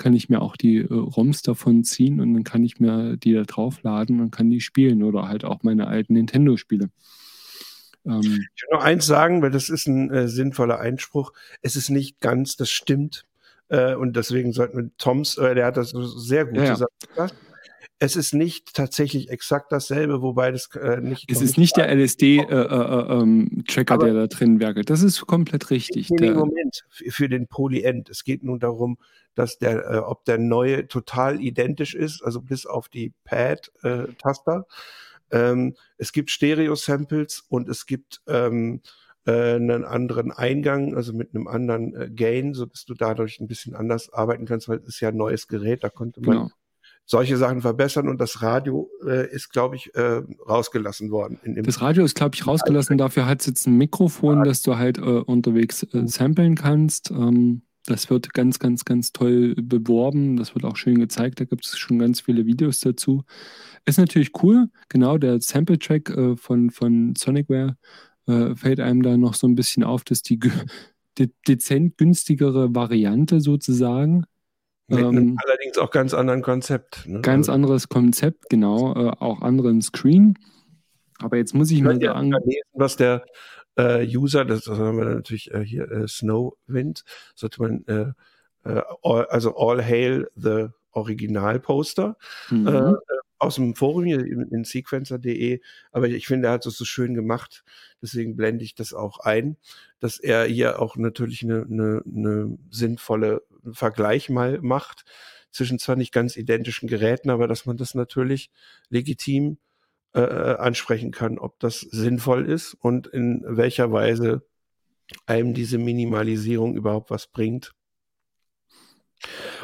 [0.00, 3.34] kann ich mir auch die äh, ROMs davon ziehen und dann kann ich mir die
[3.34, 6.88] da draufladen und kann die spielen oder halt auch meine alten Nintendo-Spiele.
[8.06, 11.32] Ähm, ich will nur eins sagen, weil das ist ein äh, sinnvoller Einspruch.
[11.60, 13.26] Es ist nicht ganz, das stimmt.
[13.68, 16.92] Äh, und deswegen sollten wir Toms, äh, der hat das sehr gut ja, gesagt.
[18.02, 21.30] Es ist nicht tatsächlich exakt dasselbe, wobei das äh, nicht.
[21.30, 24.88] Es ist nicht der LSD-Tracker, äh, ähm, der da drin werkelt.
[24.88, 26.08] Das ist komplett richtig.
[26.08, 28.08] Nee, Moment, für den Polyend.
[28.08, 28.96] Es geht nun darum,
[29.34, 34.66] dass der, äh, ob der neue total identisch ist, also bis auf die Pad-Taster.
[35.30, 38.80] Ähm, es gibt Stereo-Samples und es gibt ähm,
[39.26, 43.74] äh, einen anderen Eingang, also mit einem anderen äh, Gain, sodass du dadurch ein bisschen
[43.74, 46.50] anders arbeiten kannst, weil es ist ja ein neues Gerät, da konnte man genau.
[47.10, 51.40] Solche Sachen verbessern und das Radio äh, ist, glaube ich, äh, rausgelassen worden.
[51.44, 54.44] das Radio ist, glaube ich, rausgelassen, dafür hat es jetzt ein Mikrofon, ja.
[54.44, 57.10] dass du halt äh, unterwegs äh, samplen kannst.
[57.10, 60.36] Ähm das wird ganz, ganz, ganz toll beworben.
[60.36, 61.40] Das wird auch schön gezeigt.
[61.40, 63.24] Da gibt es schon ganz viele Videos dazu.
[63.86, 64.68] Ist natürlich cool.
[64.90, 67.76] Genau, der Sample-Track äh, von, von Sonicware
[68.26, 70.38] äh, fällt einem da noch so ein bisschen auf, dass die
[71.18, 74.26] de dezent günstigere Variante sozusagen.
[74.90, 77.06] Mit einem ähm, allerdings auch ganz anderen Konzept.
[77.06, 77.20] Ne?
[77.20, 78.94] Ganz also anderes Konzept, genau.
[78.94, 80.36] Äh, auch anderen Screen.
[81.20, 82.34] Aber jetzt muss ich, ich mal sagen.
[82.72, 83.24] Was der
[83.76, 87.04] äh, User, das, das haben wir natürlich äh, hier äh, Snowwind,
[87.36, 88.12] sollte man äh,
[88.68, 92.16] äh, all, also All Hail the Original-Poster
[92.50, 92.96] mhm.
[93.38, 95.62] Aus dem Forum hier in, in sequencer.de,
[95.92, 97.64] aber ich finde, er hat es so schön gemacht,
[98.02, 99.56] deswegen blende ich das auch ein,
[99.98, 103.42] dass er hier auch natürlich eine, eine, eine sinnvolle
[103.72, 105.04] Vergleich mal macht
[105.50, 108.50] zwischen zwar nicht ganz identischen Geräten, aber dass man das natürlich
[108.88, 109.58] legitim
[110.12, 114.42] äh, äh, ansprechen kann, ob das sinnvoll ist und in welcher Weise
[115.26, 117.72] einem diese Minimalisierung überhaupt was bringt.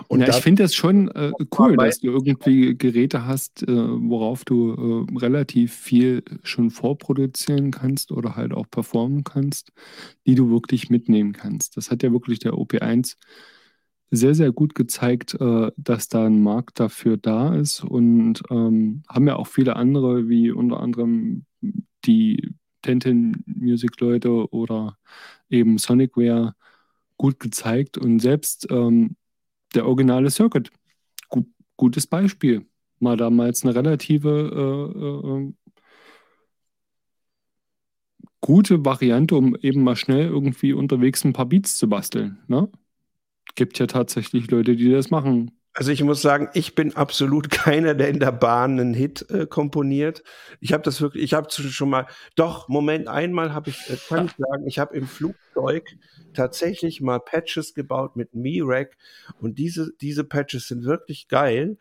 [0.08, 4.44] Und ja, ich finde das schon äh, cool, dass du irgendwie Geräte hast, äh, worauf
[4.44, 9.72] du äh, relativ viel schon vorproduzieren kannst oder halt auch performen kannst,
[10.26, 11.76] die du wirklich mitnehmen kannst.
[11.76, 13.16] Das hat ja wirklich der OP1
[14.10, 19.26] sehr, sehr gut gezeigt, äh, dass da ein Markt dafür da ist und ähm, haben
[19.26, 21.44] ja auch viele andere, wie unter anderem
[22.04, 24.96] die Tentin Music Leute oder
[25.50, 26.54] eben Sonicware
[27.16, 29.16] gut gezeigt und selbst ähm,
[29.74, 30.70] der originale Circuit,
[31.28, 31.46] gut,
[31.76, 32.66] gutes Beispiel,
[33.00, 34.30] mal damals eine relative
[34.94, 35.52] äh, äh,
[38.40, 42.38] gute Variante, um eben mal schnell irgendwie unterwegs ein paar Beats zu basteln.
[42.46, 42.70] Ne?
[43.56, 45.50] Gibt ja tatsächlich Leute, die das machen.
[45.78, 49.46] Also ich muss sagen, ich bin absolut keiner, der in der Bahn einen Hit äh,
[49.46, 50.22] komponiert.
[50.60, 54.26] Ich habe das wirklich, ich habe schon mal, doch, Moment, einmal habe ich, äh, kann
[54.26, 55.96] ich sagen, ich habe im Flugzeug
[56.32, 58.96] tatsächlich mal Patches gebaut mit Mi-Rack
[59.38, 61.76] und diese, diese Patches sind wirklich geil,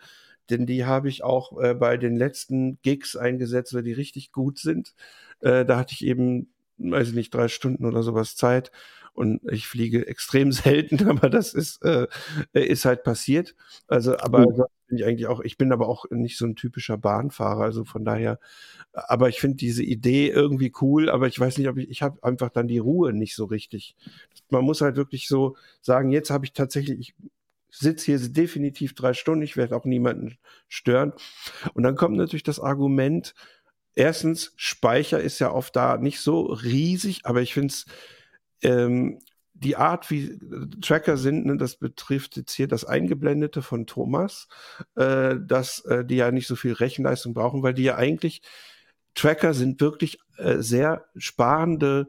[0.50, 4.60] denn die habe ich auch äh, bei den letzten Gigs eingesetzt, weil die richtig gut
[4.60, 4.94] sind.
[5.40, 8.72] Äh, da hatte ich eben, weiß ich nicht, drei Stunden oder sowas Zeit
[9.16, 12.08] und ich fliege extrem selten, aber das ist, äh,
[12.54, 13.56] ist halt passiert.
[13.88, 14.66] Also, aber oh.
[14.88, 18.06] bin ich eigentlich auch, ich bin aber auch nicht so ein typischer Bahnfahrer, also von
[18.06, 18.40] daher,
[18.94, 22.22] aber ich finde diese Idee irgendwie cool, aber ich weiß nicht, ob ich, ich habe
[22.24, 23.96] einfach dann die Ruhe nicht so richtig.
[24.50, 27.16] Man muss halt wirklich so sagen, jetzt habe ich tatsächlich, ich
[27.72, 30.38] sitze hier definitiv drei Stunden, ich werde auch niemanden
[30.68, 31.14] stören.
[31.74, 33.34] Und dann kommt natürlich das Argument,
[33.96, 37.86] erstens, Speicher ist ja oft da nicht so riesig, aber ich finde es
[38.66, 39.20] ähm,
[39.54, 44.48] die Art, wie äh, Tracker sind, ne, das betrifft jetzt hier das Eingeblendete von Thomas,
[44.96, 48.42] äh, dass äh, die ja nicht so viel Rechenleistung brauchen, weil die ja eigentlich
[49.14, 52.08] Tracker sind wirklich äh, sehr sparende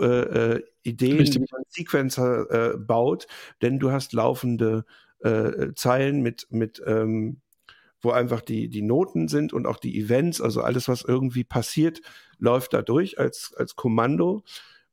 [0.00, 1.40] äh, äh Ideen, Richtig.
[1.40, 3.28] wie man Sequencer baut,
[3.62, 4.84] denn du hast laufende
[5.76, 7.40] Zeilen mit, mit ähm,
[8.00, 12.00] wo einfach die, die Noten sind und auch die Events, also alles, was irgendwie passiert,
[12.38, 14.42] läuft da durch als, als Kommando.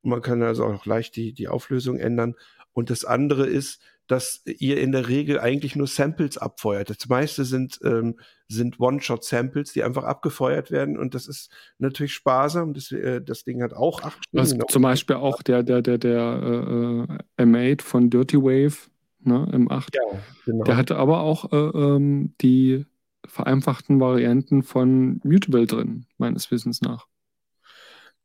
[0.02, 2.36] Man kann also auch leicht die, die Auflösung ändern.
[2.74, 6.90] Und das andere ist, dass ihr in der Regel eigentlich nur Samples abfeuert.
[6.90, 10.98] Das meiste sind, ähm, sind One-Shot-Samples, die einfach abgefeuert werden.
[10.98, 12.74] Und das ist natürlich sparsam.
[12.74, 14.64] Das, äh, das Ding hat auch acht Stunden.
[14.68, 18.90] zum Beispiel auch der, der, der, der äh, M8 von Dirty Wave
[19.20, 19.96] ne, im 8.
[19.96, 20.64] Ja, genau.
[20.64, 22.88] Der hatte aber auch äh, ähm, die
[23.28, 27.06] vereinfachten Varianten von Mutable drin, meines Wissens nach.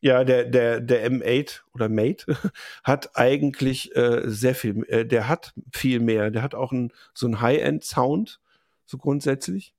[0.04, 2.26] Ja, der, der, der M8 oder Mate
[2.84, 6.30] hat eigentlich äh, sehr viel, äh, der hat viel mehr.
[6.30, 8.38] Der hat auch ein, so ein High-End-Sound,
[8.84, 9.72] so grundsätzlich.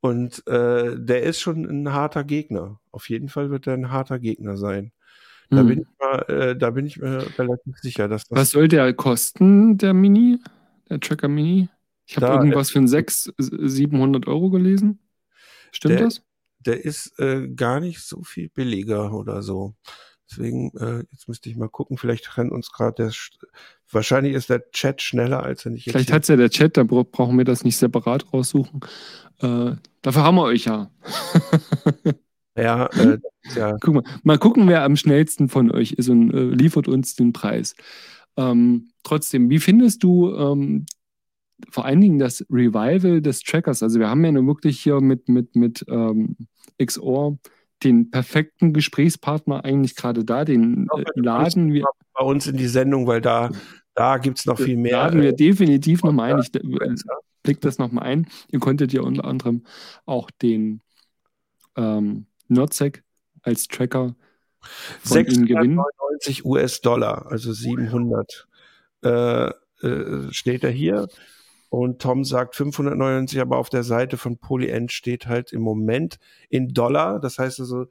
[0.00, 2.78] Und äh, der ist schon ein harter Gegner.
[2.90, 4.92] Auf jeden Fall wird er ein harter Gegner sein.
[5.48, 5.66] Da, Hm.
[5.66, 8.38] bin, ich mal, äh, da bin ich mir relativ sicher, dass das.
[8.38, 10.40] Was soll der kosten, der Mini?
[10.90, 11.70] Der Tracker Mini?
[12.04, 13.34] Ich habe irgendwas für ein 600,
[13.70, 14.98] 700 Euro gelesen.
[15.72, 16.22] Stimmt Der- das?
[16.60, 19.74] Der ist äh, gar nicht so viel billiger oder so.
[20.30, 23.32] Deswegen, äh, jetzt müsste ich mal gucken, vielleicht rennt uns gerade der, Sch-
[23.90, 25.92] wahrscheinlich ist der Chat schneller, als wenn ich jetzt.
[25.92, 28.80] Vielleicht hat es ja der Chat, da bra- brauchen wir das nicht separat raussuchen.
[29.40, 29.72] Äh,
[30.02, 30.90] dafür haben wir euch ja.
[32.56, 33.18] ja, äh,
[33.56, 37.16] ja, Guck mal, mal gucken, wer am schnellsten von euch ist und äh, liefert uns
[37.16, 37.74] den Preis.
[38.36, 40.86] Ähm, trotzdem, wie findest du ähm,
[41.68, 43.82] vor allen Dingen das Revival des Trackers?
[43.82, 46.36] Also wir haben ja nun wirklich hier mit, mit, mit ähm,
[46.82, 47.38] XOR
[47.82, 51.84] den perfekten Gesprächspartner eigentlich gerade da, den äh, laden wir,
[52.14, 53.50] bei uns in die Sendung, weil da,
[53.94, 54.92] da gibt's noch viel mehr.
[54.92, 56.40] laden wir äh, definitiv nochmal ein.
[56.40, 57.18] Ich äh, Influencer.
[57.42, 58.26] blick das nochmal ein.
[58.50, 59.64] Ihr konntet ja unter anderem
[60.04, 60.82] auch den
[61.76, 63.02] ähm, Nerdsec
[63.42, 64.14] als Tracker
[65.02, 65.80] von ihnen gewinnen.
[66.20, 68.48] 699 US-Dollar, also 700,
[69.02, 69.50] äh,
[69.82, 71.08] äh, steht er hier.
[71.70, 76.18] Und Tom sagt 599, aber auf der Seite von PolyEnd steht halt im Moment
[76.48, 77.20] in Dollar.
[77.20, 77.86] Das heißt also,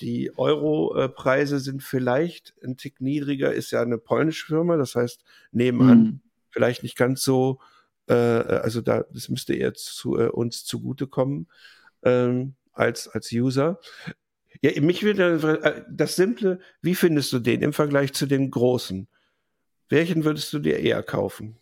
[0.00, 5.98] die Euro-Preise sind vielleicht ein Tick niedriger, ist ja eine polnische Firma, das heißt nebenan
[5.98, 6.20] Mhm.
[6.50, 7.60] vielleicht nicht ganz so,
[8.08, 11.48] äh, also da, das müsste eher zu äh, uns zugutekommen
[12.04, 13.80] ähm, als, als User.
[14.62, 19.08] Ja, mich würde äh, das Simple, wie findest du den im Vergleich zu den großen?
[19.88, 21.56] Welchen würdest du dir eher kaufen?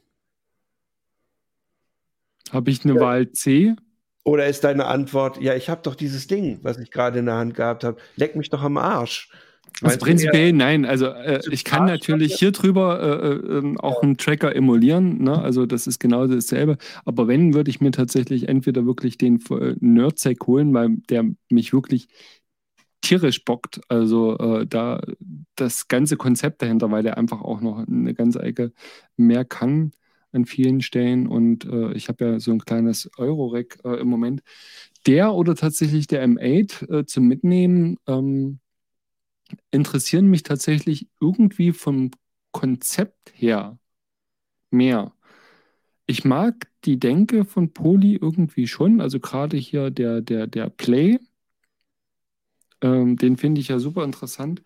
[2.51, 3.74] Habe ich eine Wahl C?
[4.24, 7.36] Oder ist deine Antwort, ja, ich habe doch dieses Ding, was ich gerade in der
[7.36, 9.31] Hand gehabt habe, leck mich doch am Arsch.
[9.81, 10.85] Also prinzipiell nein.
[10.85, 15.23] Also äh, ich kann natürlich hier drüber äh, äh, ähm, auch einen Tracker emulieren.
[15.23, 15.40] Ne?
[15.40, 16.77] Also das ist genau dasselbe.
[17.05, 21.73] Aber wenn, würde ich mir tatsächlich entweder wirklich den äh, Nerdsec holen, weil der mich
[21.73, 22.09] wirklich
[23.01, 23.81] tierisch bockt.
[23.89, 25.01] Also äh, da
[25.56, 28.73] das ganze Konzept dahinter, weil der einfach auch noch eine ganze Ecke
[29.16, 29.93] mehr kann
[30.32, 31.26] an vielen Stellen.
[31.26, 34.42] Und äh, ich habe ja so ein kleines Eurorack äh, im Moment.
[35.06, 38.60] Der oder tatsächlich der M8 äh, zum Mitnehmen ähm,
[39.70, 42.10] interessieren mich tatsächlich irgendwie vom
[42.52, 43.78] Konzept her
[44.70, 45.12] mehr.
[46.06, 51.18] Ich mag die Denke von Poly irgendwie schon, also gerade hier der, der, der Play,
[52.82, 54.62] ähm, den finde ich ja super interessant.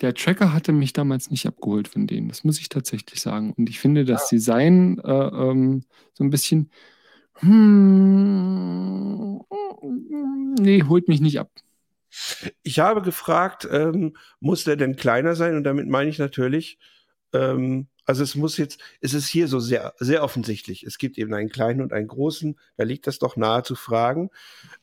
[0.00, 3.54] Der Tracker hatte mich damals nicht abgeholt von denen, das muss ich tatsächlich sagen.
[3.56, 6.70] Und ich finde das Design äh, ähm, so ein bisschen,
[7.40, 9.40] hmm,
[10.60, 11.50] nee, holt mich nicht ab.
[12.62, 15.56] Ich habe gefragt, ähm, muss der denn kleiner sein?
[15.56, 16.78] Und damit meine ich natürlich,
[17.32, 20.82] ähm, also es muss jetzt, es ist hier so sehr, sehr offensichtlich.
[20.84, 22.58] Es gibt eben einen kleinen und einen großen.
[22.76, 24.30] Da liegt das doch nahe zu fragen.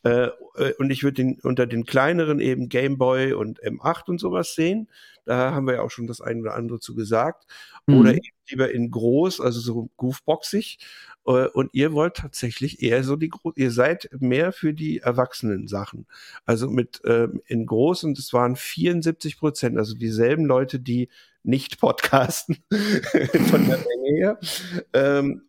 [0.04, 4.20] Äh, äh, und ich würde den unter den kleineren eben Game Boy und M8 und
[4.20, 4.90] sowas sehen.
[5.26, 7.46] Da haben wir ja auch schon das eine oder andere zu gesagt.
[7.88, 8.18] Oder Mhm.
[8.18, 10.80] eben lieber in groß, also so goofboxig.
[11.26, 15.68] Äh, Und ihr wollt tatsächlich eher so die, Gro- ihr seid mehr für die erwachsenen
[15.68, 16.08] Sachen.
[16.46, 21.10] Also mit ähm, in groß und es waren 74 Prozent, also dieselben Leute, die
[21.44, 24.40] nicht podcasten von der Menge her.
[24.94, 25.44] Ähm,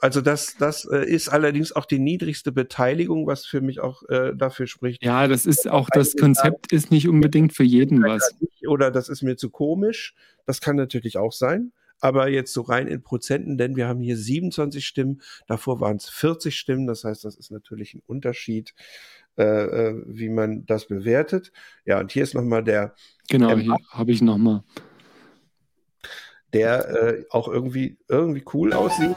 [0.00, 4.32] also das, das äh, ist allerdings auch die niedrigste Beteiligung, was für mich auch äh,
[4.34, 5.02] dafür spricht.
[5.04, 8.34] Ja, das ist auch, das Konzept ist nicht unbedingt für jeden was.
[8.66, 10.14] Oder das ist mir zu komisch.
[10.46, 11.72] Das kann natürlich auch sein.
[12.00, 16.08] Aber jetzt so rein in Prozenten, denn wir haben hier 27 Stimmen, davor waren es
[16.08, 16.88] 40 Stimmen.
[16.88, 18.74] Das heißt, das ist natürlich ein Unterschied,
[19.38, 21.52] äh, äh, wie man das bewertet.
[21.84, 22.96] Ja, und hier ist nochmal der,
[23.28, 24.64] Genau, Ähm, hier habe ich nochmal.
[26.52, 29.16] Der äh, auch irgendwie, irgendwie cool aussieht.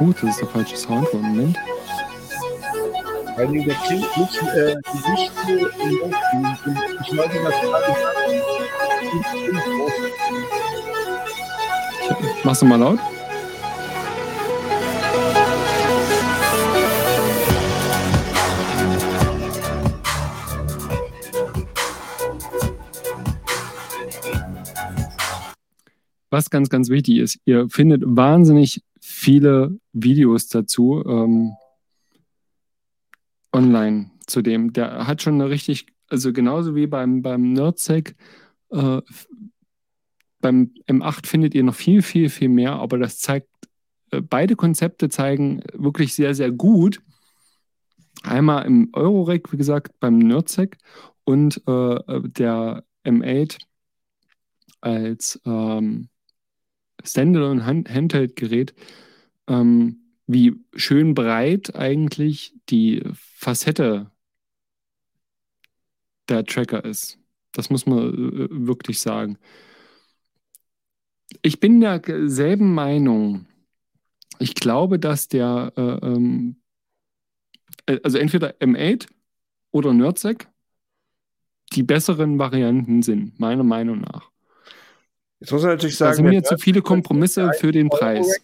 [0.00, 1.12] Uh, das ist der falsche Sound.
[1.12, 1.58] Moment.
[3.24, 5.14] Vor allem, der klingt nicht, äh, so
[7.04, 7.54] Ich weiß nicht, was
[12.44, 12.98] Machst du mal laut?
[26.30, 31.52] Was ganz, ganz wichtig ist, ihr findet wahnsinnig viele Videos dazu ähm,
[33.52, 34.72] online zu dem.
[34.72, 38.14] Der hat schon eine richtig, also genauso wie beim, beim Nerdsec,
[38.70, 39.02] äh,
[40.40, 43.48] beim M8 findet ihr noch viel, viel, viel mehr, aber das zeigt,
[44.12, 47.02] äh, beide Konzepte zeigen wirklich sehr, sehr gut,
[48.22, 50.76] Einmal im Eurorack, wie gesagt, beim Nerdsec
[51.24, 53.58] und äh, der M8
[54.82, 56.09] als ähm,
[57.04, 58.74] Standalone Handheld-Gerät,
[59.48, 64.10] ähm, wie schön breit eigentlich die Facette
[66.28, 67.18] der Tracker ist.
[67.52, 69.38] Das muss man äh, wirklich sagen.
[71.42, 73.46] Ich bin der selben Meinung.
[74.38, 76.60] Ich glaube, dass der, äh, ähm,
[77.86, 79.06] äh, also entweder M8
[79.72, 80.48] oder Nerdsec
[81.72, 84.29] die besseren Varianten sind, meiner Meinung nach.
[85.40, 88.40] Jetzt muss man natürlich sagen, da sind mir zu viele Kompromisse für den Preis.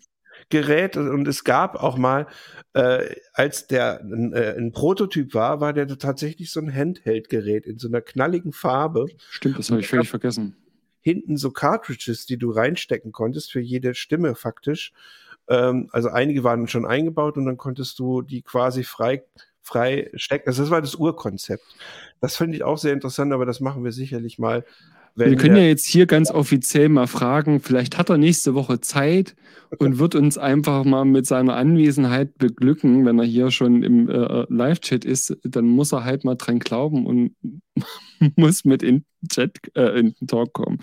[0.48, 2.26] Gerät und es gab auch mal,
[2.72, 7.88] äh, als der äh, ein Prototyp war, war der tatsächlich so ein Handheld-Gerät in so
[7.88, 9.06] einer knalligen Farbe.
[9.28, 10.56] Stimmt, das habe ich völlig vergessen.
[11.00, 14.92] Hinten so Cartridges, die du reinstecken konntest für jede Stimme faktisch.
[15.48, 19.24] Ähm, also einige waren schon eingebaut und dann konntest du die quasi frei
[19.62, 20.48] frei stecken.
[20.48, 21.64] Also das war das Urkonzept.
[22.20, 24.64] Das finde ich auch sehr interessant, aber das machen wir sicherlich mal.
[25.16, 29.34] Wir können ja jetzt hier ganz offiziell mal fragen, vielleicht hat er nächste Woche Zeit
[29.78, 34.44] und wird uns einfach mal mit seiner Anwesenheit beglücken, wenn er hier schon im äh,
[34.48, 37.34] Live-Chat ist, dann muss er halt mal dran glauben und
[38.36, 40.78] muss mit in den Chat, äh, in den Talk kommen.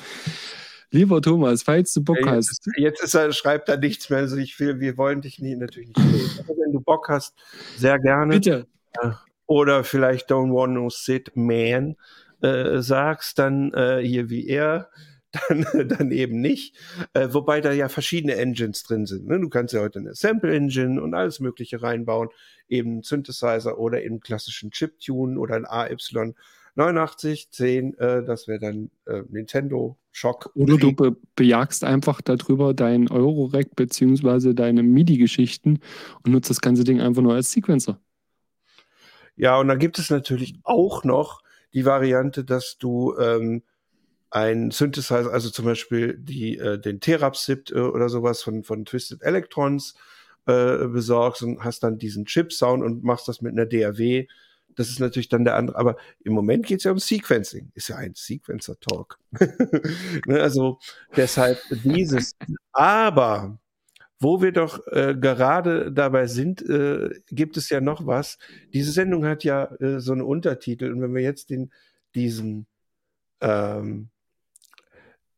[0.92, 2.70] Lieber Thomas, falls du Bock ja, jetzt, hast.
[2.78, 4.20] Jetzt ist er, schreibt er nichts mehr.
[4.20, 6.00] Also ich will, wir wollen dich nie, natürlich nicht.
[6.00, 6.46] Sehen.
[6.46, 7.34] Aber wenn du Bock hast,
[7.78, 8.36] sehr gerne.
[8.36, 8.68] Bitte.
[9.48, 11.96] Oder vielleicht Don't Want No Sit Man
[12.44, 14.90] äh, sagst, dann äh, hier wie er,
[15.50, 16.76] dann, dann eben nicht.
[17.14, 19.28] Äh, wobei da ja verschiedene Engines drin sind.
[19.28, 19.40] Ne?
[19.40, 22.30] Du kannst ja heute eine Sample Engine und alles Mögliche reinbauen.
[22.68, 25.98] Eben Synthesizer oder eben klassischen Chiptune oder ein AY
[26.76, 30.52] 89, 10, äh, das wäre dann äh, Nintendo Schock.
[30.56, 35.80] Oder du be bejagst einfach darüber dein Eurorack beziehungsweise deine MIDI-Geschichten
[36.24, 38.00] und nutzt das ganze Ding einfach nur als Sequencer.
[39.36, 41.43] Ja, und dann gibt es natürlich auch noch
[41.74, 43.64] die Variante, dass du ähm,
[44.30, 49.22] ein Synthesizer, also zum Beispiel die, äh, den Therapsip äh, oder sowas von, von Twisted
[49.22, 49.96] Electrons
[50.46, 54.28] äh, besorgst und hast dann diesen Chip-Sound und machst das mit einer DAW
[54.76, 55.78] das ist natürlich dann der andere.
[55.78, 57.72] Aber im Moment geht es ja um Sequencing.
[57.74, 59.20] Ist ja ein Sequencer-Talk.
[60.26, 60.80] ne, also
[61.16, 62.34] deshalb dieses.
[62.72, 63.60] Aber
[64.24, 68.38] wo wir doch äh, gerade dabei sind, äh, gibt es ja noch was.
[68.74, 70.92] Diese Sendung hat ja äh, so einen Untertitel.
[70.92, 71.72] Und wenn wir jetzt den,
[72.16, 72.66] diesen
[73.42, 74.10] ähm,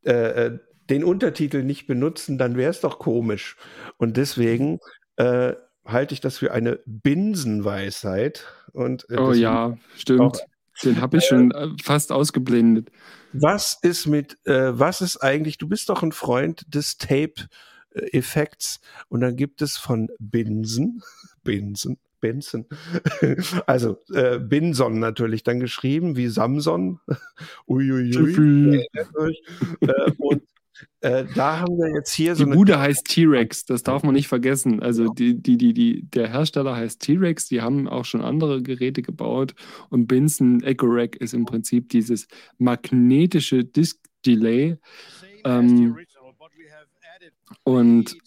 [0.05, 0.59] äh, äh,
[0.89, 3.57] den Untertitel nicht benutzen, dann wäre es doch komisch.
[3.97, 4.79] Und deswegen
[5.15, 5.53] äh,
[5.83, 8.45] halte ich das für eine Binsenweisheit.
[8.71, 10.21] Und, oh ja, stimmt.
[10.21, 10.39] Auch,
[10.83, 11.51] Den habe ich schon
[11.83, 12.91] fast ausgeblendet.
[13.33, 16.99] Was ist mit, äh, was ist eigentlich, du bist doch ein Freund des
[17.95, 21.01] Tape-Effekts und dann gibt es von Binsen,
[21.43, 22.65] Binsen, Benson.
[23.67, 26.99] Also äh, Binson natürlich dann geschrieben, wie Samson.
[27.67, 28.87] Uiuiui.
[29.81, 30.43] äh, und
[31.01, 32.45] äh, da haben wir jetzt hier die so.
[32.45, 34.81] Die Bude heißt T-Rex, das darf man nicht vergessen.
[34.81, 39.01] Also die, die, die, die, der Hersteller heißt T-Rex, die haben auch schon andere Geräte
[39.01, 39.53] gebaut
[39.89, 42.27] und Binson EcoRack ist im Prinzip dieses
[42.57, 44.77] magnetische Disk Delay.
[45.45, 45.95] Ähm,
[47.63, 48.17] und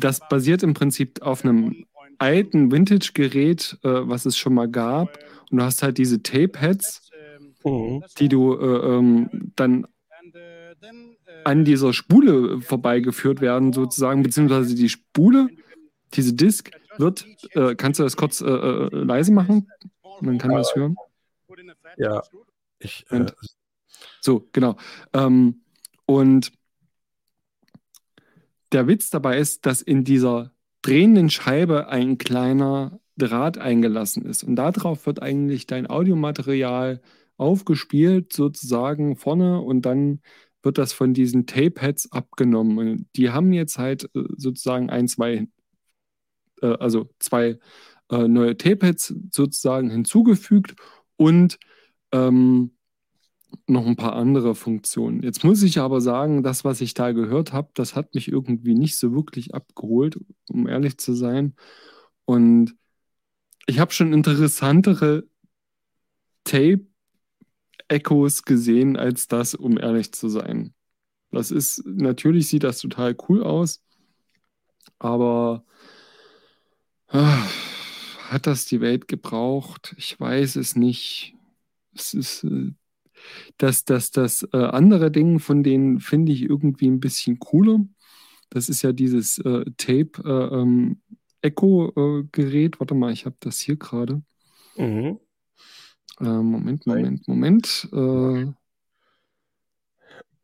[0.00, 1.86] das basiert im Prinzip auf einem
[2.18, 5.18] alten Vintage-Gerät, äh, was es schon mal gab.
[5.50, 7.10] Und du hast halt diese Tape-Heads,
[7.64, 8.02] mhm.
[8.18, 9.86] die du äh, ähm, dann
[11.44, 15.48] an dieser Spule vorbeigeführt werden, sozusagen, beziehungsweise die Spule,
[16.14, 19.70] diese Disk, wird, äh, kannst du das kurz äh, äh leise machen?
[20.20, 20.96] Man kann das hören.
[21.98, 22.22] Ja,
[22.78, 23.04] ich.
[23.10, 23.26] Äh,
[24.20, 24.76] so, genau.
[25.12, 25.62] Ähm,
[26.06, 26.52] und
[28.72, 30.52] der Witz dabei ist, dass in dieser
[30.82, 34.44] drehenden Scheibe ein kleiner Draht eingelassen ist.
[34.44, 37.00] Und darauf wird eigentlich dein Audiomaterial
[37.36, 40.20] aufgespielt, sozusagen vorne und dann
[40.62, 42.78] wird das von diesen Tape-Heads abgenommen.
[42.78, 45.46] Und die haben jetzt halt äh, sozusagen ein, zwei,
[46.60, 47.58] äh, also zwei
[48.10, 50.74] äh, neue Tape-Heads sozusagen hinzugefügt
[51.16, 51.58] und
[52.12, 52.75] ähm,
[53.66, 55.22] noch ein paar andere Funktionen.
[55.22, 58.74] Jetzt muss ich aber sagen, das, was ich da gehört habe, das hat mich irgendwie
[58.74, 60.18] nicht so wirklich abgeholt,
[60.48, 61.54] um ehrlich zu sein.
[62.24, 62.74] Und
[63.66, 65.24] ich habe schon interessantere
[66.44, 66.86] Tape
[67.88, 70.74] Echos gesehen als das, um ehrlich zu sein.
[71.30, 73.82] Das ist, natürlich sieht das total cool aus,
[74.98, 75.64] aber
[77.08, 77.46] ah,
[78.28, 79.94] hat das die Welt gebraucht?
[79.98, 81.34] Ich weiß es nicht.
[81.94, 82.72] Es ist, äh,
[83.58, 87.80] das, das, das äh, andere Ding von denen finde ich irgendwie ein bisschen cooler.
[88.50, 91.00] Das ist ja dieses äh, Tape äh, ähm,
[91.42, 92.80] Echo-Gerät.
[92.80, 94.22] Warte mal, ich habe das hier gerade.
[94.76, 95.18] Mhm.
[96.20, 97.88] Äh, Moment, Moment, Moment.
[97.92, 98.46] Äh,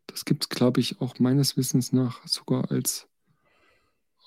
[0.07, 3.07] das gibt es, glaube ich, auch meines Wissens nach sogar als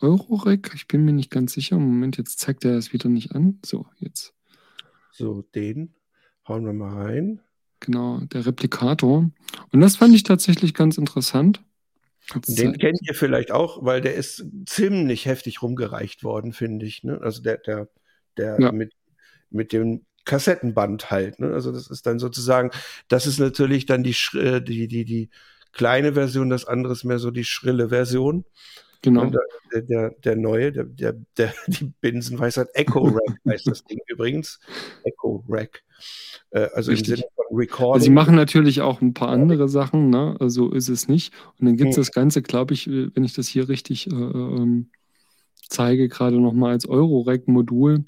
[0.01, 0.73] Eurorec.
[0.75, 1.79] Ich bin mir nicht ganz sicher.
[1.79, 3.61] Moment, jetzt zeigt er es wieder nicht an.
[3.65, 4.35] So, jetzt.
[5.13, 5.95] So, den
[6.47, 7.41] hauen wir mal rein.
[7.81, 9.31] Genau, der Replikator.
[9.73, 11.63] Und das fand ich tatsächlich ganz interessant.
[12.49, 17.05] Den kennt ihr vielleicht auch, weil der ist ziemlich heftig rumgereicht worden, finde ich.
[17.05, 17.21] Ne?
[17.23, 17.89] Also der, der,
[18.37, 18.73] der Ja.
[18.73, 18.95] mit,
[19.51, 21.39] mit dem Kassettenband halt.
[21.39, 21.53] Ne?
[21.53, 22.71] Also das ist dann sozusagen,
[23.09, 25.31] das ist natürlich dann die, äh, die, die, die
[25.73, 28.45] kleine Version, das andere ist mehr so die schrille Version.
[29.15, 29.31] Genau.
[29.73, 34.61] Der, der, der neue, der, der, der, die Binsenweisheit, Echo Rack heißt das Ding übrigens.
[35.05, 35.83] Echo Rack.
[36.51, 37.09] Äh, also Richtig.
[37.11, 38.03] im Sinne von Also Recording.
[38.03, 40.37] sie machen natürlich auch ein paar andere Sachen, ne?
[40.41, 41.33] So ist es nicht.
[41.59, 42.01] Und dann gibt es Hm.
[42.03, 44.91] das Ganze, glaube ich, äh, wenn ich das hier richtig äh, ähm,
[45.69, 48.05] zeige, gerade nochmal als Eurorec-Modul.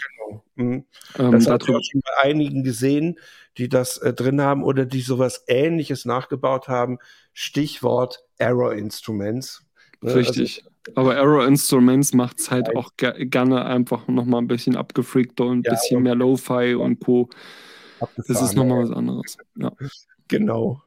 [0.57, 0.85] Mhm.
[1.19, 3.19] Ähm, Das habe ich darüber, auch schon bei einigen gesehen,
[3.57, 6.99] die das äh, drin haben oder die sowas ähnliches nachgebaut haben.
[7.33, 9.65] Stichwort Error Instruments.
[10.01, 10.65] Ne, richtig.
[10.95, 15.59] Aber Error Instruments macht es halt auch ger gerne einfach nochmal ein bisschen abgefreakter und
[15.61, 17.29] ein Ja, bisschen mehr Lo-Fi und Co.
[18.01, 19.37] Also Das ist nochmal was anderes.
[19.57, 19.73] Ja.
[20.29, 20.83] Genau.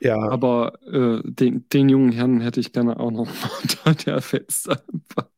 [0.00, 3.50] Ja, Aber äh, den, den jungen Herrn hätte ich gerne auch noch mal
[3.84, 5.28] da, der fetzt einfach.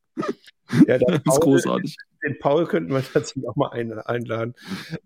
[0.87, 1.97] ja der Das ist Paul, großartig.
[2.25, 4.55] den Paul könnten wir tatsächlich auch mal ein, einladen.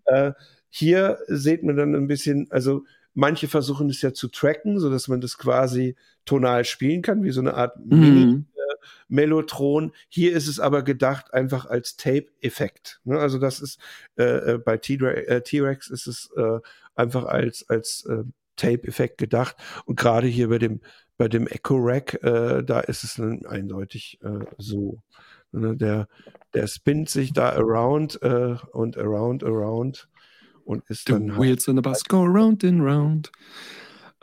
[0.07, 0.33] Äh,
[0.71, 5.21] hier sieht man dann ein bisschen, also manche versuchen es ja zu tracken, sodass man
[5.21, 8.47] das quasi tonal spielen kann, wie so eine Art Mhm.
[9.09, 9.93] Mellotron.
[10.09, 13.01] Hier ist es aber gedacht einfach als Tape-Effekt.
[13.05, 13.19] Ne?
[13.19, 13.79] Also das ist
[14.17, 16.59] äh, äh, bei äh, T-Rex ist es äh,
[16.95, 18.25] einfach als als äh,
[18.57, 19.57] Tape-Effekt gedacht.
[19.85, 20.81] Und gerade hier bei dem
[21.17, 25.03] bei dem Echo Rack, äh, da ist es dann eindeutig äh, so.
[25.53, 25.77] Ne?
[25.77, 26.09] Der
[26.55, 30.09] der spinnt sich da around äh, und around around
[30.65, 33.33] und ist The dann halt wheels on the bus go round and round.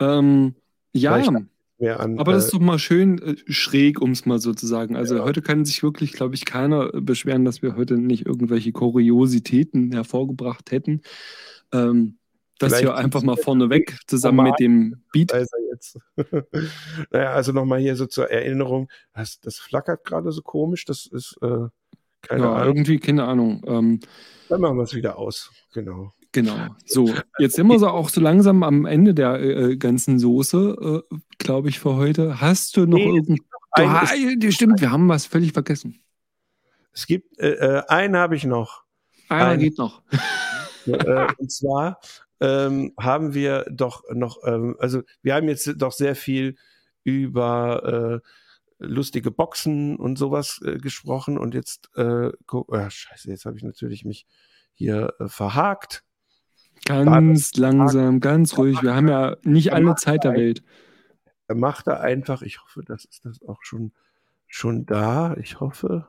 [0.00, 0.54] Ähm,
[0.92, 2.18] ja, an.
[2.18, 4.96] aber das äh, ist doch mal schön äh, schräg, um es mal so zu sagen.
[4.96, 5.24] Also Ja.
[5.24, 10.70] heute kann sich wirklich, glaube ich, keiner beschweren, dass wir heute nicht irgendwelche Kuriositäten hervorgebracht
[10.72, 11.02] hätten.
[11.72, 12.18] Ähm,
[12.58, 15.32] das Vielleicht hier einfach mal vorneweg zusammen mit dem Beat.
[17.10, 18.90] Naja, also nochmal hier so zur Erinnerung.
[19.14, 20.84] Das, das flackert gerade so komisch.
[20.84, 21.68] Das ist, äh,
[22.20, 22.76] keine Ja, Ahnung.
[22.76, 23.62] irgendwie, keine Ahnung.
[23.66, 24.00] Ähm,
[24.50, 25.50] Dann machen wir es wieder aus.
[25.72, 26.12] Genau.
[26.32, 26.76] Genau.
[26.86, 31.16] So, jetzt sind wir so auch so langsam am Ende der äh, ganzen Soße, äh,
[31.38, 32.40] glaube ich, für heute.
[32.40, 34.38] Hast du noch Nee, irgendein.
[34.38, 36.00] Die stimmt, wir haben was völlig vergessen.
[36.92, 38.84] es gibt, äh, äh, einen habe ich noch.
[39.28, 40.02] Einer Ein- geht noch.
[40.86, 42.00] äh, und zwar
[42.40, 46.56] ähm, haben wir doch noch, ähm, also wir haben jetzt doch sehr viel
[47.04, 52.30] über äh, lustige Boxen und sowas äh, gesprochen und jetzt, äh,
[52.68, 54.26] ah, scheiße, jetzt habe ich natürlich mich
[54.74, 56.02] hier äh, verhakt.
[56.84, 58.82] Ganz langsam, ganz ruhig.
[58.82, 60.62] Wir haben ja nicht alle Zeit der Welt.
[61.46, 63.92] Er macht da einfach, ich hoffe, das ist das auch schon,
[64.46, 65.36] schon da.
[65.36, 66.06] Ich hoffe.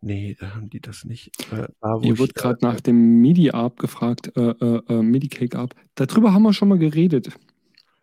[0.00, 1.30] Nee, da haben die das nicht.
[1.52, 5.74] Äh, da, ich, wird gerade nach dem MIDI-Arp gefragt, äh, äh, äh, MIDI-Cake-Arp.
[5.94, 7.32] Darüber haben wir schon mal geredet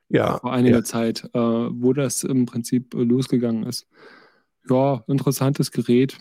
[0.09, 0.83] ja, vor einiger ja.
[0.83, 3.87] Zeit, äh, wo das im Prinzip äh, losgegangen ist.
[4.67, 6.17] Ja, interessantes Gerät.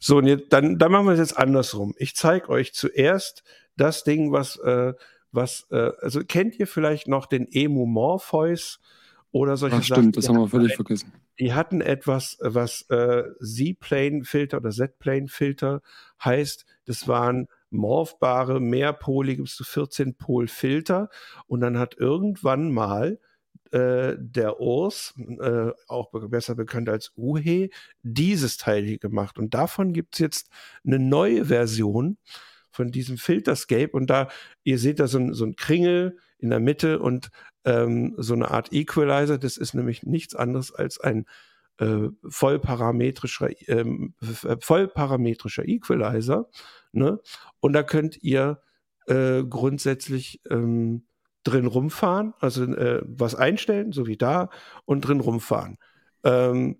[0.00, 1.94] So, und jetzt, dann, dann machen wir es jetzt andersrum.
[1.98, 3.42] Ich zeige euch zuerst
[3.80, 4.94] das Ding, was, äh,
[5.32, 8.80] was, äh, also kennt ihr vielleicht noch den Emu Morpheus
[9.30, 10.02] oder solche Ach, Sachen?
[10.02, 11.12] stimmt, das haben wir völlig vergessen.
[11.38, 15.82] Die hatten etwas, was äh, Z-Plane-Filter oder Z-Plane-Filter
[16.22, 16.66] heißt.
[16.86, 21.10] Das waren morphbare, mehrpolige bis zu 14-Pol-Filter.
[21.46, 23.20] Und dann hat irgendwann mal
[23.70, 27.68] äh, der Urs, äh, auch be besser bekannt als Uhe,
[28.02, 29.38] dieses Teil hier gemacht.
[29.38, 30.50] Und davon gibt es jetzt
[30.84, 32.16] eine neue Version
[32.78, 33.90] von diesem Filterscape.
[33.90, 34.28] Und da,
[34.62, 37.30] ihr seht da so ein, so ein Kringel in der Mitte und
[37.64, 39.36] ähm, so eine Art Equalizer.
[39.36, 41.26] Das ist nämlich nichts anderes als ein
[41.78, 46.48] äh, vollparametrischer, ähm, f- vollparametrischer Equalizer.
[46.92, 47.18] Ne?
[47.58, 48.60] Und da könnt ihr
[49.08, 51.02] äh, grundsätzlich ähm,
[51.42, 54.50] drin rumfahren, also äh, was einstellen, so wie da,
[54.84, 55.78] und drin rumfahren.
[56.22, 56.76] Ähm,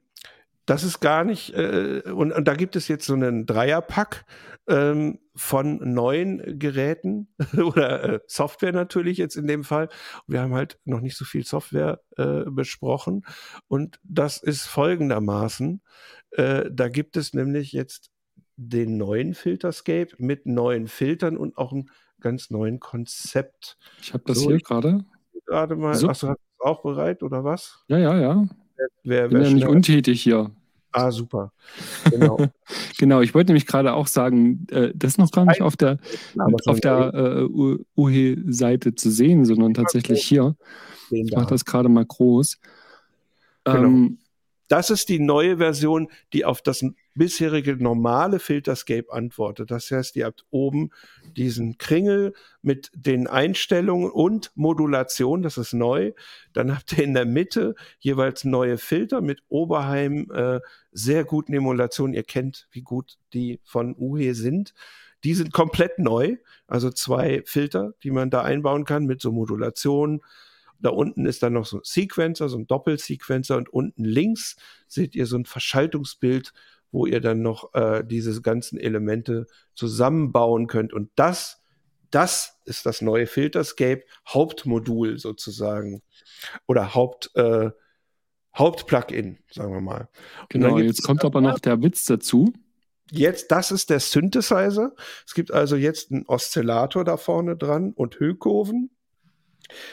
[0.69, 4.27] das ist gar nicht, äh, und, und da gibt es jetzt so einen Dreierpack
[4.69, 9.89] ähm, von neuen Geräten oder äh, Software natürlich jetzt in dem Fall.
[10.27, 13.25] Wir haben halt noch nicht so viel Software äh, besprochen
[13.67, 15.81] und das ist folgendermaßen.
[16.33, 18.11] Äh, da gibt es nämlich jetzt
[18.57, 21.89] den neuen Filterscape mit neuen Filtern und auch einem
[22.21, 23.79] ganz neuen Konzept.
[24.03, 25.05] Ich habe das So, hier gerade.
[25.47, 26.11] Gerade mal, So.
[26.11, 27.85] achso, hast du auch bereit oder was?
[27.89, 28.47] Ja, ja, ja.
[29.03, 30.51] Wer, Bin wer ja nicht untätig hier.
[30.93, 31.53] Ah, super.
[32.11, 32.39] Genau.
[32.99, 35.99] genau, ich wollte nämlich gerade auch sagen, äh, das ist noch gar nicht auf der,
[36.67, 40.57] auf der äh, UHE-Seite zu sehen, sondern tatsächlich hier.
[41.11, 42.59] Ich mache das gerade mal groß.
[43.65, 43.77] Genau.
[43.77, 44.19] Ähm,
[44.69, 46.85] das ist die neue Version, die auf das
[47.19, 49.71] bisherige normale Filterscape antwortet.
[49.71, 50.91] Das heißt, ihr habt oben
[51.37, 52.33] diesen Kringel
[52.63, 56.13] mit den Einstellungen und Modulation, das ist neu.
[56.53, 60.61] Dann habt ihr in der Mitte jeweils neue Filter mit Oberheim, äh,
[60.93, 62.15] sehr guten Emulationen.
[62.15, 64.73] Ihr kennt, wie gut die von UHE sind.
[65.25, 66.37] Die sind komplett neu,
[66.69, 70.23] also zwei Filter, die man da einbauen kann mit so Modulationen
[70.81, 75.15] da unten ist dann noch so ein Sequencer, so ein Doppelsequencer und unten links seht
[75.15, 76.53] ihr so ein Verschaltungsbild,
[76.91, 80.93] wo ihr dann noch äh, diese ganzen Elemente zusammenbauen könnt.
[80.93, 81.63] Und das,
[82.11, 86.03] das ist das neue Filterscape Hauptmodul sozusagen.
[86.67, 87.71] Oder Haupt, äh,
[88.57, 90.09] Hauptplugin, sagen wir mal.
[90.49, 92.53] Genau, jetzt kommt aber noch der Witz dazu.
[93.11, 94.95] Jetzt, das ist der Synthesizer.
[95.27, 98.91] Es gibt also jetzt einen Oszillator da vorne dran und Höchhoven.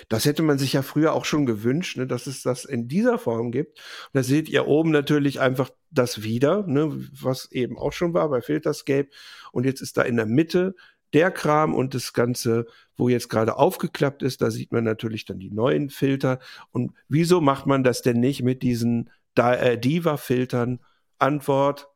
[0.09, 3.17] Das hätte man sich ja früher auch schon gewünscht, ne, dass es das in dieser
[3.17, 3.79] Form gibt.
[3.79, 6.91] Und da seht ihr oben natürlich einfach das wieder, ne,
[7.21, 9.09] was eben auch schon war bei Filterscape.
[9.51, 10.75] Und jetzt ist da in der Mitte
[11.13, 12.65] der Kram und das Ganze,
[12.97, 16.39] wo jetzt gerade aufgeklappt ist, da sieht man natürlich dann die neuen Filter.
[16.71, 20.79] Und wieso macht man das denn nicht mit diesen äh, Diva-Filtern?
[21.17, 21.87] Antwort,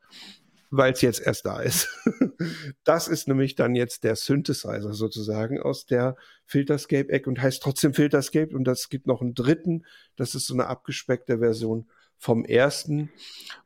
[0.71, 1.87] weil es jetzt erst da ist.
[2.83, 6.15] das ist nämlich dann jetzt der Synthesizer sozusagen aus der
[6.45, 8.55] Filterscape-Ecke und heißt trotzdem Filterscape.
[8.55, 9.85] Und das gibt noch einen dritten,
[10.15, 11.87] das ist so eine abgespeckte Version
[12.17, 13.09] vom ersten,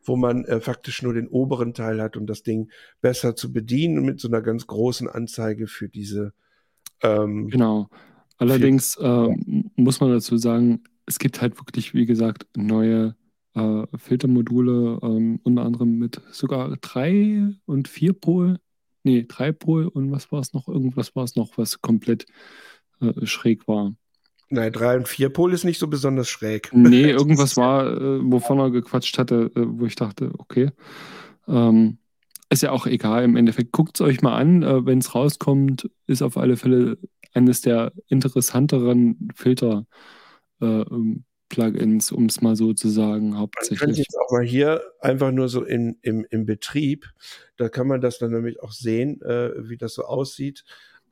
[0.04, 2.70] wo man äh, faktisch nur den oberen Teil hat, um das Ding
[3.02, 6.34] besser zu bedienen und mit so einer ganz großen Anzeige für diese.
[7.02, 7.90] Ähm, genau.
[8.38, 9.28] Allerdings äh,
[9.76, 13.16] muss man dazu sagen, es gibt halt wirklich, wie gesagt, neue
[13.56, 18.60] äh, Filtermodule, ähm, unter anderem mit sogar drei und vier Pol,
[19.04, 20.68] nee, drei Pol und was war es noch?
[20.68, 22.26] Irgendwas war es noch, was komplett
[23.02, 23.94] äh, schräg war.
[24.50, 26.70] Nein, drei und vier Pol ist nicht so besonders schräg.
[26.74, 30.72] Nee, irgendwas war, äh, wovon er gequatscht hatte, äh, wo ich dachte, okay.
[31.48, 31.98] Ähm,
[32.50, 35.90] ist ja auch egal, im Endeffekt guckt es euch mal an, äh, wenn es rauskommt,
[36.06, 37.00] ist auf alle Fälle
[37.34, 39.88] eines der interessanteren Filter
[40.62, 43.80] äh, ähm, Plugins, um es mal so zu sagen, hauptsächlich.
[43.80, 47.07] Man kann jetzt auch mal hier einfach nur so in, im, im Betrieb,
[47.57, 50.64] da kann man das dann nämlich auch sehen, äh, wie das so aussieht.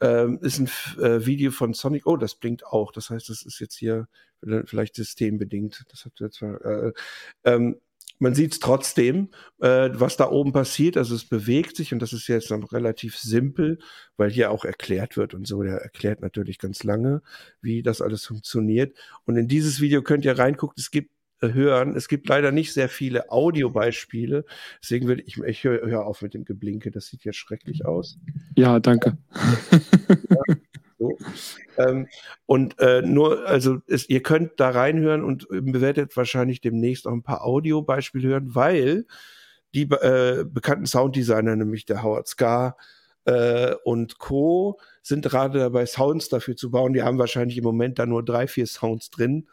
[0.01, 0.69] Ähm, ist ein
[1.03, 2.07] äh, Video von Sonic.
[2.07, 2.91] Oh, das blinkt auch.
[2.91, 4.07] Das heißt, das ist jetzt hier
[4.65, 5.83] vielleicht systembedingt.
[5.89, 6.91] Das hat jetzt äh,
[7.43, 7.79] ähm,
[8.21, 9.29] man sieht es trotzdem,
[9.59, 10.95] äh, was da oben passiert.
[10.95, 13.79] Also es bewegt sich und das ist jetzt noch relativ simpel,
[14.15, 15.63] weil hier auch erklärt wird und so.
[15.63, 17.23] Der erklärt natürlich ganz lange,
[17.61, 18.95] wie das alles funktioniert.
[19.25, 20.75] Und in dieses Video könnt ihr reingucken.
[20.77, 21.11] Es gibt
[21.41, 21.95] äh, hören.
[21.95, 24.45] Es gibt leider nicht sehr viele Audiobeispiele.
[24.83, 26.91] Deswegen würde ich, ich höre hör auf mit dem Geblinke.
[26.91, 28.19] Das sieht jetzt schrecklich aus.
[28.55, 29.17] Ja, danke.
[30.29, 30.55] Ja.
[31.01, 31.17] So.
[31.77, 32.07] Ähm,
[32.45, 37.23] und äh, nur, also es, ihr könnt da reinhören und bewertet wahrscheinlich demnächst auch ein
[37.23, 39.05] paar Audiobeispiele hören, weil
[39.73, 42.77] die äh, bekannten Sounddesigner, nämlich der Howard Scar
[43.25, 46.93] äh, und Co., sind gerade dabei, Sounds dafür zu bauen.
[46.93, 49.47] Die haben wahrscheinlich im Moment da nur drei, vier Sounds drin.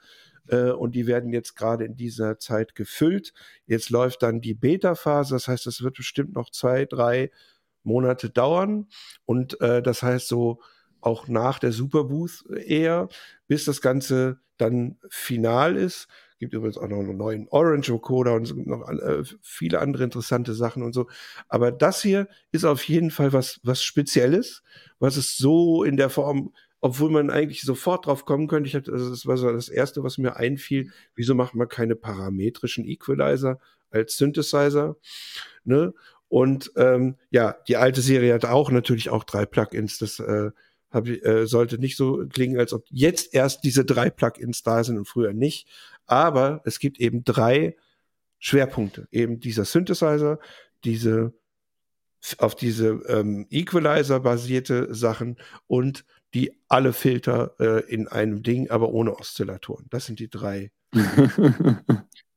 [0.49, 3.33] Äh, und die werden jetzt gerade in dieser Zeit gefüllt.
[3.67, 7.31] Jetzt läuft dann die Beta-Phase, das heißt, es wird bestimmt noch zwei, drei
[7.85, 8.89] Monate dauern.
[9.25, 10.61] Und äh, das heißt so,
[11.01, 13.09] auch nach der Superbooth eher,
[13.47, 16.09] bis das Ganze dann final ist.
[16.39, 20.05] Gibt übrigens auch noch einen neuen Orange Vocoder und es gibt noch äh, viele andere
[20.05, 21.09] interessante Sachen und so.
[21.49, 24.63] Aber das hier ist auf jeden Fall was, was Spezielles,
[25.01, 28.69] was es so in der Form, obwohl man eigentlich sofort drauf kommen könnte.
[28.69, 30.93] Ich hatte, also das war so das erste, was mir einfiel.
[31.17, 33.59] Wieso macht man keine parametrischen Equalizer
[33.91, 34.97] als Synthesizer?
[35.65, 35.93] Ne?
[36.29, 39.99] Und ähm, ja, die alte Serie hat auch natürlich auch drei Plugins.
[39.99, 40.51] Das äh,
[40.91, 44.99] hab, äh, sollte nicht so klingen, als ob jetzt erst diese drei Plugins da sind
[44.99, 45.69] und früher nicht.
[46.07, 47.77] Aber es gibt eben drei
[48.39, 49.09] Schwerpunkte.
[49.11, 50.39] Eben dieser Synthesizer,
[50.85, 51.35] diese
[52.39, 55.37] auf diese ähm, Equalizer basierte Sachen
[55.69, 56.05] und
[56.35, 59.87] die alle Filter äh, in einem Ding, aber ohne Oszillatoren.
[59.91, 60.73] Das sind die drei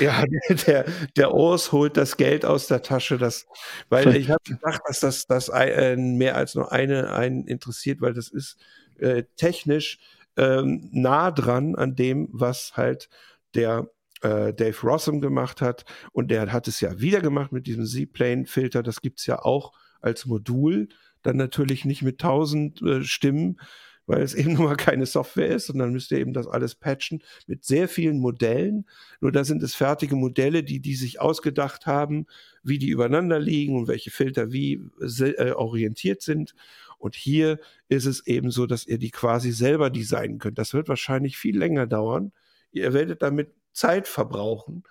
[0.00, 0.24] Ja,
[0.66, 0.86] der,
[1.16, 3.46] der Urs holt das Geld aus der Tasche, das,
[3.88, 8.14] weil ich habe gedacht, dass das, das äh, mehr als nur eine einen interessiert, weil
[8.14, 8.58] das ist
[8.98, 9.98] äh, technisch
[10.36, 13.08] ähm, nah dran an dem, was halt
[13.54, 13.90] der
[14.22, 15.84] äh, Dave Rossum gemacht hat.
[16.12, 18.82] Und der hat es ja wieder gemacht mit diesem Z-Plane-Filter.
[18.82, 20.88] Das gibt's ja auch als Modul.
[21.22, 23.60] Dann natürlich nicht mit tausend äh, Stimmen,
[24.08, 26.74] weil es eben nun mal keine Software ist und dann müsst ihr eben das alles
[26.74, 28.86] patchen mit sehr vielen Modellen.
[29.20, 32.26] Nur da sind es fertige Modelle, die die sich ausgedacht haben,
[32.64, 36.54] wie die übereinander liegen und welche Filter wie äh, orientiert sind.
[36.98, 40.58] Und hier ist es eben so, dass ihr die quasi selber designen könnt.
[40.58, 42.32] Das wird wahrscheinlich viel länger dauern.
[42.72, 44.82] Ihr werdet damit Zeit verbrauchen.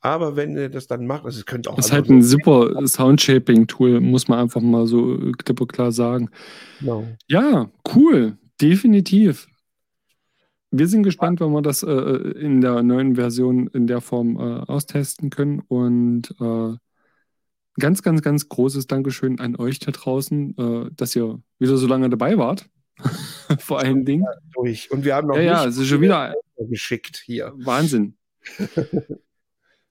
[0.00, 1.76] Aber wenn ihr das dann macht, also es könnte auch.
[1.76, 6.28] Das ist halt ein super Soundshaping-Tool, muss man einfach mal so klipp und klar sagen.
[6.80, 7.08] Genau.
[7.26, 8.36] Ja, cool.
[8.60, 9.48] Definitiv.
[10.70, 14.60] Wir sind gespannt, wenn wir das äh, in der neuen Version in der Form äh,
[14.70, 15.60] austesten können.
[15.60, 16.76] Und äh,
[17.78, 22.10] ganz, ganz, ganz großes Dankeschön an euch da draußen, äh, dass ihr wieder so lange
[22.10, 22.68] dabei wart.
[23.58, 24.26] Vor allen Dingen.
[24.52, 24.90] Durch.
[24.90, 27.52] Und wir haben noch ja, ja, es ist schon wieder geschickt hier.
[27.56, 28.16] Wahnsinn.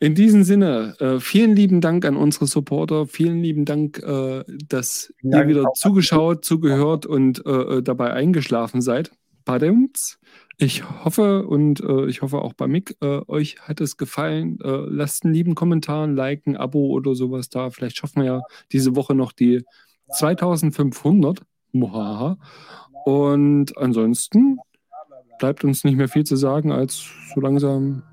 [0.03, 3.07] In diesem Sinne, äh, vielen lieben Dank an unsere Supporter.
[3.07, 8.81] Vielen lieben Dank, äh, dass Dank ihr wieder zugeschaut, zugehört und äh, äh, dabei eingeschlafen
[8.81, 9.13] seid.
[9.45, 10.19] Badums.
[10.57, 14.59] Ich hoffe und äh, ich hoffe auch bei Mick, äh, euch hat es gefallen.
[14.61, 17.69] lasst einen lieben Kommentar, ein Like, ein Abo oder sowas da.
[17.69, 18.41] Vielleicht schaffen wir ja
[18.73, 19.63] diese Woche noch die
[20.11, 21.43] 2500.
[21.71, 22.37] Mohaha.
[23.05, 24.57] Und ansonsten
[25.39, 28.03] bleibt uns nicht mehr viel zu sagen, als so langsam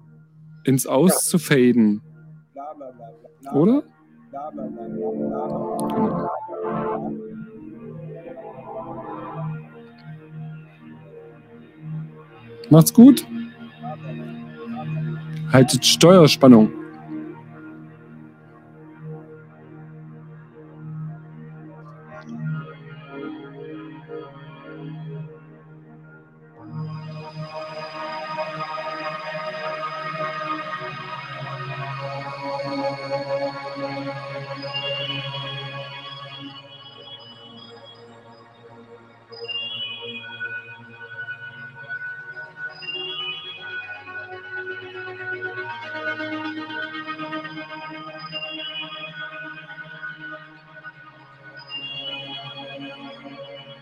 [0.65, 1.19] ins Aus ja.
[1.19, 2.03] zu faden.
[3.53, 3.83] Oder?
[4.31, 6.31] Genau.
[12.71, 13.27] Macht's gut.
[15.53, 16.80] Haltet Steuerspannung.